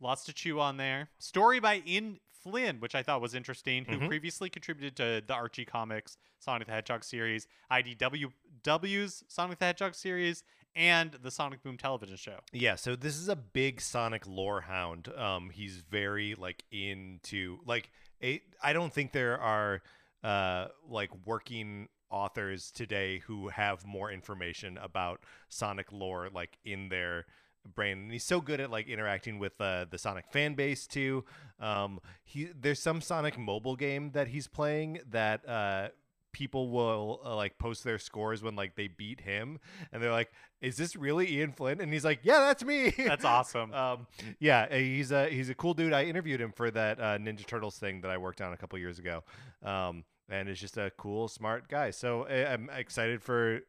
Lots 0.00 0.24
to 0.24 0.32
chew 0.32 0.60
on 0.60 0.76
there. 0.76 1.08
Story 1.18 1.58
by 1.60 1.82
Ian 1.86 2.20
Flynn, 2.42 2.78
which 2.80 2.94
I 2.94 3.02
thought 3.02 3.22
was 3.22 3.34
interesting, 3.34 3.86
who 3.86 3.98
Mhm. 3.98 4.08
previously 4.08 4.50
contributed 4.50 4.96
to 4.96 5.24
the 5.26 5.34
Archie 5.34 5.64
Comics 5.64 6.18
Sonic 6.38 6.66
the 6.66 6.74
Hedgehog 6.74 7.02
series, 7.02 7.48
IDW's 7.70 9.24
Sonic 9.28 9.58
the 9.58 9.64
Hedgehog 9.64 9.94
series, 9.94 10.44
and 10.76 11.12
the 11.22 11.30
Sonic 11.30 11.62
Boom 11.62 11.76
television 11.76 12.16
show. 12.16 12.38
Yeah, 12.52 12.74
so 12.74 12.96
this 12.96 13.16
is 13.16 13.28
a 13.28 13.36
big 13.36 13.80
Sonic 13.80 14.26
lore 14.26 14.62
hound. 14.62 15.08
Um, 15.16 15.50
he's 15.50 15.82
very 15.90 16.34
like 16.34 16.64
into 16.70 17.58
like 17.66 17.90
a, 18.22 18.42
I 18.62 18.72
don't 18.72 18.92
think 18.92 19.12
there 19.12 19.38
are 19.38 19.82
uh 20.22 20.68
like 20.88 21.10
working 21.26 21.88
authors 22.10 22.70
today 22.70 23.18
who 23.26 23.48
have 23.48 23.84
more 23.86 24.10
information 24.10 24.78
about 24.78 25.20
Sonic 25.48 25.92
lore 25.92 26.28
like 26.32 26.58
in 26.64 26.88
their 26.88 27.26
brain. 27.74 27.98
And 27.98 28.12
he's 28.12 28.24
so 28.24 28.40
good 28.40 28.60
at 28.60 28.70
like 28.70 28.88
interacting 28.88 29.38
with 29.38 29.60
uh, 29.60 29.86
the 29.90 29.98
Sonic 29.98 30.26
fan 30.30 30.54
base 30.54 30.86
too. 30.86 31.24
Um, 31.58 32.00
he 32.22 32.48
there's 32.58 32.80
some 32.80 33.00
Sonic 33.00 33.38
mobile 33.38 33.76
game 33.76 34.10
that 34.12 34.28
he's 34.28 34.46
playing 34.46 35.00
that 35.10 35.48
uh 35.48 35.88
people 36.34 36.68
will 36.68 37.20
uh, 37.24 37.34
like 37.34 37.56
post 37.58 37.82
their 37.84 37.98
scores 37.98 38.42
when 38.42 38.54
like 38.54 38.74
they 38.76 38.88
beat 38.88 39.20
him 39.22 39.58
and 39.92 40.02
they're 40.02 40.10
like 40.12 40.30
is 40.60 40.76
this 40.76 40.94
really 40.96 41.32
ian 41.38 41.52
flynn 41.52 41.80
and 41.80 41.90
he's 41.92 42.04
like 42.04 42.20
yeah 42.24 42.40
that's 42.40 42.62
me 42.64 42.90
That's 42.90 43.24
awesome. 43.36 43.72
um 43.72 44.06
yeah 44.40 44.66
uh, 44.70 44.74
he's 44.74 45.10
a 45.12 45.28
he's 45.30 45.48
a 45.48 45.54
cool 45.54 45.72
dude 45.72 45.92
i 45.94 46.04
interviewed 46.04 46.40
him 46.40 46.52
for 46.52 46.70
that 46.70 47.00
uh, 47.00 47.16
ninja 47.18 47.46
turtles 47.46 47.78
thing 47.78 48.02
that 48.02 48.10
i 48.10 48.18
worked 48.18 48.42
on 48.42 48.52
a 48.52 48.56
couple 48.58 48.78
years 48.78 48.98
ago 48.98 49.22
um 49.62 50.04
and 50.28 50.48
is 50.48 50.58
just 50.60 50.76
a 50.76 50.90
cool 50.98 51.28
smart 51.28 51.68
guy 51.68 51.90
so 51.90 52.26
I, 52.26 52.52
i'm 52.52 52.68
excited 52.76 53.22
for 53.22 53.60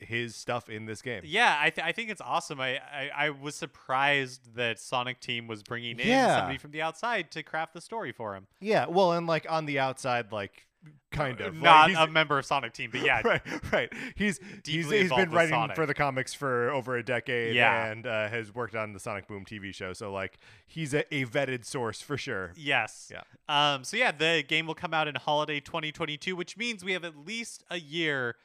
his 0.00 0.36
stuff 0.36 0.68
in 0.68 0.86
this 0.86 1.02
game 1.02 1.22
yeah, 1.24 1.58
I, 1.60 1.70
th- 1.70 1.84
I 1.84 1.90
think 1.90 2.08
it's 2.10 2.20
awesome. 2.20 2.60
I, 2.60 2.76
I, 2.76 3.10
I 3.16 3.30
was 3.30 3.56
surprised 3.56 4.54
that 4.54 4.78
Sonic 4.78 5.18
Team 5.18 5.48
was 5.48 5.64
bringing 5.64 5.98
in 5.98 6.06
Yeah. 6.06 6.36
somebody 6.36 6.56
from 6.56 6.70
the 6.70 6.82
outside 6.82 7.32
to 7.32 7.42
craft 7.42 7.74
the 7.74 7.80
story 7.80 8.12
for 8.12 8.36
him. 8.36 8.46
yeah 8.60 8.86
well 8.86 9.12
and 9.12 9.26
like 9.26 9.44
on 9.50 9.66
the 9.66 9.80
outside 9.80 10.30
like 10.30 10.67
kind 11.10 11.40
of 11.40 11.54
Not 11.54 11.90
he's- 11.90 12.02
a 12.02 12.06
member 12.10 12.38
of 12.38 12.44
Sonic 12.46 12.72
Team, 12.72 12.90
but 12.92 13.02
yeah, 13.04 13.20
right, 13.24 13.42
right. 13.72 13.92
He's 14.14 14.38
he's, 14.64 14.90
he's 14.90 15.10
been 15.10 15.30
writing 15.30 15.54
Sonic. 15.54 15.76
for 15.76 15.86
the 15.86 15.94
comics 15.94 16.34
for 16.34 16.70
over 16.70 16.96
a 16.96 17.02
decade, 17.02 17.54
Yeah. 17.56 17.86
and 17.90 18.06
uh, 18.06 18.28
has 18.28 18.54
worked 18.54 18.74
on 18.76 18.92
the 18.92 19.00
Sonic 19.00 19.26
Boom 19.26 19.44
TV 19.44 19.74
show. 19.74 19.92
So 19.92 20.12
like, 20.12 20.38
he's 20.66 20.94
a, 20.94 21.02
a 21.14 21.24
vetted 21.24 21.64
source 21.64 22.00
for 22.00 22.16
sure. 22.16 22.52
Yes. 22.56 23.10
Yeah. 23.12 23.22
Um. 23.48 23.84
So 23.84 23.96
yeah, 23.96 24.12
the 24.12 24.44
game 24.46 24.66
will 24.66 24.74
come 24.74 24.92
out 24.94 25.08
in 25.08 25.14
holiday 25.14 25.60
2022, 25.60 26.36
which 26.36 26.56
means 26.56 26.84
we 26.84 26.92
have 26.92 27.04
at 27.04 27.16
least 27.16 27.64
a 27.70 27.78
year 27.78 28.36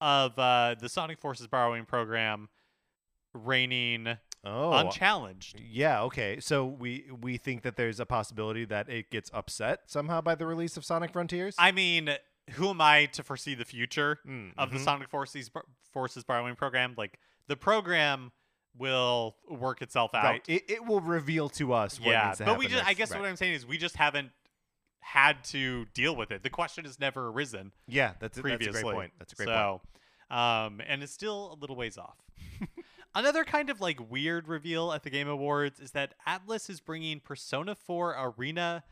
of 0.00 0.38
uh, 0.38 0.76
the 0.80 0.88
Sonic 0.88 1.18
Forces 1.18 1.46
borrowing 1.46 1.84
program 1.84 2.48
reigning 3.34 4.16
Oh, 4.48 4.72
unchallenged. 4.72 5.60
yeah. 5.60 6.02
Okay, 6.02 6.40
so 6.40 6.64
we 6.64 7.04
we 7.20 7.36
think 7.36 7.62
that 7.62 7.76
there's 7.76 8.00
a 8.00 8.06
possibility 8.06 8.64
that 8.66 8.88
it 8.88 9.10
gets 9.10 9.30
upset 9.34 9.80
somehow 9.86 10.20
by 10.20 10.34
the 10.34 10.46
release 10.46 10.76
of 10.76 10.84
Sonic 10.84 11.12
Frontiers. 11.12 11.54
I 11.58 11.72
mean, 11.72 12.10
who 12.52 12.70
am 12.70 12.80
I 12.80 13.06
to 13.06 13.22
foresee 13.22 13.54
the 13.54 13.64
future 13.64 14.20
Mm, 14.26 14.52
of 14.56 14.70
the 14.70 14.78
mhm. 14.78 14.84
Sonic 14.84 15.08
Forces 15.10 15.50
Forces 15.92 16.24
borrowing 16.24 16.54
program? 16.56 16.94
Like 16.96 17.18
the 17.46 17.56
program 17.56 18.32
will 18.76 19.36
work 19.50 19.82
itself 19.82 20.14
out. 20.14 20.24
Right. 20.24 20.44
It, 20.46 20.70
it 20.70 20.86
will 20.86 21.00
reveal 21.00 21.48
to 21.50 21.72
us. 21.72 21.98
What 22.00 22.10
yeah, 22.10 22.32
to 22.32 22.44
but 22.44 22.58
we 22.58 22.66
happen 22.66 22.78
just 22.78 22.88
I 22.88 22.94
guess 22.94 23.10
Right. 23.10 23.20
what 23.20 23.28
I'm 23.28 23.36
saying 23.36 23.54
is 23.54 23.66
we 23.66 23.76
just 23.78 23.96
haven't 23.96 24.30
had 25.00 25.42
to 25.44 25.86
deal 25.94 26.14
with 26.14 26.30
it. 26.30 26.42
The 26.42 26.50
question 26.50 26.84
has 26.84 27.00
never 27.00 27.28
arisen. 27.28 27.72
Yeah, 27.86 28.12
that's 28.20 28.38
a, 28.38 28.42
that's 28.42 28.66
a 28.66 28.70
great 28.70 28.82
point. 28.84 29.12
That's 29.18 29.32
a 29.32 29.36
great 29.36 29.48
point. 29.48 29.80
so, 30.30 30.36
um, 30.36 30.80
and 30.86 31.02
it's 31.02 31.12
still 31.12 31.52
a 31.52 31.56
little 31.60 31.76
ways 31.76 31.96
off. 31.98 32.16
Another 33.18 33.42
kind 33.42 33.68
of 33.68 33.80
like 33.80 34.12
weird 34.12 34.46
reveal 34.46 34.92
at 34.92 35.02
the 35.02 35.10
Game 35.10 35.26
Awards 35.26 35.80
is 35.80 35.90
that 35.90 36.14
Atlus 36.24 36.70
is 36.70 36.78
bringing 36.78 37.18
Persona 37.18 37.74
4 37.74 38.14
Arena 38.38 38.84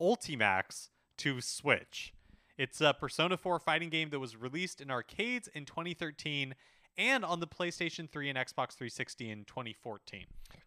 Ultimax 0.00 0.90
to 1.18 1.40
Switch. 1.40 2.14
It's 2.56 2.80
a 2.80 2.94
Persona 2.94 3.36
4 3.36 3.58
fighting 3.58 3.88
game 3.88 4.10
that 4.10 4.20
was 4.20 4.36
released 4.36 4.80
in 4.80 4.88
arcades 4.88 5.48
in 5.52 5.64
2013 5.64 6.54
and 6.96 7.24
on 7.24 7.40
the 7.40 7.48
PlayStation 7.48 8.08
3 8.08 8.28
and 8.28 8.38
Xbox 8.38 8.74
360 8.74 9.30
in 9.30 9.44
2014. 9.46 10.26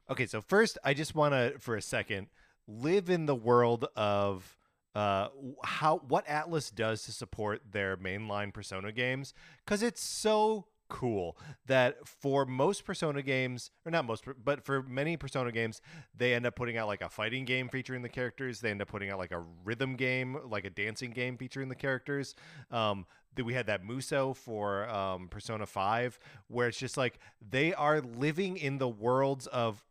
Okay, 0.09 0.26
so 0.26 0.41
first, 0.41 0.78
I 0.84 0.93
just 0.93 1.16
want 1.16 1.34
to, 1.34 1.57
for 1.57 1.78
a 1.78 1.82
second, 1.82 2.28
live 2.68 3.09
in 3.09 3.28
the 3.28 3.36
world 3.36 3.86
of 3.95 4.57
uh, 4.93 5.30
how 5.63 6.01
what 6.09 6.28
Atlus 6.28 6.76
does 6.76 7.03
to 7.03 7.13
support 7.13 7.61
their 7.72 7.95
mainline 7.95 8.53
Persona 8.53 8.91
games, 8.91 9.34
because 9.63 9.82
it's 9.82 10.01
so 10.01 10.66
cool 10.88 11.38
that 11.66 12.08
for 12.08 12.46
most 12.46 12.86
Persona 12.86 13.22
games, 13.22 13.72
or 13.86 13.92
not 13.92 14.06
most, 14.06 14.26
but 14.44 14.64
for 14.64 14.84
many 14.84 15.18
Persona 15.18 15.52
games, 15.52 15.82
they 16.16 16.34
end 16.34 16.46
up 16.46 16.56
putting 16.56 16.78
out 16.78 16.88
like 16.88 17.02
a 17.02 17.10
fighting 17.10 17.46
game 17.46 17.70
featuring 17.70 18.02
the 18.02 18.10
characters. 18.10 18.60
They 18.60 18.72
end 18.72 18.82
up 18.82 18.88
putting 18.88 19.10
out 19.10 19.18
like 19.18 19.32
a 19.32 19.44
rhythm 19.64 19.96
game, 19.96 20.38
like 20.46 20.66
a 20.66 20.70
dancing 20.70 21.12
game 21.12 21.38
featuring 21.38 21.70
the 21.70 21.76
characters. 21.76 22.36
Um, 22.72 23.06
that 23.36 23.44
we 23.44 23.54
had 23.54 23.68
that 23.68 23.84
Muso 23.84 24.34
for 24.34 24.88
um, 24.90 25.28
Persona 25.28 25.66
5, 25.66 26.20
where 26.48 26.70
it's 26.70 26.78
just 26.78 26.96
like 26.96 27.20
they 27.48 27.74
are 27.74 28.00
living 28.00 28.58
in 28.58 28.78
the 28.78 28.88
worlds 28.88 29.48
of 29.48 29.84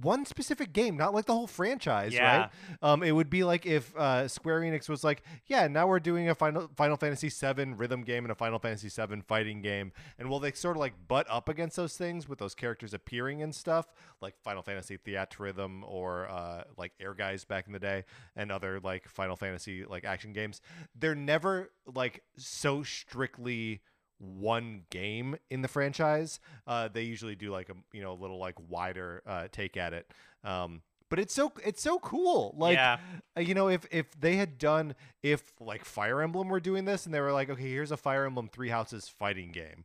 one 0.00 0.24
specific 0.24 0.72
game, 0.72 0.96
not 0.96 1.14
like 1.14 1.24
the 1.26 1.32
whole 1.32 1.46
franchise, 1.46 2.12
Yeah. 2.14 2.36
right? 2.38 2.50
Um, 2.82 3.02
it 3.02 3.12
would 3.12 3.30
be 3.30 3.44
like 3.44 3.66
if 3.66 3.94
uh, 3.96 4.28
Square 4.28 4.60
Enix 4.60 4.88
was 4.88 5.02
like, 5.02 5.22
yeah, 5.46 5.66
now 5.68 5.86
we're 5.86 6.00
doing 6.00 6.28
a 6.28 6.34
Final 6.34 6.68
Final 6.76 6.96
Fantasy 6.96 7.28
VII 7.28 7.72
rhythm 7.74 8.02
game 8.02 8.24
and 8.24 8.32
a 8.32 8.34
Final 8.34 8.58
Fantasy 8.58 8.88
VII 8.88 9.22
fighting 9.26 9.62
game, 9.62 9.92
and 10.18 10.28
will 10.28 10.38
they 10.40 10.52
sort 10.52 10.76
of 10.76 10.80
like 10.80 10.94
butt 11.08 11.26
up 11.30 11.48
against 11.48 11.76
those 11.76 11.96
things 11.96 12.28
with 12.28 12.38
those 12.38 12.54
characters 12.54 12.94
appearing 12.94 13.42
and 13.42 13.54
stuff, 13.54 13.86
like 14.20 14.34
Final 14.42 14.62
Fantasy 14.62 14.98
Theatrhythm 14.98 15.82
or 15.84 16.28
uh, 16.30 16.64
like 16.76 16.92
Ehrgeiz 17.02 17.46
back 17.46 17.66
in 17.66 17.72
the 17.72 17.78
day, 17.78 18.04
and 18.36 18.52
other 18.52 18.80
like 18.80 19.08
Final 19.08 19.36
Fantasy 19.36 19.84
like 19.84 20.04
action 20.04 20.32
games. 20.32 20.60
They're 20.94 21.14
never 21.14 21.70
like 21.92 22.22
so 22.36 22.82
strictly 22.82 23.80
one 24.18 24.82
game 24.90 25.36
in 25.50 25.62
the 25.62 25.68
franchise. 25.68 26.40
Uh, 26.66 26.88
they 26.88 27.02
usually 27.02 27.34
do 27.34 27.50
like 27.50 27.68
a 27.68 27.74
you 27.92 28.02
know 28.02 28.12
a 28.12 28.18
little 28.20 28.38
like 28.38 28.56
wider 28.68 29.22
uh, 29.26 29.48
take 29.50 29.76
at 29.76 29.92
it. 29.92 30.10
Um, 30.44 30.82
but 31.08 31.18
it's 31.18 31.34
so 31.34 31.52
it's 31.64 31.82
so 31.82 31.98
cool. 31.98 32.54
Like 32.56 32.76
yeah, 32.76 32.98
uh, 33.36 33.40
you 33.40 33.54
know, 33.54 33.68
if 33.68 33.86
if 33.90 34.18
they 34.18 34.36
had 34.36 34.58
done 34.58 34.94
if 35.22 35.52
like 35.60 35.84
Fire 35.84 36.20
Emblem 36.20 36.48
were 36.48 36.60
doing 36.60 36.84
this 36.84 37.06
and 37.06 37.14
they 37.14 37.20
were 37.20 37.32
like, 37.32 37.50
okay, 37.50 37.70
here's 37.70 37.92
a 37.92 37.96
Fire 37.96 38.24
Emblem 38.24 38.48
Three 38.48 38.70
Houses 38.70 39.08
fighting 39.08 39.52
game, 39.52 39.84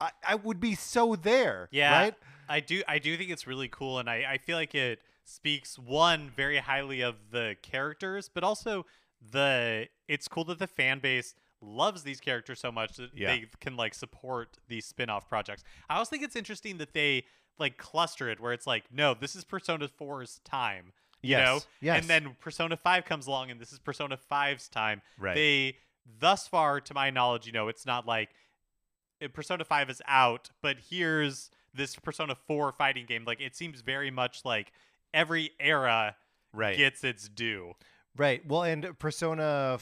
I, 0.00 0.10
I 0.26 0.34
would 0.34 0.60
be 0.60 0.74
so 0.74 1.16
there. 1.16 1.68
Yeah. 1.70 2.02
Right. 2.02 2.14
I 2.48 2.60
do 2.60 2.82
I 2.88 2.98
do 2.98 3.16
think 3.16 3.30
it's 3.30 3.46
really 3.46 3.68
cool 3.68 3.98
and 3.98 4.08
I, 4.08 4.24
I 4.32 4.38
feel 4.38 4.56
like 4.56 4.74
it 4.74 5.00
speaks 5.24 5.78
one 5.78 6.30
very 6.34 6.58
highly 6.58 7.02
of 7.02 7.16
the 7.30 7.56
characters, 7.62 8.30
but 8.32 8.42
also 8.42 8.86
the 9.32 9.88
it's 10.06 10.28
cool 10.28 10.44
that 10.44 10.58
the 10.58 10.66
fan 10.66 11.00
base 11.00 11.34
loves 11.60 12.02
these 12.02 12.20
characters 12.20 12.60
so 12.60 12.70
much 12.70 12.96
that 12.96 13.10
Yeah. 13.14 13.28
they 13.28 13.46
can 13.60 13.76
like 13.76 13.94
support 13.94 14.58
these 14.68 14.86
spin-off 14.86 15.28
projects. 15.28 15.64
I 15.88 15.96
also 15.96 16.10
think 16.10 16.22
it's 16.22 16.36
interesting 16.36 16.78
that 16.78 16.92
they 16.92 17.24
like 17.58 17.76
cluster 17.76 18.28
it 18.28 18.38
where 18.40 18.52
it's 18.52 18.66
like, 18.66 18.84
no, 18.92 19.14
this 19.14 19.34
is 19.34 19.44
Persona 19.44 19.88
4's 19.88 20.40
time. 20.44 20.92
You 21.22 21.30
Yes. 21.30 21.46
know? 21.46 21.60
Yes. 21.80 22.00
And 22.00 22.08
then 22.08 22.36
Persona 22.40 22.76
5 22.76 23.04
comes 23.04 23.26
along 23.26 23.50
and 23.50 23.60
this 23.60 23.72
is 23.72 23.80
Persona 23.80 24.16
5's 24.16 24.68
time. 24.68 25.02
Right. 25.18 25.34
They 25.34 25.76
thus 26.06 26.46
far, 26.46 26.80
to 26.80 26.94
my 26.94 27.10
knowledge, 27.10 27.46
you 27.46 27.52
know, 27.52 27.68
it's 27.68 27.84
not 27.84 28.06
like 28.06 28.30
uh, 29.22 29.28
Persona 29.28 29.64
5 29.64 29.90
is 29.90 30.00
out, 30.06 30.50
but 30.62 30.76
here's 30.90 31.50
this 31.74 31.96
Persona 31.96 32.36
4 32.46 32.72
fighting 32.72 33.04
game. 33.06 33.24
Like 33.24 33.40
it 33.40 33.56
seems 33.56 33.80
very 33.80 34.10
much 34.12 34.44
like 34.44 34.72
every 35.12 35.50
era 35.58 36.14
right. 36.52 36.76
gets 36.76 37.02
its 37.02 37.28
due. 37.28 37.74
Right. 38.16 38.46
Well, 38.46 38.62
and 38.62 38.96
Persona 38.98 39.78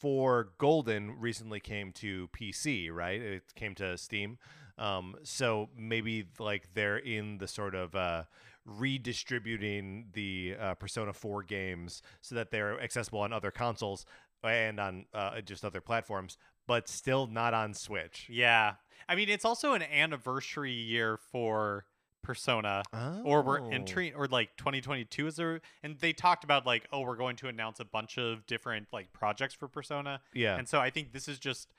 4 0.00 0.52
Golden 0.58 1.18
recently 1.20 1.60
came 1.60 1.92
to 1.92 2.28
PC, 2.28 2.90
right? 2.90 3.20
It 3.20 3.54
came 3.54 3.74
to 3.76 3.96
Steam. 3.96 4.38
Um, 4.78 5.14
so 5.22 5.68
maybe 5.76 6.26
like 6.38 6.68
they're 6.74 6.96
in 6.96 7.38
the 7.38 7.46
sort 7.46 7.74
of 7.74 7.94
uh, 7.94 8.24
redistributing 8.64 10.06
the 10.14 10.56
uh, 10.58 10.74
Persona 10.74 11.12
4 11.12 11.42
games 11.42 12.02
so 12.22 12.34
that 12.34 12.50
they're 12.50 12.80
accessible 12.80 13.20
on 13.20 13.32
other 13.32 13.50
consoles. 13.50 14.06
and 14.42 14.80
on 14.80 15.04
uh, 15.12 15.40
just 15.42 15.64
other 15.66 15.82
platforms, 15.82 16.38
but 16.66 16.88
still 16.88 17.26
not 17.26 17.52
on 17.52 17.74
Switch. 17.74 18.26
Yeah. 18.30 18.74
I 19.06 19.14
mean, 19.14 19.28
it's 19.28 19.44
also 19.44 19.74
an 19.74 19.82
anniversary 19.82 20.72
year 20.72 21.18
for 21.30 21.84
Persona. 22.22 22.82
Or 23.24 23.42
we're 23.42 23.60
Oh. 23.60 23.70
entering, 23.70 24.14
or 24.14 24.26
like 24.26 24.56
2022 24.56 25.26
is 25.26 25.38
a, 25.38 25.60
and 25.82 25.98
they 25.98 26.12
talked 26.12 26.44
about 26.44 26.66
like, 26.66 26.86
oh, 26.92 27.00
we're 27.00 27.16
going 27.16 27.36
to 27.36 27.48
announce 27.48 27.80
a 27.80 27.84
bunch 27.84 28.18
of 28.18 28.46
different 28.46 28.88
like 28.92 29.12
projects 29.12 29.54
for 29.54 29.68
Persona. 29.68 30.20
Yeah. 30.34 30.56
And 30.56 30.68
so 30.68 30.78
I 30.80 30.90
think 30.90 31.12
this 31.12 31.28
is 31.28 31.38
just 31.38 31.72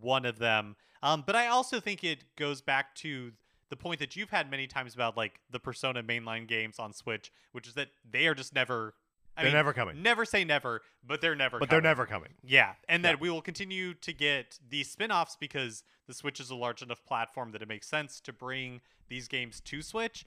one 0.00 0.24
of 0.24 0.38
them. 0.38 0.76
Um, 1.02 1.22
but 1.26 1.36
I 1.36 1.46
also 1.48 1.80
think 1.80 2.02
it 2.04 2.24
goes 2.36 2.60
back 2.60 2.94
to 2.96 3.32
the 3.68 3.76
point 3.76 3.98
that 4.00 4.14
you've 4.16 4.30
had 4.30 4.50
many 4.50 4.66
times 4.66 4.94
about 4.94 5.16
like 5.16 5.40
the 5.50 5.58
Persona 5.60 6.02
mainline 6.02 6.46
games 6.46 6.78
on 6.78 6.92
Switch, 6.92 7.32
which 7.52 7.66
is 7.66 7.74
that 7.74 7.88
they 8.08 8.26
are 8.26 8.34
just 8.34 8.54
never. 8.54 8.94
I 9.36 9.42
They're 9.42 9.50
mean, 9.50 9.56
never 9.56 9.72
coming. 9.72 10.02
Never 10.02 10.24
say 10.24 10.44
never, 10.44 10.82
but 11.06 11.20
they're 11.20 11.34
never. 11.34 11.58
but 11.58 11.68
they're 11.68 11.80
coming. 11.80 11.88
never 11.90 12.06
coming. 12.06 12.30
Yeah, 12.42 12.74
and 12.88 13.02
Yeah. 13.02 13.10
that 13.12 13.20
we 13.20 13.28
will 13.30 13.42
continue 13.42 13.92
to 13.94 14.12
get 14.12 14.58
these 14.68 14.90
spin-offs 14.90 15.36
because 15.38 15.84
the 16.06 16.14
Switch 16.14 16.40
is 16.40 16.50
a 16.50 16.54
large 16.54 16.82
enough 16.82 17.04
platform 17.04 17.52
that 17.52 17.60
it 17.62 17.68
makes 17.68 17.86
sense 17.88 18.20
to 18.22 18.32
bring 18.32 18.80
these 19.08 19.28
games 19.28 19.60
to 19.60 19.82
Switch, 19.82 20.24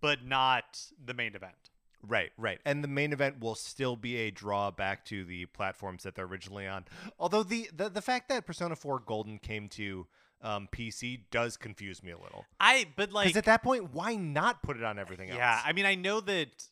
but 0.00 0.24
not 0.24 0.80
the 1.04 1.14
main 1.14 1.34
event. 1.34 1.70
Right, 2.06 2.32
right. 2.36 2.60
And 2.66 2.84
the 2.84 2.88
main 2.88 3.12
event 3.14 3.40
will 3.40 3.54
still 3.54 3.96
be 3.96 4.16
a 4.18 4.30
draw 4.30 4.70
back 4.70 5.04
to 5.06 5.24
the 5.24 5.46
platforms 5.46 6.02
that 6.02 6.14
they're 6.14 6.26
originally 6.26 6.66
on. 6.68 6.84
Although 7.18 7.42
the 7.42 7.70
the, 7.74 7.88
the 7.88 8.02
fact 8.02 8.28
that 8.28 8.46
Persona 8.46 8.76
4 8.76 9.00
Golden 9.00 9.38
came 9.38 9.68
to 9.70 10.06
um, 10.42 10.68
PC 10.70 11.22
does 11.30 11.56
confuse 11.56 12.02
me 12.02 12.10
a 12.12 12.18
little. 12.18 12.44
I 12.60 12.86
but 12.94 13.10
like 13.10 13.28
Because 13.28 13.38
at 13.38 13.46
that 13.46 13.62
point, 13.62 13.94
why 13.94 14.16
not 14.16 14.62
put 14.62 14.76
it 14.76 14.84
on 14.84 14.98
everything 14.98 15.30
else? 15.30 15.38
Yeah, 15.38 15.62
I 15.64 15.72
mean, 15.72 15.86
I 15.86 15.94
know 15.94 16.20
that, 16.20 16.68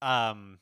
um, 0.00 0.60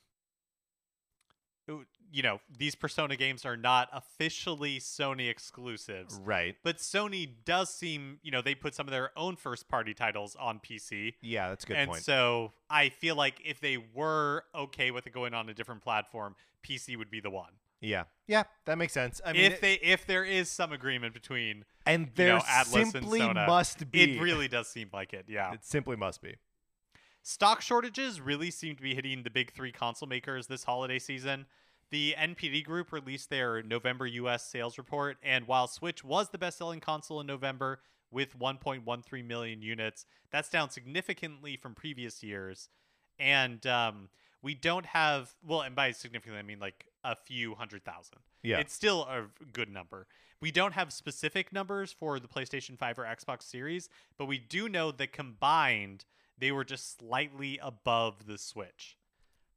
you 2.12 2.22
know, 2.22 2.40
these 2.58 2.74
Persona 2.74 3.16
games 3.16 3.44
are 3.44 3.56
not 3.56 3.88
officially 3.92 4.78
Sony 4.78 5.28
exclusives, 5.28 6.20
right. 6.24 6.54
but 6.62 6.78
Sony 6.78 7.28
does 7.44 7.68
seem, 7.68 8.18
you 8.22 8.30
know, 8.30 8.40
they 8.40 8.54
put 8.54 8.74
some 8.74 8.86
of 8.86 8.92
their 8.92 9.10
own 9.18 9.36
first-party 9.36 9.92
titles 9.94 10.36
on 10.38 10.60
PC, 10.60 11.14
Yeah, 11.20 11.48
that's 11.48 11.64
a 11.64 11.66
good 11.66 11.76
and 11.76 11.90
point. 11.90 12.02
so 12.04 12.52
I 12.70 12.88
feel 12.90 13.16
like 13.16 13.40
if 13.44 13.60
they 13.60 13.78
were 13.94 14.44
okay 14.54 14.90
with 14.90 15.06
it 15.06 15.12
going 15.12 15.34
on 15.34 15.48
a 15.48 15.54
different 15.54 15.82
platform, 15.82 16.36
PC 16.62 16.96
would 16.96 17.10
be 17.10 17.20
the 17.20 17.30
one. 17.30 17.52
yeah, 17.80 18.04
yeah, 18.26 18.44
that 18.64 18.78
makes 18.78 18.92
sense. 18.92 19.20
I 19.24 19.32
mean, 19.32 19.42
if 19.42 19.60
they 19.60 19.74
if 19.74 20.06
there 20.06 20.24
is 20.24 20.48
some 20.50 20.72
agreement 20.72 21.12
between, 21.14 21.64
and 21.84 22.06
you 22.06 22.12
there 22.14 22.34
know, 22.34 22.40
Atlus 22.40 22.82
and 22.82 22.92
simply 22.92 23.18
Sona, 23.20 23.46
must 23.46 23.90
be. 23.90 24.16
it 24.16 24.20
really 24.22 24.48
does 24.48 24.68
seem 24.68 24.88
like 24.92 25.12
it. 25.12 25.26
Yeah. 25.28 25.52
it 25.52 25.64
simply 25.64 25.96
must 25.96 26.22
be. 26.22 26.36
Stock 27.28 27.60
shortages 27.60 28.20
really 28.20 28.52
seem 28.52 28.76
to 28.76 28.82
be 28.82 28.94
hitting 28.94 29.24
the 29.24 29.30
big 29.30 29.52
three 29.52 29.72
console 29.72 30.08
makers 30.08 30.46
this 30.46 30.62
holiday 30.62 31.00
season. 31.00 31.46
The 31.90 32.14
NPD 32.16 32.64
Group 32.64 32.92
released 32.92 33.30
their 33.30 33.64
November 33.64 34.06
US 34.06 34.46
sales 34.46 34.78
report, 34.78 35.16
and 35.24 35.44
while 35.48 35.66
Switch 35.66 36.04
was 36.04 36.28
the 36.28 36.38
best 36.38 36.56
selling 36.56 36.78
console 36.78 37.20
in 37.20 37.26
November 37.26 37.80
with 38.12 38.38
1.13 38.38 39.26
million 39.26 39.60
units, 39.60 40.06
that's 40.30 40.48
down 40.48 40.70
significantly 40.70 41.56
from 41.56 41.74
previous 41.74 42.22
years. 42.22 42.68
And 43.18 43.66
um, 43.66 44.08
we 44.40 44.54
don't 44.54 44.86
have, 44.86 45.34
well, 45.44 45.62
and 45.62 45.74
by 45.74 45.90
significantly, 45.90 46.38
I 46.38 46.42
mean 46.42 46.60
like 46.60 46.86
a 47.02 47.16
few 47.16 47.56
hundred 47.56 47.84
thousand. 47.84 48.18
Yeah. 48.44 48.58
It's 48.58 48.72
still 48.72 49.02
a 49.02 49.24
good 49.52 49.68
number. 49.68 50.06
We 50.40 50.52
don't 50.52 50.74
have 50.74 50.92
specific 50.92 51.52
numbers 51.52 51.90
for 51.90 52.20
the 52.20 52.28
PlayStation 52.28 52.78
5 52.78 53.00
or 53.00 53.04
Xbox 53.04 53.42
Series, 53.42 53.88
but 54.16 54.26
we 54.26 54.38
do 54.38 54.68
know 54.68 54.92
that 54.92 55.12
combined, 55.12 56.04
they 56.38 56.52
were 56.52 56.64
just 56.64 56.98
slightly 56.98 57.58
above 57.62 58.26
the 58.26 58.38
Switch. 58.38 58.96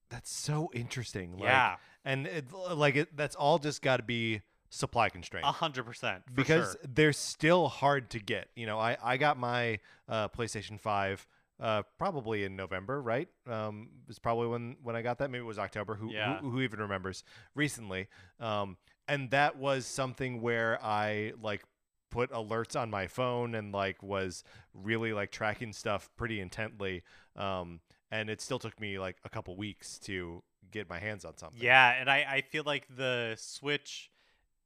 That's 0.09 0.31
so 0.31 0.71
interesting. 0.73 1.33
Like, 1.33 1.43
yeah, 1.43 1.75
and 2.03 2.25
it, 2.27 2.45
like 2.51 2.95
it, 2.95 3.15
that's 3.15 3.35
all 3.35 3.59
just 3.59 3.81
got 3.81 3.97
to 3.97 4.03
be 4.03 4.41
supply 4.69 5.09
constraint. 5.09 5.45
a 5.45 5.51
hundred 5.51 5.83
percent. 5.85 6.23
because 6.33 6.71
sure. 6.73 6.81
they're 6.93 7.13
still 7.13 7.67
hard 7.67 8.09
to 8.11 8.19
get. 8.19 8.49
You 8.55 8.65
know, 8.65 8.79
I 8.79 8.97
I 9.03 9.17
got 9.17 9.37
my 9.37 9.79
uh, 10.07 10.29
PlayStation 10.29 10.79
Five 10.79 11.27
uh, 11.59 11.83
probably 11.97 12.43
in 12.43 12.55
November, 12.55 13.01
right? 13.01 13.27
Um, 13.47 13.89
it's 14.07 14.19
probably 14.19 14.47
when 14.47 14.77
when 14.81 14.95
I 14.95 15.01
got 15.01 15.19
that. 15.19 15.29
Maybe 15.29 15.43
it 15.43 15.47
was 15.47 15.59
October. 15.59 15.95
Who 15.95 16.11
Yeah. 16.11 16.39
who, 16.39 16.51
who 16.51 16.61
even 16.61 16.79
remembers? 16.79 17.23
Recently, 17.53 18.07
um, 18.39 18.77
and 19.07 19.29
that 19.31 19.57
was 19.57 19.85
something 19.85 20.41
where 20.41 20.79
I 20.83 21.33
like 21.41 21.63
put 22.09 22.31
alerts 22.31 22.79
on 22.79 22.89
my 22.89 23.07
phone 23.07 23.55
and 23.55 23.71
like 23.71 24.01
was 24.01 24.43
really 24.73 25.13
like 25.13 25.31
tracking 25.31 25.73
stuff 25.73 26.09
pretty 26.17 26.39
intently. 26.39 27.03
Um, 27.35 27.81
and 28.11 28.29
it 28.29 28.41
still 28.41 28.59
took 28.59 28.79
me 28.79 28.99
like 28.99 29.17
a 29.23 29.29
couple 29.29 29.55
weeks 29.55 29.99
to 29.99 30.43
get 30.71 30.89
my 30.89 30.99
hands 30.99 31.25
on 31.25 31.37
something. 31.37 31.59
Yeah, 31.61 31.91
and 31.99 32.09
I, 32.09 32.25
I 32.29 32.41
feel 32.41 32.63
like 32.65 32.87
the 32.95 33.35
Switch 33.37 34.09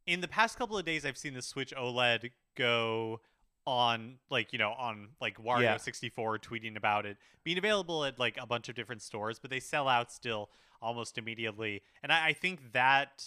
in 0.06 0.22
the 0.22 0.28
past 0.28 0.58
couple 0.58 0.78
of 0.78 0.86
days 0.86 1.06
I've 1.06 1.18
seen 1.18 1.34
the 1.34 1.42
Switch 1.42 1.74
OLED 1.76 2.32
go 2.56 3.22
on 3.66 4.16
like, 4.30 4.52
you 4.52 4.60
know, 4.60 4.72
on 4.74 5.10
like 5.22 5.38
Wario 5.38 5.62
Yeah. 5.62 5.78
64 5.78 6.40
tweeting 6.40 6.76
about 6.76 7.06
it 7.06 7.18
being 7.44 7.58
available 7.58 8.04
at 8.06 8.20
like 8.20 8.38
a 8.40 8.46
bunch 8.46 8.70
of 8.70 8.76
different 8.76 9.02
stores, 9.02 9.40
but 9.40 9.50
they 9.50 9.60
sell 9.60 9.88
out 9.88 10.12
still 10.12 10.50
almost 10.82 11.18
immediately. 11.18 11.82
And 12.02 12.12
I, 12.12 12.28
I 12.28 12.34
think 12.34 12.74
that 12.74 13.26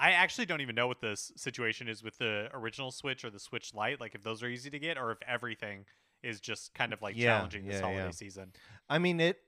I 0.00 0.12
actually 0.12 0.46
don't 0.46 0.62
even 0.62 0.74
know 0.74 0.86
what 0.88 1.00
the 1.00 1.14
situation 1.14 1.86
is 1.86 2.02
with 2.02 2.16
the 2.16 2.48
original 2.54 2.90
Switch 2.90 3.22
or 3.24 3.30
the 3.30 3.38
Switch 3.38 3.74
Lite, 3.74 4.00
like 4.00 4.14
if 4.14 4.22
those 4.22 4.42
are 4.42 4.48
easy 4.48 4.70
to 4.70 4.78
get 4.78 4.96
or 4.96 5.12
if 5.12 5.18
everything 5.28 5.84
is 6.22 6.40
just 6.40 6.72
kind 6.74 6.92
of 6.94 7.02
like 7.02 7.16
Yeah, 7.16 7.36
challenging 7.36 7.66
this 7.66 7.76
yeah, 7.76 7.82
holiday 7.82 8.04
yeah. 8.06 8.10
season. 8.10 8.52
I 8.88 8.98
mean 8.98 9.20
it 9.20 9.38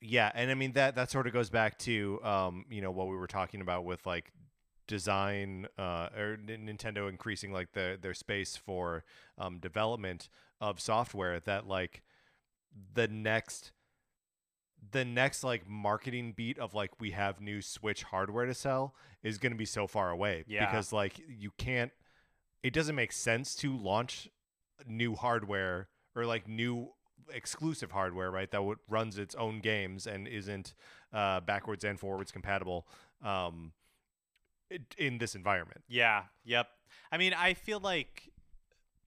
yeah, 0.00 0.32
and 0.34 0.50
I 0.50 0.54
mean 0.54 0.72
that 0.72 0.96
that 0.96 1.10
sort 1.10 1.26
of 1.26 1.32
goes 1.32 1.50
back 1.50 1.78
to 1.80 2.20
um, 2.24 2.64
you 2.70 2.80
know, 2.80 2.90
what 2.90 3.08
we 3.08 3.16
were 3.16 3.26
talking 3.26 3.60
about 3.60 3.84
with 3.84 4.04
like 4.06 4.32
design 4.88 5.68
uh 5.78 6.08
or 6.16 6.36
N- 6.48 6.66
Nintendo 6.66 7.08
increasing 7.08 7.52
like 7.52 7.72
the 7.74 7.96
their 8.00 8.12
space 8.14 8.56
for 8.56 9.04
um 9.38 9.60
development 9.60 10.28
of 10.60 10.80
software 10.80 11.38
that 11.38 11.68
like 11.68 12.02
the 12.94 13.06
next 13.06 13.70
the 14.92 15.04
next 15.04 15.44
like 15.44 15.68
marketing 15.68 16.32
beat 16.36 16.58
of 16.58 16.74
like 16.74 17.00
we 17.00 17.10
have 17.12 17.40
new 17.40 17.60
Switch 17.60 18.02
hardware 18.04 18.46
to 18.46 18.54
sell 18.54 18.94
is 19.22 19.38
going 19.38 19.52
to 19.52 19.58
be 19.58 19.64
so 19.64 19.86
far 19.86 20.10
away 20.10 20.44
Yeah. 20.46 20.66
because 20.66 20.92
like 20.92 21.20
you 21.28 21.50
can't 21.58 21.92
it 22.62 22.72
doesn't 22.72 22.94
make 22.96 23.12
sense 23.12 23.54
to 23.56 23.76
launch 23.76 24.28
new 24.86 25.14
hardware 25.14 25.88
or 26.14 26.26
like 26.26 26.48
new 26.48 26.90
exclusive 27.32 27.92
hardware 27.92 28.30
right 28.30 28.50
that 28.50 28.64
would, 28.64 28.78
runs 28.88 29.18
its 29.18 29.34
own 29.34 29.60
games 29.60 30.06
and 30.06 30.26
isn't 30.26 30.74
uh, 31.12 31.40
backwards 31.40 31.84
and 31.84 32.00
forwards 32.00 32.32
compatible 32.32 32.86
um, 33.22 33.72
in 34.98 35.18
this 35.18 35.34
environment 35.34 35.82
Yeah, 35.88 36.24
yep. 36.44 36.68
I 37.12 37.18
mean, 37.18 37.34
I 37.34 37.54
feel 37.54 37.80
like 37.80 38.30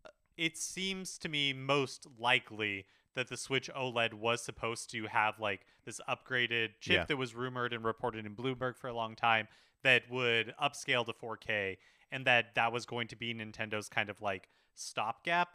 uh, 0.05 0.09
it 0.37 0.57
seems 0.57 1.17
to 1.19 1.29
me 1.29 1.53
most 1.53 2.07
likely 2.19 2.85
that 3.15 3.27
the 3.29 3.37
Switch 3.37 3.69
OLED 3.75 4.13
was 4.13 4.41
supposed 4.41 4.89
to 4.91 5.05
have 5.07 5.39
like 5.39 5.65
this 5.85 5.99
upgraded 6.09 6.69
chip 6.79 6.93
Yeah. 6.95 7.05
that 7.05 7.17
was 7.17 7.35
rumored 7.35 7.73
and 7.73 7.83
reported 7.83 8.25
in 8.25 8.35
Bloomberg 8.35 8.75
for 8.77 8.87
a 8.87 8.93
long 8.93 9.15
time 9.15 9.47
that 9.83 10.03
would 10.09 10.53
upscale 10.61 11.05
to 11.05 11.13
4K 11.13 11.77
and 12.11 12.25
that 12.25 12.55
that 12.55 12.71
was 12.71 12.85
going 12.85 13.07
to 13.09 13.15
be 13.15 13.33
Nintendo's 13.33 13.89
kind 13.89 14.09
of 14.09 14.21
like 14.21 14.47
stopgap. 14.75 15.49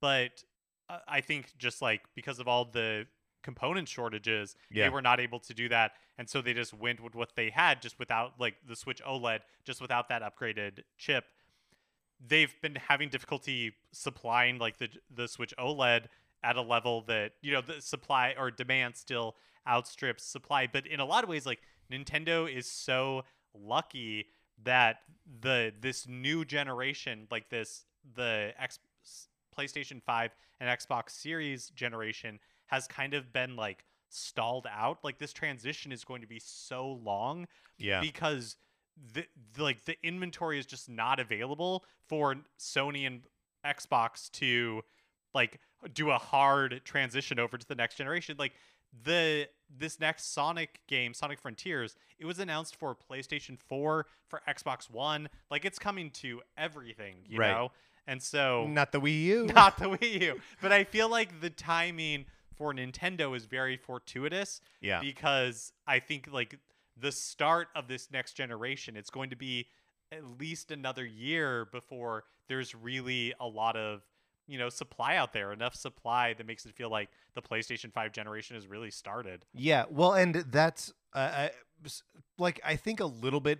But 0.00 0.44
uh, 0.88 0.98
I 1.08 1.20
think 1.20 1.56
just 1.58 1.80
like 1.82 2.02
because 2.14 2.38
of 2.38 2.48
all 2.48 2.64
the 2.64 3.06
component 3.42 3.88
shortages, 3.88 4.56
Yeah. 4.70 4.84
they 4.84 4.90
were 4.90 5.02
not 5.02 5.20
able 5.20 5.38
to 5.40 5.54
do 5.54 5.68
that. 5.68 5.92
And 6.16 6.28
so 6.30 6.40
they 6.40 6.54
just 6.54 6.72
went 6.72 7.00
with 7.00 7.14
what 7.14 7.36
they 7.36 7.50
had 7.50 7.82
just 7.82 7.98
without 7.98 8.40
like 8.40 8.54
the 8.66 8.76
Switch 8.76 9.02
OLED, 9.04 9.40
just 9.64 9.80
without 9.80 10.08
that 10.08 10.22
upgraded 10.22 10.80
chip. 10.96 11.24
They've 12.26 12.54
been 12.62 12.76
having 12.76 13.08
difficulty 13.10 13.74
supplying 13.92 14.58
like 14.58 14.78
the 14.78 14.88
the 15.14 15.28
Switch 15.28 15.52
OLED 15.58 16.06
at 16.44 16.56
a 16.56 16.62
level 16.62 17.02
that, 17.08 17.32
you 17.42 17.52
know, 17.52 17.60
the 17.60 17.80
supply 17.80 18.34
or 18.38 18.50
demand 18.50 18.96
still 18.96 19.34
outstrips 19.66 20.24
supply. 20.24 20.68
But 20.70 20.86
in 20.86 21.00
a 21.00 21.04
lot 21.04 21.24
of 21.24 21.30
ways, 21.30 21.46
like 21.46 21.60
Nintendo 21.90 22.52
is 22.52 22.66
so 22.70 23.24
lucky 23.54 24.26
that 24.62 24.98
the 25.40 25.72
this 25.80 26.06
new 26.06 26.44
generation, 26.44 27.26
like 27.30 27.48
this 27.48 27.86
the 28.14 28.52
X 28.60 28.78
PlayStation 29.56 30.02
5 30.02 30.30
and 30.60 30.78
Xbox 30.78 31.10
Series 31.10 31.70
generation 31.70 32.38
has 32.66 32.86
kind 32.86 33.14
of 33.14 33.32
been 33.32 33.56
like 33.56 33.84
stalled 34.10 34.66
out. 34.70 34.98
Like 35.02 35.18
this 35.18 35.32
transition 35.32 35.90
is 35.90 36.04
going 36.04 36.20
to 36.20 36.28
be 36.28 36.40
so 36.40 37.00
long 37.02 37.46
yeah 37.78 38.00
because 38.00 38.56
the, 39.12 39.24
the 39.54 39.62
like 39.62 39.84
the 39.84 39.96
inventory 40.04 40.58
is 40.58 40.66
just 40.66 40.88
not 40.88 41.18
available 41.18 41.84
for 42.06 42.36
Sony 42.58 43.06
and 43.06 43.22
Xbox 43.64 44.30
to 44.32 44.82
like 45.34 45.58
do 45.92 46.10
a 46.10 46.18
hard 46.18 46.80
transition 46.84 47.38
over 47.38 47.58
to 47.58 47.66
the 47.66 47.74
next 47.74 47.96
generation. 47.96 48.36
Like 48.38 48.52
the 49.04 49.48
this 49.76 49.98
next 49.98 50.32
Sonic 50.32 50.80
game, 50.86 51.14
Sonic 51.14 51.40
Frontiers, 51.40 51.96
it 52.18 52.26
was 52.26 52.38
announced 52.38 52.76
for 52.76 52.94
PlayStation 52.96 53.58
4, 53.58 54.06
for 54.28 54.40
Xbox 54.48 54.88
One. 54.90 55.28
Like 55.50 55.64
it's 55.64 55.78
coming 55.78 56.10
to 56.12 56.42
everything, 56.56 57.16
you 57.28 57.38
Right. 57.38 57.50
know? 57.50 57.72
And 58.06 58.22
so 58.22 58.66
not 58.68 58.92
the 58.92 59.00
wii 59.00 59.22
u 59.24 59.46
not 59.54 59.78
the 59.78 59.86
Wii 59.86 60.20
U. 60.20 60.40
But 60.60 60.72
I 60.72 60.84
feel 60.84 61.08
like 61.08 61.40
the 61.40 61.50
timing 61.50 62.26
for 62.56 62.72
Nintendo 62.72 63.34
is 63.36 63.46
very 63.46 63.76
fortuitous 63.76 64.60
yeah 64.80 65.00
because 65.00 65.72
I 65.86 65.98
think 65.98 66.28
like 66.30 66.58
the 66.96 67.10
start 67.10 67.68
of 67.74 67.88
this 67.88 68.10
next 68.12 68.34
generation. 68.34 68.96
It's 68.96 69.10
going 69.10 69.30
to 69.30 69.36
be 69.36 69.66
at 70.12 70.22
least 70.38 70.70
another 70.70 71.04
year 71.04 71.64
before 71.64 72.24
there's 72.48 72.74
really 72.74 73.32
a 73.40 73.46
lot 73.46 73.74
of 73.76 74.02
you 74.46 74.58
know 74.58 74.68
supply 74.68 75.16
out 75.16 75.32
there 75.32 75.52
enough 75.52 75.74
supply 75.74 76.34
that 76.34 76.46
makes 76.46 76.66
it 76.66 76.74
feel 76.74 76.90
like 76.90 77.08
the 77.34 77.42
playstation 77.42 77.92
5 77.92 78.12
generation 78.12 78.56
has 78.56 78.66
really 78.66 78.90
started 78.90 79.44
Yeah, 79.54 79.84
well, 79.90 80.12
and 80.12 80.34
that's 80.34 80.92
uh, 81.14 81.18
I, 81.18 81.50
s- 81.84 82.02
like 82.38 82.60
I 82.64 82.76
think 82.76 83.00
a 83.00 83.06
little 83.06 83.40
bit 83.40 83.58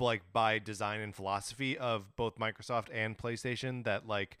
like 0.00 0.22
by 0.32 0.58
design 0.58 1.00
and 1.00 1.14
philosophy 1.14 1.78
of 1.78 2.14
both 2.16 2.38
Microsoft 2.38 2.86
and 2.92 3.16
PlayStation 3.16 3.84
that 3.84 4.06
like 4.06 4.38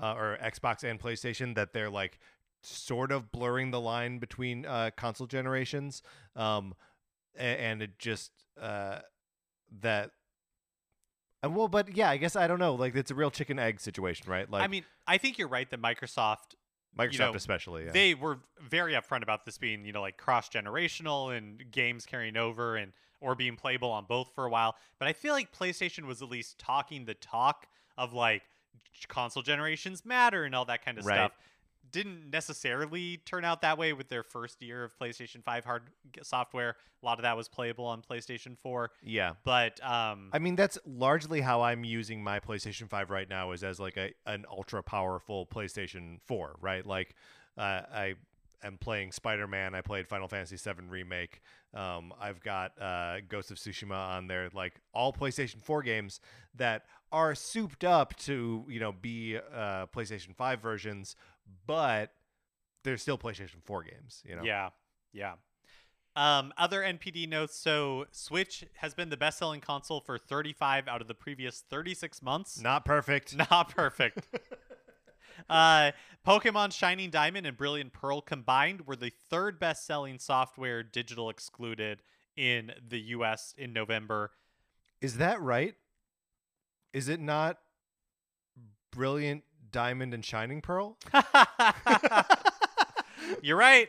uh, 0.00 0.14
or 0.14 0.38
Xbox 0.42 0.84
and 0.84 1.00
PlayStation 1.00 1.54
that 1.54 1.72
they're 1.72 1.90
like 1.90 2.18
sort 2.62 3.12
of 3.12 3.30
blurring 3.30 3.70
the 3.70 3.80
line 3.80 4.18
between 4.18 4.66
uh, 4.66 4.90
console 4.96 5.26
generations, 5.26 6.02
um, 6.34 6.74
and 7.34 7.82
it 7.82 7.98
just 7.98 8.32
uh, 8.60 8.98
that. 9.80 10.10
Uh, 11.46 11.50
Well, 11.50 11.68
but 11.68 11.96
yeah, 11.96 12.10
I 12.10 12.16
guess 12.16 12.36
I 12.36 12.46
don't 12.46 12.58
know. 12.58 12.74
Like, 12.74 12.94
it's 12.96 13.10
a 13.10 13.14
real 13.14 13.30
chicken 13.30 13.58
egg 13.58 13.80
situation, 13.80 14.30
right? 14.30 14.50
Like, 14.50 14.62
i 14.62 14.66
mean 14.66 14.84
i 15.06 15.18
think 15.18 15.38
you're 15.38 15.48
right 15.48 15.68
that 15.70 15.80
microsoft 15.80 16.54
Microsoft 16.98 17.18
know, 17.18 17.34
especially. 17.34 17.84
Yeah. 17.84 17.92
they 17.92 18.14
were 18.14 18.38
very 18.60 18.94
upfront 18.94 19.22
about 19.22 19.44
this 19.44 19.58
being 19.58 19.84
you 19.84 19.92
know 19.92 20.00
like 20.00 20.16
cross 20.16 20.48
generational 20.48 21.36
and 21.36 21.62
games 21.70 22.06
carrying 22.06 22.36
over 22.36 22.76
and 22.76 22.92
or 23.20 23.34
being 23.34 23.54
playable 23.56 23.90
on 23.90 24.04
both 24.06 24.30
for 24.34 24.46
a 24.46 24.50
while 24.50 24.74
but 24.98 25.06
i 25.08 25.12
feel 25.12 25.32
like 25.34 25.52
playstation 25.52 26.06
was 26.06 26.22
at 26.22 26.30
least 26.30 26.58
talking 26.58 27.04
the 27.04 27.14
talk 27.14 27.66
of 27.98 28.12
like 28.14 28.42
console 29.08 29.42
generations 29.42 30.04
matter 30.06 30.44
and 30.44 30.54
all 30.54 30.64
that 30.64 30.84
kind 30.84 30.98
of 30.98 31.04
Right. 31.06 31.16
stuff 31.16 31.32
didn't 31.96 32.30
necessarily 32.30 33.16
turn 33.24 33.42
out 33.42 33.62
that 33.62 33.78
way 33.78 33.94
with 33.94 34.10
their 34.10 34.22
first 34.22 34.62
year 34.62 34.84
of 34.84 34.98
PlayStation 34.98 35.42
5 35.42 35.64
hard 35.64 35.82
software. 36.22 36.76
A 37.02 37.06
lot 37.06 37.18
of 37.18 37.22
that 37.22 37.36
was 37.36 37.48
playable 37.48 37.86
on 37.86 38.02
PlayStation 38.02 38.58
4, 38.58 38.90
yeah. 39.02 39.32
but 39.44 39.82
um 39.82 40.28
I 40.32 40.38
mean, 40.38 40.56
that's 40.56 40.78
largely 40.84 41.40
how 41.40 41.62
I'm 41.62 41.84
using 41.84 42.22
my 42.22 42.38
PlayStation 42.38 42.88
5 42.88 43.08
right 43.10 43.28
now 43.28 43.52
is 43.52 43.64
as 43.64 43.80
like 43.80 43.96
a 43.96 44.12
an 44.26 44.44
ultra 44.50 44.82
powerful 44.82 45.46
PlayStation 45.46 46.18
4, 46.26 46.56
right? 46.60 46.84
Like 46.84 47.14
uh, 47.56 47.82
I 47.90 48.14
am 48.62 48.76
playing 48.76 49.12
Spider-Man, 49.12 49.74
I 49.74 49.80
played 49.80 50.06
Final 50.06 50.28
Fantasy 50.28 50.58
7 50.58 50.90
remake. 50.90 51.40
Um, 51.72 52.12
I've 52.20 52.40
got 52.40 52.72
uh, 52.80 53.18
Ghost 53.26 53.50
of 53.50 53.56
Tsushima 53.56 53.96
on 54.16 54.26
there, 54.26 54.50
like 54.52 54.74
all 54.92 55.12
PlayStation 55.12 55.62
4 55.62 55.82
games 55.82 56.20
that 56.56 56.84
are 57.12 57.34
souped 57.34 57.84
up 57.84 58.16
to, 58.16 58.64
you 58.68 58.80
know, 58.80 58.92
be 58.92 59.38
uh, 59.54 59.86
PlayStation 59.86 60.34
5 60.34 60.60
versions, 60.60 61.16
but 61.66 62.12
they're 62.84 62.96
still 62.96 63.18
PlayStation 63.18 63.62
4 63.64 63.84
games, 63.84 64.22
you 64.26 64.36
know. 64.36 64.42
Yeah, 64.42 64.70
yeah. 65.12 65.34
Um, 66.16 66.54
other 66.56 66.80
NPD 66.80 67.28
notes. 67.28 67.56
So 67.56 68.06
Switch 68.10 68.64
has 68.76 68.94
been 68.94 69.10
the 69.10 69.18
best-selling 69.18 69.60
console 69.60 70.00
for 70.00 70.16
35 70.16 70.88
out 70.88 71.02
of 71.02 71.08
the 71.08 71.14
previous 71.14 71.60
36 71.60 72.22
months. 72.22 72.60
Not 72.60 72.84
perfect. 72.86 73.36
Not 73.50 73.68
perfect. 73.68 74.26
uh, 75.50 75.92
Pokemon 76.26 76.72
Shining 76.72 77.10
Diamond 77.10 77.46
and 77.46 77.56
Brilliant 77.56 77.92
Pearl 77.92 78.22
combined 78.22 78.86
were 78.86 78.96
the 78.96 79.12
third 79.28 79.58
best-selling 79.58 80.18
software 80.18 80.82
digital 80.82 81.28
excluded 81.28 82.02
in 82.34 82.72
the 82.86 83.00
U.S. 83.00 83.54
in 83.58 83.74
November. 83.74 84.30
Is 85.02 85.18
that 85.18 85.40
right? 85.40 85.74
Is 86.94 87.10
it 87.10 87.20
not 87.20 87.58
Brilliant 88.90 89.44
Diamond 89.76 90.14
and 90.14 90.24
Shining 90.24 90.62
Pearl? 90.62 90.96
you're 93.42 93.58
right, 93.58 93.88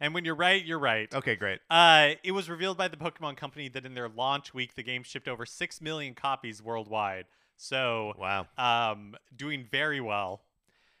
and 0.00 0.12
when 0.12 0.24
you're 0.24 0.34
right, 0.34 0.64
you're 0.64 0.80
right. 0.80 1.08
Okay, 1.14 1.36
great. 1.36 1.60
Uh, 1.70 2.14
it 2.24 2.32
was 2.32 2.50
revealed 2.50 2.76
by 2.76 2.88
the 2.88 2.96
Pokemon 2.96 3.36
Company 3.36 3.68
that 3.68 3.86
in 3.86 3.94
their 3.94 4.08
launch 4.08 4.52
week, 4.52 4.74
the 4.74 4.82
game 4.82 5.04
shipped 5.04 5.28
over 5.28 5.46
six 5.46 5.80
million 5.80 6.14
copies 6.14 6.60
worldwide. 6.60 7.26
So, 7.56 8.14
Wow. 8.18 8.48
um, 8.58 9.14
doing 9.36 9.68
very 9.70 10.00
well. 10.00 10.42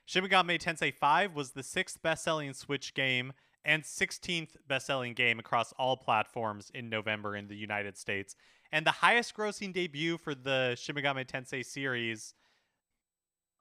Shin 0.04 0.22
Megami 0.24 0.60
Tensei 0.60 0.94
5 0.94 1.34
was 1.34 1.50
the 1.50 1.64
sixth 1.64 2.00
best-selling 2.00 2.52
Switch 2.52 2.94
game 2.94 3.32
and 3.64 3.82
16th 3.82 4.50
best-selling 4.68 5.14
game 5.14 5.40
across 5.40 5.72
all 5.72 5.96
platforms 5.96 6.70
in 6.72 6.88
November 6.88 7.34
in 7.34 7.48
the 7.48 7.56
United 7.56 7.98
States, 7.98 8.36
and 8.70 8.86
the 8.86 8.90
highest-grossing 8.92 9.72
debut 9.72 10.18
for 10.18 10.36
the 10.36 10.76
Shin 10.80 10.94
Megami 10.94 11.26
Tensei 11.26 11.64
series 11.66 12.34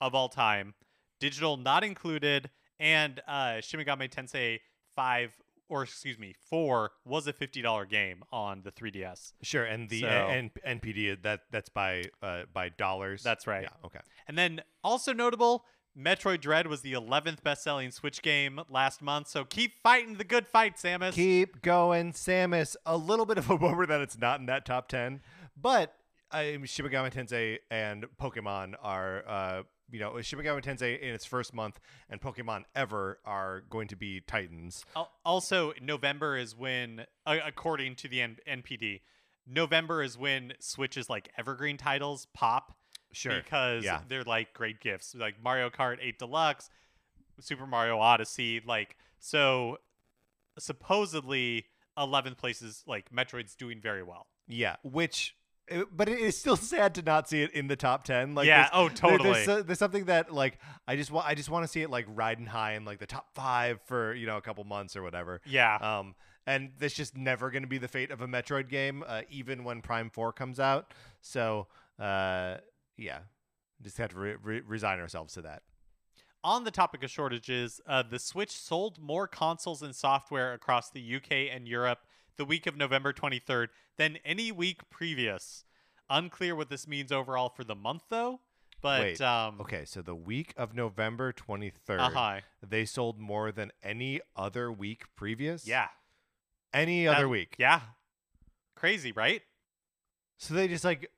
of 0.02 0.14
all 0.16 0.30
time. 0.30 0.74
Digital 1.20 1.58
not 1.58 1.84
included, 1.84 2.50
and 2.80 3.22
uh, 3.28 3.60
Shin 3.62 3.80
Megami 3.80 4.10
Tensei 4.10 4.60
5 4.96 5.32
or 5.68 5.84
excuse 5.84 6.18
me 6.18 6.34
4 6.50 6.92
was 7.06 7.28
a 7.28 7.34
$50 7.34 7.88
game 7.90 8.24
on 8.32 8.62
the 8.64 8.72
3DS. 8.72 9.34
Sure, 9.44 9.64
and 9.66 9.88
the 9.90 10.02
So- 10.02 10.08
N- 10.08 10.52
NPD 10.68 11.22
that 11.22 11.42
that's 11.52 11.70
by 11.70 12.06
uh 12.24 12.44
by 12.52 12.70
dollars. 12.70 13.22
That's 13.22 13.46
right. 13.46 13.64
Yeah. 13.64 13.86
Okay. 13.86 14.00
And 14.28 14.36
then 14.38 14.62
also 14.84 15.14
notable, 15.14 15.66
Metroid 15.98 16.42
Dread 16.42 16.66
was 16.68 16.82
the 16.82 16.94
11th 16.94 17.44
best-selling 17.44 17.92
Switch 17.92 18.22
game 18.22 18.60
last 18.70 19.02
month. 19.02 19.28
So 19.28 19.44
keep 19.46 19.74
fighting 19.84 20.16
the 20.16 20.24
good 20.24 20.48
fight, 20.48 20.78
Samus. 20.78 21.14
Keep 21.14 21.62
going, 21.62 22.14
Samus. 22.14 22.76
A 22.86 22.96
little 22.98 23.26
bit 23.26 23.38
of 23.38 23.50
a 23.50 23.58
bummer 23.60 23.86
that 23.86 24.02
it's 24.02 24.18
not 24.18 24.40
in 24.40 24.46
that 24.48 24.66
top 24.66 24.88
ten, 24.88 25.20
but 25.60 25.94
um, 26.32 26.66
Shin 26.66 26.86
Tensei 26.88 27.58
and 27.70 28.06
Pokemon 28.22 28.74
are, 28.82 29.24
uh, 29.28 29.64
you 29.92 30.00
know, 30.00 30.20
Shin 30.22 30.40
Megami 30.40 30.62
Tensei 30.64 31.00
in 31.00 31.14
its 31.14 31.26
first 31.26 31.54
month 31.54 31.80
and 32.10 32.22
Pokemon 32.22 32.64
ever 32.76 33.20
are 33.26 33.62
going 33.70 33.88
to 33.90 33.96
be 33.96 34.22
titans. 34.22 34.86
Also, 35.26 35.74
November 35.82 36.38
is 36.38 36.56
when, 36.56 37.06
according 37.26 37.96
to 37.98 38.08
the 38.08 38.22
N- 38.22 38.38
NPD, 38.48 39.02
November 39.48 40.04
is 40.04 40.18
when 40.18 40.54
Switch's 40.60 41.10
like 41.10 41.32
evergreen 41.38 41.78
titles 41.78 42.28
pop 42.34 42.76
Sure. 43.12 43.36
because 43.42 43.84
Yeah. 43.84 44.02
they're 44.08 44.24
like 44.24 44.54
great 44.54 44.80
gifts, 44.80 45.16
like 45.16 45.42
Mario 45.44 45.70
Kart 45.72 45.98
8 46.02 46.20
Deluxe, 46.20 46.70
Super 47.40 47.66
Mario 47.66 47.98
Odyssey. 48.00 48.62
Like, 48.64 48.96
so 49.18 49.80
supposedly 50.60 51.66
11th 51.98 52.38
place 52.38 52.62
is 52.62 52.84
like 52.86 53.12
Metroid's 53.12 53.56
doing 53.56 53.82
very 53.82 54.04
well. 54.04 54.28
Yeah, 54.48 54.76
which, 54.84 55.36
but 55.92 56.10
it 56.10 56.20
is 56.20 56.38
still 56.38 56.56
sad 56.58 56.96
to 56.96 57.02
not 57.02 57.30
see 57.30 57.42
it 57.42 57.52
in 57.52 57.68
the 57.68 57.76
top 57.76 58.04
ten. 58.04 58.36
Like, 58.36 58.48
Yeah, 58.48 58.70
oh, 58.74 58.88
there- 58.88 58.96
totally. 58.98 59.46
There's, 59.46 59.66
there's 59.66 59.80
something 59.80 60.06
that 60.06 60.34
like 60.34 60.58
I 60.88 60.96
just 60.96 61.12
want. 61.12 61.28
I 61.28 61.36
just 61.36 61.50
want 61.50 61.64
to 61.64 61.68
see 61.68 61.82
it 61.82 61.90
like 61.90 62.06
riding 62.10 62.46
high 62.46 62.74
in 62.74 62.86
like 62.86 63.00
the 63.00 63.06
top 63.08 63.34
five 63.34 63.80
for 63.86 64.14
you 64.14 64.26
know 64.28 64.38
a 64.38 64.42
couple 64.42 64.64
months 64.64 64.96
or 64.96 65.02
whatever. 65.04 65.42
Yeah. 65.46 65.76
Um, 65.76 66.16
and 66.48 66.72
that's 66.80 66.96
just 66.96 67.16
never 67.16 67.52
going 67.52 67.62
to 67.64 67.68
be 67.70 67.78
the 67.78 67.88
fate 67.88 68.10
of 68.10 68.22
a 68.22 68.28
Metroid 68.28 68.70
game, 68.70 69.04
uh, 69.08 69.22
even 69.30 69.64
when 69.64 69.82
Prime 69.82 70.10
Four 70.10 70.34
comes 70.34 70.60
out. 70.60 70.94
So, 71.22 71.68
uh, 72.00 72.58
yeah, 72.98 73.20
just 73.84 73.98
have 74.00 74.10
to 74.12 74.20
re- 74.20 74.36
re- 74.42 74.62
resign 74.66 75.00
ourselves 75.00 75.34
to 75.36 75.42
that. 75.44 75.62
On 76.44 76.64
the 76.64 76.72
topic 76.72 77.04
of 77.04 77.12
shortages, 77.12 77.82
uh, 77.86 78.02
the 78.02 78.18
Switch 78.18 78.52
sold 78.52 78.98
more 78.98 79.28
consoles 79.28 79.82
and 79.84 79.94
software 79.96 80.54
across 80.54 80.90
the 80.90 81.16
UK 81.18 81.54
and 81.54 81.68
Europe 81.68 82.00
the 82.40 82.46
week 82.46 82.66
of 82.66 82.78
November 82.78 83.12
23rd 83.14 83.68
than 83.98 84.18
any 84.26 84.50
week 84.52 84.90
previous. 84.90 85.66
Unclear 86.10 86.56
what 86.56 86.70
this 86.70 86.88
means 86.88 87.12
overall 87.12 87.50
for 87.50 87.64
the 87.66 87.76
month, 87.76 88.04
though. 88.10 88.40
But 88.82 89.02
Wait, 89.02 89.22
um, 89.22 89.60
Okay, 89.60 89.84
so 89.84 90.02
the 90.02 90.16
week 90.16 90.54
of 90.56 90.74
November 90.74 91.34
twenty 91.34 91.70
third, 91.70 92.00
uh-huh. 92.00 92.40
they 92.66 92.86
sold 92.86 93.20
more 93.20 93.52
than 93.52 93.74
any 93.84 94.22
other 94.38 94.72
week 94.72 95.04
previous. 95.18 95.68
yeah, 95.68 95.90
any 96.74 97.04
That- 97.06 97.18
other 97.18 97.28
week. 97.28 97.56
yeah, 97.60 97.82
crazy, 98.76 99.12
right? 99.12 99.42
So 100.38 100.54
they 100.54 100.70
just 100.70 100.86
like 100.86 101.12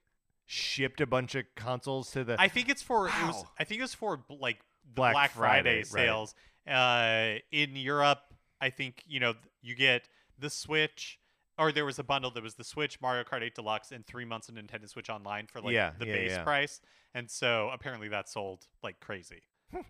shipped 0.48 1.02
a 1.02 1.06
bunch 1.06 1.36
of 1.36 1.46
consoles 1.56 2.10
to 2.14 2.24
the. 2.24 2.36
I 2.42 2.48
think 2.48 2.68
it's 2.68 2.82
for 2.82 3.08
it 3.08 3.14
was, 3.28 3.46
I 3.60 3.64
think 3.64 3.84
it's 3.84 3.94
for 3.94 4.26
like 4.28 4.60
Black 4.84 5.14
Black, 5.14 5.32
Friday, 5.32 5.62
Friday, 5.62 5.78
right. 5.78 5.86
sales. 5.88 6.36
Uh, 6.68 7.40
in 7.52 7.76
Europe, 7.76 8.24
I 8.60 8.72
think 8.72 9.04
you 9.06 9.20
know 9.20 9.36
you 9.62 9.76
get 9.76 10.10
the 10.42 10.50
Switch, 10.50 11.20
or 11.58 11.72
there 11.72 11.86
was 11.86 12.00
a 12.00 12.04
bundle 12.04 12.32
that 12.32 12.44
was 12.44 12.56
the 12.56 12.64
Switch, 12.64 13.00
Mario 13.02 13.24
Kart 13.24 13.42
8 13.42 13.56
Deluxe, 13.56 13.92
and 13.92 14.06
three 14.06 14.26
months 14.26 14.50
of 14.50 14.56
Nintendo 14.56 14.90
Switch 14.90 15.10
Online 15.10 15.48
for 15.48 15.62
like 15.62 15.74
Yeah, 15.74 15.92
the 15.98 16.08
yeah, 16.08 16.14
base 16.14 16.32
yeah. 16.32 16.44
price, 16.44 16.82
and 17.14 17.30
so 17.32 17.70
apparently 17.74 18.10
that 18.10 18.28
sold 18.28 18.68
like 18.84 19.00
crazy. 19.00 19.44
Hmm. 19.72 19.82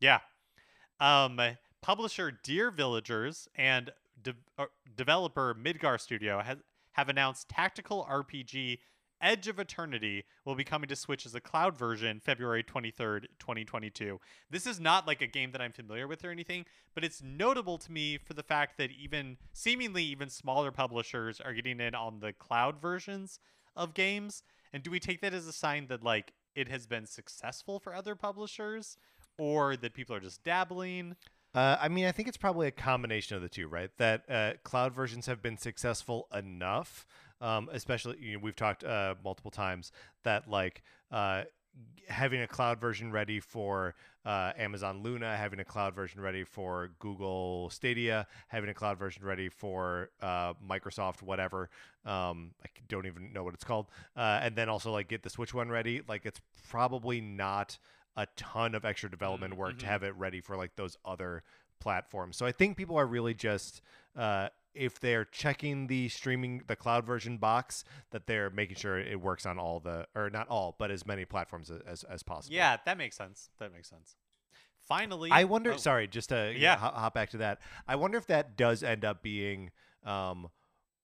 yeah. 0.00 0.18
Um, 1.00 1.40
publisher 1.82 2.30
Dear 2.42 2.70
Villagers 2.70 3.48
and 3.56 3.90
de- 4.22 4.34
uh, 4.58 4.66
developer 4.96 5.54
Midgar 5.54 6.00
Studio 6.00 6.40
has 6.40 6.58
have 6.92 7.08
announced 7.08 7.48
tactical 7.48 8.06
RPG 8.10 8.78
Edge 9.20 9.48
of 9.48 9.58
Eternity 9.58 10.24
will 10.44 10.54
be 10.54 10.64
coming 10.64 10.88
to 10.88 10.96
Switch 10.96 11.24
as 11.26 11.34
a 11.34 11.40
cloud 11.40 11.76
version 11.76 12.20
February 12.20 12.62
23rd, 12.62 13.26
2022. 13.38 14.20
This 14.50 14.66
is 14.66 14.80
not 14.80 15.06
like 15.06 15.22
a 15.22 15.26
game 15.26 15.52
that 15.52 15.60
I'm 15.60 15.72
familiar 15.72 16.06
with 16.06 16.24
or 16.24 16.30
anything, 16.30 16.66
but 16.94 17.04
it's 17.04 17.22
notable 17.22 17.78
to 17.78 17.92
me 17.92 18.18
for 18.18 18.34
the 18.34 18.42
fact 18.42 18.78
that 18.78 18.90
even 18.90 19.36
seemingly 19.52 20.04
even 20.04 20.28
smaller 20.28 20.70
publishers 20.70 21.40
are 21.40 21.54
getting 21.54 21.80
in 21.80 21.94
on 21.94 22.20
the 22.20 22.32
cloud 22.32 22.80
versions 22.80 23.38
of 23.76 23.94
games. 23.94 24.42
And 24.72 24.82
do 24.82 24.90
we 24.90 25.00
take 25.00 25.20
that 25.22 25.34
as 25.34 25.46
a 25.46 25.52
sign 25.52 25.86
that 25.88 26.02
like 26.02 26.32
it 26.54 26.68
has 26.68 26.86
been 26.86 27.06
successful 27.06 27.78
for 27.78 27.94
other 27.94 28.14
publishers 28.14 28.96
or 29.38 29.76
that 29.76 29.94
people 29.94 30.14
are 30.14 30.20
just 30.20 30.44
dabbling? 30.44 31.16
Uh, 31.54 31.76
I 31.80 31.88
mean, 31.88 32.04
I 32.04 32.12
think 32.12 32.26
it's 32.26 32.36
probably 32.36 32.66
a 32.66 32.72
combination 32.72 33.36
of 33.36 33.42
the 33.42 33.48
two, 33.48 33.68
right? 33.68 33.90
That 33.98 34.24
uh, 34.28 34.52
cloud 34.64 34.92
versions 34.92 35.26
have 35.26 35.40
been 35.40 35.56
successful 35.56 36.26
enough, 36.34 37.06
um, 37.40 37.68
especially 37.72 38.16
you 38.20 38.34
know, 38.34 38.38
we've 38.42 38.56
talked 38.56 38.84
uh, 38.84 39.14
multiple 39.22 39.50
times 39.50 39.92
that 40.22 40.48
like 40.48 40.82
uh, 41.10 41.44
having 42.08 42.42
a 42.42 42.46
cloud 42.46 42.80
version 42.80 43.10
ready 43.10 43.40
for 43.40 43.94
uh, 44.24 44.52
Amazon 44.56 45.02
Luna, 45.02 45.36
having 45.36 45.60
a 45.60 45.64
cloud 45.64 45.94
version 45.94 46.20
ready 46.20 46.44
for 46.44 46.90
Google 46.98 47.70
Stadia, 47.70 48.26
having 48.48 48.70
a 48.70 48.74
cloud 48.74 48.98
version 48.98 49.24
ready 49.24 49.48
for 49.48 50.10
uh, 50.22 50.54
Microsoft, 50.66 51.22
whatever. 51.22 51.70
Um, 52.04 52.52
I 52.62 52.68
don't 52.88 53.06
even 53.06 53.32
know 53.32 53.42
what 53.42 53.54
it's 53.54 53.64
called. 53.64 53.86
Uh, 54.16 54.40
and 54.42 54.56
then 54.56 54.68
also 54.68 54.92
like 54.92 55.08
get 55.08 55.22
the 55.22 55.30
Switch 55.30 55.54
one 55.54 55.68
ready. 55.68 56.02
Like 56.06 56.26
it's 56.26 56.40
probably 56.68 57.20
not 57.20 57.78
a 58.16 58.26
ton 58.36 58.74
of 58.74 58.84
extra 58.84 59.10
development 59.10 59.56
work 59.56 59.78
to 59.78 59.84
mhm. 59.84 59.88
have 59.88 60.02
it 60.02 60.14
ready 60.16 60.40
for 60.40 60.56
like 60.56 60.76
those 60.76 60.96
other 61.04 61.42
platforms. 61.80 62.36
So 62.36 62.46
I 62.46 62.52
think 62.52 62.76
people 62.76 62.96
are 62.96 63.06
really 63.06 63.34
just 63.34 63.82
uh, 64.16 64.48
if 64.74 64.98
they're 65.00 65.24
checking 65.24 65.86
the 65.86 66.08
streaming 66.08 66.62
the 66.66 66.76
cloud 66.76 67.04
version 67.06 67.36
box 67.38 67.84
that 68.10 68.26
they're 68.26 68.50
making 68.50 68.76
sure 68.76 68.98
it 68.98 69.20
works 69.20 69.46
on 69.46 69.58
all 69.58 69.80
the 69.80 70.06
or 70.14 70.30
not 70.30 70.48
all 70.48 70.74
but 70.78 70.90
as 70.90 71.06
many 71.06 71.24
platforms 71.24 71.70
as 71.86 72.02
as 72.04 72.22
possible. 72.22 72.54
Yeah, 72.56 72.76
that 72.84 72.98
makes 72.98 73.16
sense. 73.16 73.50
That 73.58 73.72
makes 73.72 73.88
sense. 73.88 74.16
Finally, 74.86 75.30
I 75.32 75.44
wonder. 75.44 75.72
oh, 75.72 75.76
Sorry, 75.76 76.06
just 76.06 76.28
to 76.28 76.52
Yeah. 76.56 76.76
hop, 76.76 76.94
hop 76.94 77.14
back 77.14 77.30
to 77.30 77.38
that. 77.38 77.60
I 77.88 77.96
wonder 77.96 78.18
if 78.18 78.26
that 78.26 78.56
does 78.56 78.82
end 78.82 79.04
up 79.04 79.22
being 79.22 79.70
um, 80.04 80.48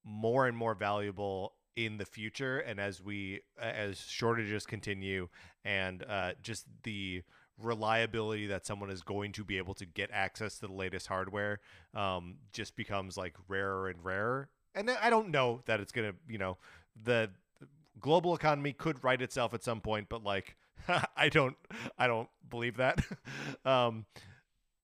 more 0.04 0.46
and 0.46 0.56
more 0.56 0.74
valuable 0.74 1.54
in 1.76 1.96
the 1.96 2.04
future, 2.04 2.58
and 2.58 2.78
as 2.78 3.02
we 3.02 3.40
as 3.58 3.98
shortages 3.98 4.66
continue, 4.66 5.28
and 5.64 6.02
uh, 6.02 6.32
just 6.42 6.66
the 6.82 7.22
reliability 7.60 8.46
that 8.48 8.66
someone 8.66 8.90
is 8.90 9.02
going 9.02 9.32
to 9.32 9.44
be 9.44 9.58
able 9.58 9.74
to 9.74 9.86
get 9.86 10.10
access 10.12 10.56
to 10.58 10.66
the 10.66 10.72
latest 10.72 11.06
hardware 11.06 11.60
um, 11.94 12.36
just 12.52 12.76
becomes 12.76 13.16
like 13.16 13.34
rarer 13.48 13.88
and 13.88 14.04
rarer. 14.04 14.48
And 14.74 14.90
I 14.90 15.10
don't 15.10 15.30
know 15.30 15.62
that 15.66 15.80
it's 15.80 15.92
gonna, 15.92 16.14
you 16.28 16.38
know, 16.38 16.58
the 17.02 17.30
global 17.98 18.34
economy 18.34 18.72
could 18.72 19.02
right 19.02 19.20
itself 19.20 19.54
at 19.54 19.62
some 19.62 19.80
point, 19.80 20.08
but 20.08 20.22
like 20.22 20.56
I 21.16 21.28
don't 21.28 21.56
I 21.98 22.06
don't 22.06 22.28
believe 22.48 22.76
that. 22.78 23.04
um 23.64 24.06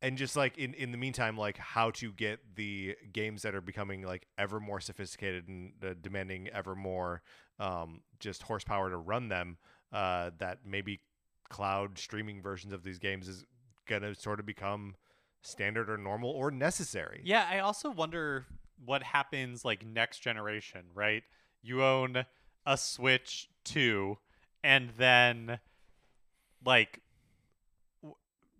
and 0.02 0.18
just 0.18 0.36
like 0.36 0.58
in 0.58 0.74
in 0.74 0.92
the 0.92 0.98
meantime 0.98 1.36
like 1.36 1.56
how 1.58 1.90
to 1.90 2.12
get 2.12 2.40
the 2.54 2.96
games 3.12 3.42
that 3.42 3.54
are 3.54 3.60
becoming 3.60 4.02
like 4.02 4.26
ever 4.38 4.60
more 4.60 4.80
sophisticated 4.80 5.48
and 5.48 5.72
uh, 5.82 5.94
demanding 6.00 6.48
ever 6.48 6.74
more 6.74 7.22
um 7.58 8.02
just 8.20 8.42
horsepower 8.42 8.90
to 8.90 8.96
run 8.96 9.28
them 9.28 9.56
uh 9.92 10.30
that 10.38 10.58
maybe 10.66 11.00
cloud 11.48 11.98
streaming 11.98 12.42
versions 12.42 12.72
of 12.72 12.82
these 12.82 12.98
games 12.98 13.28
is 13.28 13.44
going 13.86 14.02
to 14.02 14.14
sort 14.14 14.40
of 14.40 14.46
become 14.46 14.96
standard 15.42 15.88
or 15.88 15.96
normal 15.96 16.30
or 16.30 16.50
necessary. 16.50 17.20
Yeah, 17.24 17.46
I 17.48 17.60
also 17.60 17.90
wonder 17.90 18.46
what 18.84 19.02
happens 19.02 19.64
like 19.64 19.86
next 19.86 20.18
generation, 20.20 20.86
right? 20.94 21.22
You 21.62 21.82
own 21.84 22.24
a 22.64 22.76
Switch 22.76 23.48
2 23.64 24.18
and 24.62 24.90
then 24.96 25.60
like 26.64 27.00
w- 28.02 28.16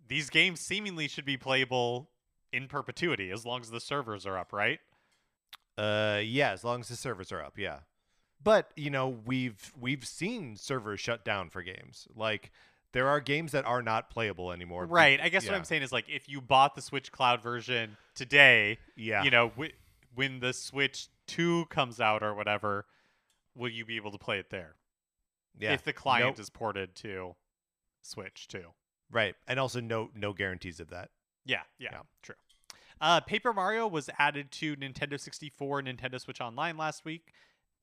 these 0.07 0.29
games 0.29 0.59
seemingly 0.61 1.07
should 1.07 1.25
be 1.25 1.37
playable 1.37 2.09
in 2.53 2.67
perpetuity 2.67 3.31
as 3.31 3.45
long 3.45 3.61
as 3.61 3.69
the 3.69 3.79
servers 3.79 4.25
are 4.25 4.37
up, 4.37 4.53
right? 4.53 4.79
Uh, 5.77 6.21
yeah, 6.23 6.51
as 6.51 6.63
long 6.63 6.79
as 6.79 6.87
the 6.87 6.95
servers 6.95 7.31
are 7.31 7.43
up, 7.43 7.57
yeah. 7.57 7.79
But 8.41 8.71
you 8.75 8.89
know, 8.89 9.09
we've 9.09 9.73
we've 9.79 10.05
seen 10.05 10.55
servers 10.55 10.99
shut 10.99 11.25
down 11.25 11.49
for 11.49 11.61
games. 11.61 12.07
Like 12.15 12.51
there 12.97 13.07
are 13.07 13.19
games 13.19 13.51
that 13.51 13.63
are 13.65 13.83
not 13.83 14.09
playable 14.09 14.51
anymore. 14.51 14.87
Right. 14.87 15.21
I 15.21 15.29
guess 15.29 15.45
what. 15.45 15.53
I'm 15.53 15.63
saying 15.63 15.83
is 15.83 15.91
like 15.91 16.09
if 16.09 16.27
you 16.27 16.41
bought 16.41 16.73
the 16.73 16.81
Switch 16.81 17.11
Cloud 17.11 17.43
version 17.43 17.95
today, 18.15 18.79
Yeah, 18.95 19.23
you 19.23 19.29
know, 19.29 19.49
w- 19.49 19.71
when 20.15 20.39
the 20.39 20.51
Switch 20.51 21.07
2 21.27 21.65
comes 21.65 22.01
out 22.01 22.23
or 22.23 22.33
whatever, 22.33 22.87
will 23.55 23.69
you 23.69 23.85
be 23.85 23.97
able 23.97 24.11
to 24.11 24.17
play 24.17 24.39
it 24.39 24.49
there? 24.49 24.75
yeah, 25.59 25.73
If 25.73 25.83
the 25.83 25.93
client 25.93 26.37
No- 26.37 26.41
is 26.41 26.49
ported 26.49 26.95
to 26.95 27.35
Switch 28.01 28.47
2. 28.47 28.73
right, 29.11 29.35
and 29.47 29.59
also 29.59 29.79
no 29.79 30.09
no 30.15 30.33
guarantees 30.33 30.79
of 30.79 30.89
that. 30.89 31.11
Yeah, 31.45 31.61
yeah, 31.77 31.89
Yeah. 31.91 32.01
true. 32.23 32.35
Uh, 32.99 33.21
Paper 33.21 33.53
Mario 33.53 33.85
was 33.87 34.09
added 34.17 34.51
to 34.53 34.75
Nintendo 34.75 35.19
64 35.19 35.83
Nintendo 35.83 36.19
Switch 36.19 36.41
Online 36.41 36.77
last 36.77 37.05
week. 37.05 37.31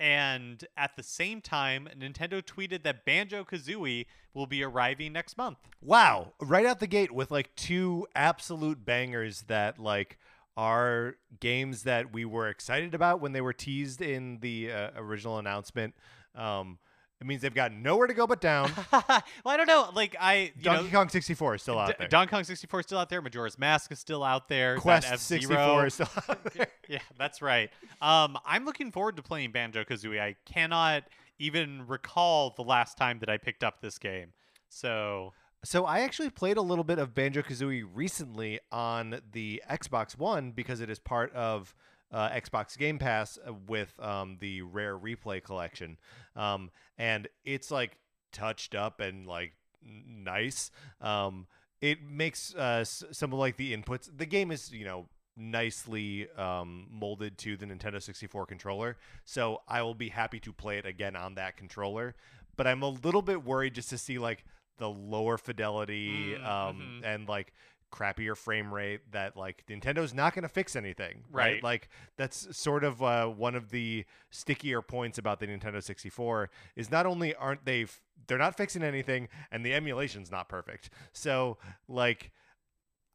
And 0.05 0.62
at 0.76 0.96
the 0.96 1.02
same 1.02 1.40
time, 1.40 1.88
Nintendo 1.98 2.42
tweeted 2.42 2.82
that 2.82 3.07
Banjo 3.07 3.42
Kazooie 3.42 4.05
will 4.34 4.46
be 4.46 4.62
arriving 4.62 5.14
next 5.14 5.38
month. 5.38 5.57
Wow, 5.80 6.34
right 6.42 6.66
out 6.66 6.78
the 6.78 6.86
gate 6.86 7.11
with 7.11 7.30
like 7.30 7.57
two 7.57 8.07
absolute 8.14 8.84
bangers 8.84 9.44
that 9.46 9.78
like 9.78 10.18
are 10.59 11.16
games 11.40 11.84
that 11.84 12.12
we 12.12 12.26
were 12.26 12.50
excited 12.50 12.94
about 12.94 13.22
when 13.22 13.32
they 13.32 13.40
were 13.40 13.55
teased 13.55 14.02
in 14.02 14.40
the 14.40 14.70
uh, 14.70 14.90
original 14.96 15.38
announcement. 15.38 15.94
Um, 16.34 16.78
it 17.25 17.27
means 17.27 17.41
they've 17.41 17.55
got 17.55 17.72
nowhere 17.72 18.07
to 18.07 18.12
go 18.12 18.27
but 18.27 18.39
down. 18.43 18.70
well, 18.93 19.22
I 19.47 19.57
don't 19.57 19.66
know. 19.66 19.89
Like, 19.95 20.14
I, 20.20 20.53
you 20.57 20.62
Donkey 20.62 20.85
know, 20.85 20.91
Kong 20.91 21.09
64 21.09 21.55
is 21.55 21.62
still 21.62 21.79
out 21.79 21.89
D- 21.89 21.95
there. 22.01 22.09
Donkey 22.09 22.31
Kong 22.33 22.45
64 22.45 22.81
is 22.81 22.87
still 22.87 22.99
out 22.99 23.09
there. 23.09 23.22
Majora's 23.22 23.59
Mask 23.59 23.91
is 23.91 23.99
still 23.99 24.22
out 24.22 24.49
there. 24.49 24.77
Quest 24.77 25.11
F-Zero 25.11 25.41
64 25.41 25.87
is 25.87 25.95
still 25.95 26.09
out 26.29 26.45
there. 26.53 26.66
yeah, 26.87 26.99
that's 27.18 27.41
right. 27.41 27.70
Um, 28.03 28.37
I'm 28.45 28.66
looking 28.66 28.93
forward 28.93 29.16
to 29.16 29.22
playing 29.22 29.53
Banjo 29.53 29.85
Kazooie. 29.85 30.20
I 30.20 30.37
cannot 30.45 31.05
even 31.39 31.87
recall 31.87 32.53
the 32.57 32.62
last 32.62 32.99
time 32.99 33.20
that 33.20 33.31
I 33.31 33.39
picked 33.39 33.64
up 33.64 33.81
this 33.81 33.97
game. 33.99 34.35
So, 34.68 35.33
So 35.64 35.87
I 35.87 36.01
actually 36.01 36.29
played 36.29 36.59
a 36.59 36.62
little 36.62 36.85
bit 36.85 36.99
of 36.99 37.14
Banjo 37.14 37.41
Kazooie 37.41 37.85
recently 37.91 38.61
on 38.70 39.20
the 39.33 39.62
Xbox 39.70 40.18
One 40.18 40.51
because 40.51 40.83
it 40.83 40.91
is 40.91 40.99
part 40.99 41.33
of 41.33 41.75
uh, 42.14 42.30
Xbox 42.30 42.78
Game 42.78 42.98
Pass 42.98 43.38
with 43.66 43.92
um, 44.00 44.36
the 44.40 44.62
Rare 44.62 44.96
Replay 44.96 45.42
collection, 45.42 45.98
um, 46.36 46.70
and 46.96 47.26
it's 47.44 47.70
like 47.70 47.98
touched 48.32 48.74
up 48.74 49.00
and 49.00 49.26
like 49.26 49.52
nice. 49.84 50.70
Um, 51.00 51.46
it 51.80 51.98
makes 52.02 52.54
uh, 52.54 52.84
some 52.84 53.32
of 53.32 53.38
like 53.38 53.56
the 53.56 53.76
inputs. 53.76 54.08
The 54.16 54.26
game 54.26 54.50
is 54.52 54.72
you 54.72 54.84
know 54.84 55.08
nicely 55.36 56.28
um, 56.38 56.86
molded 56.90 57.36
to 57.38 57.56
the 57.56 57.66
Nintendo 57.66 58.00
64 58.00 58.46
controller, 58.46 58.96
so 59.24 59.62
I 59.66 59.82
will 59.82 59.94
be 59.94 60.08
happy 60.10 60.38
to 60.40 60.52
play 60.52 60.78
it 60.78 60.86
again 60.86 61.16
on 61.16 61.34
that 61.34 61.56
controller. 61.56 62.14
But 62.56 62.68
I'm 62.68 62.82
a 62.82 62.88
little 62.90 63.22
bit 63.22 63.44
worried 63.44 63.74
just 63.74 63.90
to 63.90 63.98
see 63.98 64.18
like 64.20 64.44
the 64.78 64.88
lower 64.88 65.36
fidelity 65.38 66.36
Mm, 66.36 66.46
um, 66.46 67.00
mhm. 67.02 67.04
and 67.04 67.28
like 67.28 67.52
crappier 67.95 68.36
frame 68.36 68.72
rate 68.72 69.01
that 69.12 69.36
like 69.36 69.64
Nintendo's 69.68 70.12
not 70.12 70.34
going 70.34 70.42
to 70.42 70.49
fix 70.49 70.74
anything, 70.74 71.22
right? 71.30 71.45
Right. 71.45 71.62
Like 71.62 71.88
that's 72.16 72.57
sort 72.57 72.82
of 72.84 73.03
uh, 73.03 73.26
one 73.26 73.55
of 73.55 73.70
the 73.70 74.05
stickier 74.30 74.82
points 74.82 75.18
about 75.18 75.40
the 75.40 75.47
Nintendo 75.47 75.82
64 75.82 76.51
is 76.76 76.90
not 76.90 77.07
only 77.07 77.34
aren't 77.34 77.64
they 77.64 77.82
f- 77.82 78.03
they're 78.26 78.38
not 78.38 78.57
fixing 78.57 78.82
anything 78.82 79.28
and 79.51 79.64
the 79.64 79.72
emulation's 79.72 80.30
not 80.30 80.49
perfect. 80.49 80.90
So 81.12 81.59
like 81.88 82.32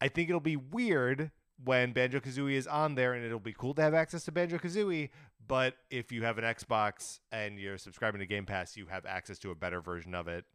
I 0.01 0.07
think 0.07 0.29
it'll 0.29 0.39
be 0.39 0.55
weird 0.55 1.31
when 1.63 1.91
Banjo 1.91 2.21
Kazooie 2.21 2.53
is 2.53 2.67
on 2.67 2.95
there, 2.95 3.13
and 3.13 3.25
it'll 3.25 3.37
be 3.37 3.51
cool 3.51 3.73
to 3.73 3.81
have 3.81 3.93
access 3.93 4.23
to 4.25 4.31
Banjo 4.31 4.57
Kazooie. 4.57 5.09
But 5.45 5.75
if 5.89 6.11
you 6.11 6.23
have 6.23 6.37
an 6.37 6.45
Xbox 6.45 7.19
and 7.31 7.59
you're 7.59 7.77
subscribing 7.77 8.19
to 8.19 8.25
Game 8.25 8.45
Pass, 8.45 8.77
you 8.77 8.85
have 8.85 9.05
access 9.05 9.39
to 9.39 9.51
a 9.51 9.55
better 9.55 9.81
version 9.81 10.15
of 10.15 10.27
it 10.27 10.45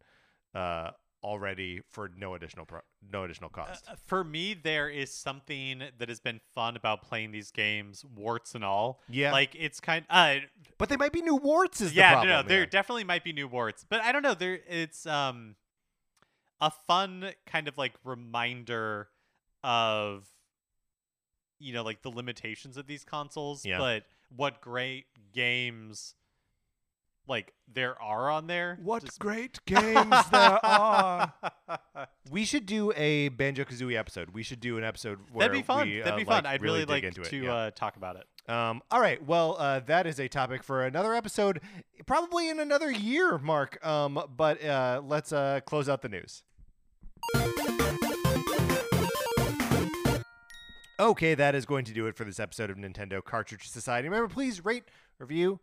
uh, 0.55 0.91
already 1.25 1.81
for 1.89 2.09
no 2.15 2.35
additional 2.35 2.65
pro- 2.65 2.81
no 3.11 3.23
additional 3.23 3.49
cost. 3.49 3.83
uh, 3.89 3.95
for 4.05 4.23
me, 4.23 4.53
there 4.53 4.87
is 4.89 5.11
something 5.11 5.81
that 5.97 6.07
has 6.07 6.19
been 6.19 6.39
fun 6.53 6.75
about 6.75 7.01
playing 7.01 7.31
these 7.31 7.49
games, 7.51 8.05
warts 8.15 8.53
and 8.55 8.63
all. 8.63 9.01
yeah, 9.09 9.31
Like, 9.31 9.55
it's 9.57 9.79
kind 9.79 10.05
uh, 10.09 10.35
but 10.77 10.89
they 10.89 10.97
might 10.97 11.11
be 11.11 11.21
new 11.21 11.35
warts. 11.35 11.81
Is 11.81 11.93
yeah, 11.93 12.09
the 12.09 12.13
problem, 12.13 12.29
no, 12.29 12.41
no, 12.43 12.47
there 12.47 12.59
yeah. 12.61 12.65
definitely 12.69 13.03
might 13.05 13.23
be 13.23 13.33
new 13.33 13.47
warts, 13.47 13.85
but 13.89 14.01
I 14.01 14.11
don't 14.11 14.21
know. 14.21 14.35
There, 14.35 14.59
it's 14.69 15.05
um, 15.07 15.55
a 16.61 16.69
fun 16.71 17.31
kind 17.47 17.67
of 17.67 17.77
like 17.77 17.93
reminder 18.03 19.09
of, 19.63 20.27
you 21.59 21.73
know, 21.73 21.83
like 21.83 22.01
the 22.03 22.09
limitations 22.11 22.77
of 22.77 22.85
these 22.87 23.03
consoles, 23.03 23.65
Yeah. 23.65 23.79
but 23.79 24.03
what 24.35 24.61
great 24.61 25.05
games, 25.33 26.13
like 27.27 27.53
there 27.71 28.01
are 28.01 28.29
on 28.29 28.47
there. 28.47 28.77
What 28.81 29.03
Just- 29.05 29.19
great 29.19 29.59
games 29.65 30.15
there 30.31 30.65
are! 30.65 31.33
We 32.31 32.43
should 32.43 32.65
do 32.65 32.91
a 32.95 33.29
Banjo 33.29 33.65
Kazooie 33.65 33.95
episode. 33.95 34.31
We 34.31 34.41
should 34.41 34.59
do 34.59 34.79
an 34.79 34.83
episode 34.83 35.19
where 35.31 35.47
That'd 35.47 35.61
be 35.61 35.63
fun. 35.63 35.87
we, 35.87 35.99
That'd 35.99 36.13
uh, 36.13 36.17
be 36.17 36.23
fun. 36.23 36.43
like, 36.43 36.53
I'd 36.53 36.61
really, 36.63 36.79
dig 36.79 36.89
like 36.89 37.03
into 37.03 37.21
to 37.21 37.37
it. 37.37 37.43
yeah. 37.43 37.53
uh, 37.53 37.71
talk 37.71 37.97
about 37.97 38.15
it. 38.15 38.51
Um, 38.51 38.81
all 38.89 38.99
right. 38.99 39.23
Well, 39.23 39.55
uh, 39.59 39.79
that 39.81 40.07
is 40.07 40.19
a 40.19 40.27
topic 40.27 40.63
for 40.63 40.83
another 40.83 41.13
episode, 41.13 41.61
probably 42.07 42.49
in 42.49 42.59
another 42.59 42.89
year, 42.89 43.37
Mark. 43.37 43.83
Um, 43.85 44.19
but 44.35 44.63
uh, 44.65 45.01
let's 45.05 45.31
uh, 45.31 45.59
close 45.67 45.87
out 45.87 46.01
the 46.01 46.09
news. 46.09 46.41
Okay, 50.99 51.35
that 51.35 51.53
is 51.55 51.65
going 51.65 51.85
to 51.85 51.93
do 51.93 52.07
it 52.07 52.15
for 52.15 52.23
this 52.23 52.39
episode 52.39 52.69
of 52.69 52.77
Nintendo 52.77 53.23
Cartridge 53.23 53.67
Society. 53.69 54.07
Remember, 54.07 54.33
please 54.33 54.63
rate, 54.63 54.85
review, 55.19 55.59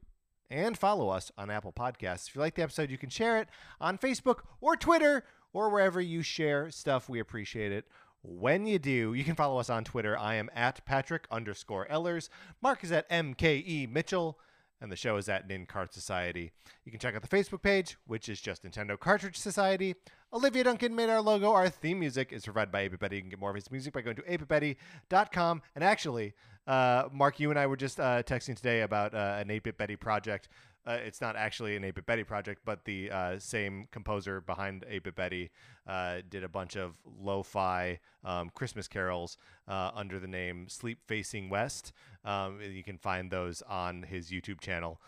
and 0.53 0.79
follow 0.79 1.09
us 1.09 1.33
on 1.37 1.51
Apple 1.51 1.73
Podcasts. 1.73 2.29
If 2.29 2.35
you 2.35 2.41
like 2.41 2.55
the 2.55 2.63
episode, 2.63 2.91
you 2.91 2.99
can 2.99 3.09
share 3.11 3.39
it 3.39 3.49
on 3.81 3.99
Facebook 3.99 4.41
or 4.61 4.77
Twitter 4.77 5.25
or 5.53 5.71
wherever 5.71 6.01
you 6.01 6.23
share 6.23 6.71
stuff. 6.71 7.09
We 7.09 7.19
appreciate 7.19 7.73
it. 7.73 7.87
when 8.25 8.67
you 8.67 8.79
do, 8.79 9.15
you 9.15 9.25
can 9.25 9.35
follow 9.35 9.59
us 9.59 9.69
on 9.69 9.83
Twitter. 9.83 10.17
I 10.17 10.37
am 10.37 10.49
at 10.55 10.85
Patrick 10.85 11.27
underscore 11.31 11.87
Ellers. 11.91 12.29
Mark 12.63 12.85
is 12.85 12.93
at 12.93 13.09
MKE 13.11 13.91
Mitchell. 13.91 14.39
And 14.83 14.91
the 14.91 14.97
show 14.97 15.17
is 15.17 15.29
at 15.29 15.47
Nin 15.47 15.65
Cart 15.65 15.95
Society. 15.95 16.51
You 16.85 16.91
can 16.91 16.99
check 16.99 17.15
out 17.15 17.23
the 17.23 17.29
Facebook 17.29 17.63
page, 17.63 17.97
which 18.05 18.29
is 18.29 18.41
just 18.41 18.65
Nintendo 18.65 18.99
Cartridge 18.99 19.39
Society. 19.39 19.95
Olivia 20.35 20.65
Duncan 20.65 20.97
made 20.97 21.09
our 21.09 21.21
logo. 21.21 21.53
Our 21.53 21.69
theme 21.69 22.01
music 22.01 22.33
is 22.33 22.45
provided 22.45 22.73
by 22.73 22.81
8 22.81 22.93
You 23.13 23.21
can 23.21 23.31
get 23.31 23.39
more 23.39 23.51
of 23.51 23.55
his 23.55 23.71
music 23.71 23.95
by 23.95 24.01
going 24.01 24.17
to 24.17 24.23
8bitbetty.com. 24.23 25.63
And 25.77 25.85
actually, 25.85 26.35
uh, 26.67 27.05
Mark, 27.13 27.39
you 27.39 27.51
and 27.51 27.59
I 27.61 27.69
were 27.69 27.77
just 27.77 28.01
uh, 28.01 28.25
texting 28.25 28.57
today 28.57 28.81
about 28.81 29.15
uh, 29.15 29.37
an 29.39 29.49
8-Bit 29.49 29.79
Betty 29.79 29.95
project. 29.95 30.49
Uh, 30.87 30.99
it's 31.05 31.21
not 31.21 31.37
actually 31.37 31.77
an 31.77 31.83
8-Bit 31.83 32.07
Betty 32.07 32.25
project, 32.25 32.63
but 32.65 32.85
the 32.85 33.11
uh, 33.11 33.39
same 33.39 33.87
composer 33.93 34.41
behind 34.41 34.85
8-Bit 34.91 35.15
Betty 35.15 35.51
uh, 35.87 36.19
did 36.29 36.43
a 36.43 36.49
bunch 36.49 36.77
of 36.77 36.95
lo-fi 37.21 38.01
um, 38.25 38.51
Christmas 38.55 38.89
carols 38.89 39.37
under 39.69 40.19
the 40.19 40.27
name 40.27 40.69
Sleep 40.69 40.99
Facing 41.07 41.49
West. 41.49 41.93
Um, 42.25 42.61
you 42.61 42.83
can 42.83 42.99
find 42.99 43.31
those 43.31 43.63
on 43.63 44.03
his 44.03 44.31
YouTube 44.31 44.61
channel, 44.61 45.01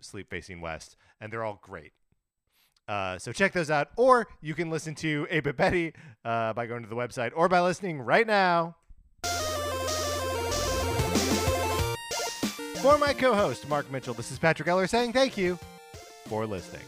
Sleep 0.00 0.28
Facing 0.28 0.60
West, 0.60 0.96
and 1.20 1.32
they're 1.32 1.44
all 1.44 1.58
great. 1.62 1.92
Uh, 2.88 3.18
so 3.18 3.32
check 3.32 3.52
those 3.52 3.70
out, 3.70 3.88
or 3.96 4.26
you 4.40 4.54
can 4.54 4.70
listen 4.70 4.94
to 4.94 5.26
8-Bit 5.30 5.56
Betty 5.56 5.92
uh, 6.24 6.54
by 6.54 6.66
going 6.66 6.82
to 6.82 6.88
the 6.88 6.96
website, 6.96 7.32
or 7.36 7.48
by 7.48 7.60
listening 7.60 8.00
right 8.00 8.26
now. 8.26 8.76
For 12.88 12.96
my 12.96 13.12
co-host 13.12 13.68
Mark 13.68 13.92
Mitchell, 13.92 14.14
this 14.14 14.32
is 14.32 14.38
Patrick 14.38 14.66
Eller 14.66 14.86
saying 14.86 15.12
thank 15.12 15.36
you 15.36 15.58
for 16.26 16.46
listening. 16.46 16.86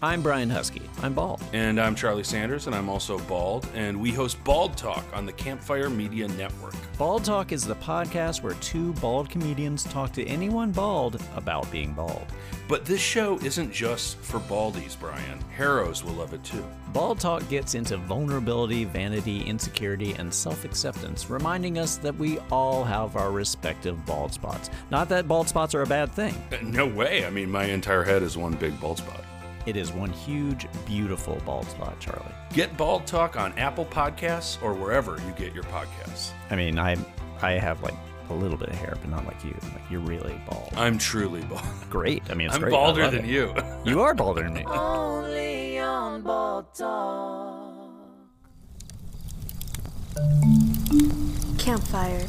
I'm 0.00 0.22
Brian 0.22 0.48
Huskey. 0.48 0.82
I'm 1.02 1.12
bald. 1.12 1.42
And 1.52 1.80
I'm 1.80 1.96
Charlie 1.96 2.22
Sanders, 2.22 2.68
and 2.68 2.76
I'm 2.76 2.88
also 2.88 3.18
bald. 3.20 3.66
And 3.74 4.00
we 4.00 4.12
host 4.12 4.42
Bald 4.44 4.76
Talk 4.76 5.04
on 5.12 5.26
the 5.26 5.32
Campfire 5.32 5.90
Media 5.90 6.28
Network. 6.28 6.74
Bald 6.96 7.24
Talk 7.24 7.50
is 7.50 7.64
the 7.64 7.74
podcast 7.74 8.40
where 8.40 8.54
two 8.54 8.92
bald 8.94 9.28
comedians 9.28 9.82
talk 9.82 10.12
to 10.12 10.24
anyone 10.24 10.70
bald 10.70 11.20
about 11.34 11.68
being 11.72 11.94
bald. 11.94 12.26
But 12.68 12.84
this 12.84 13.00
show 13.00 13.38
isn't 13.38 13.72
just 13.72 14.18
for 14.18 14.38
baldies, 14.38 14.96
Brian. 15.00 15.40
Harrows 15.56 16.04
will 16.04 16.12
love 16.12 16.32
it 16.32 16.44
too. 16.44 16.64
Bald 16.92 17.18
Talk 17.18 17.48
gets 17.48 17.74
into 17.74 17.96
vulnerability, 17.96 18.84
vanity, 18.84 19.42
insecurity, 19.42 20.12
and 20.12 20.32
self 20.32 20.64
acceptance, 20.64 21.28
reminding 21.28 21.76
us 21.76 21.96
that 21.96 22.14
we 22.14 22.38
all 22.52 22.84
have 22.84 23.16
our 23.16 23.32
respective 23.32 24.06
bald 24.06 24.32
spots. 24.32 24.70
Not 24.92 25.08
that 25.08 25.26
bald 25.26 25.48
spots 25.48 25.74
are 25.74 25.82
a 25.82 25.86
bad 25.86 26.12
thing. 26.12 26.40
No 26.62 26.86
way. 26.86 27.24
I 27.26 27.30
mean, 27.30 27.50
my 27.50 27.64
entire 27.64 28.04
head 28.04 28.22
is 28.22 28.36
one 28.36 28.52
big 28.54 28.78
bald 28.80 28.98
spot. 28.98 29.24
It 29.68 29.76
is 29.76 29.92
one 29.92 30.10
huge, 30.10 30.66
beautiful 30.86 31.36
bald 31.44 31.66
spot, 31.66 32.00
Charlie. 32.00 32.32
Get 32.54 32.74
Bald 32.78 33.06
Talk 33.06 33.36
on 33.36 33.52
Apple 33.58 33.84
Podcasts 33.84 34.56
or 34.62 34.72
wherever 34.72 35.20
you 35.26 35.32
get 35.36 35.52
your 35.54 35.64
podcasts. 35.64 36.30
I 36.50 36.56
mean, 36.56 36.78
I 36.78 36.96
I 37.42 37.50
have 37.58 37.82
like 37.82 37.92
a 38.30 38.32
little 38.32 38.56
bit 38.56 38.70
of 38.70 38.76
hair, 38.76 38.96
but 38.98 39.10
not 39.10 39.26
like 39.26 39.44
you. 39.44 39.54
Like 39.74 39.82
you're 39.90 40.00
really 40.00 40.40
bald. 40.48 40.72
I'm 40.74 40.96
truly 40.96 41.42
bald. 41.42 41.60
Great. 41.90 42.22
I 42.30 42.34
mean, 42.34 42.46
it's 42.46 42.54
I'm 42.56 42.62
great. 42.62 42.70
balder 42.70 43.10
than 43.10 43.26
it. 43.26 43.28
you. 43.28 43.54
You 43.84 44.00
are 44.00 44.14
balder 44.14 44.42
than 44.42 44.54
me. 44.54 44.64
Only 44.66 45.78
on 45.78 46.22
Bald 46.22 46.74
Talk. 46.74 47.90
Campfire 51.58 52.26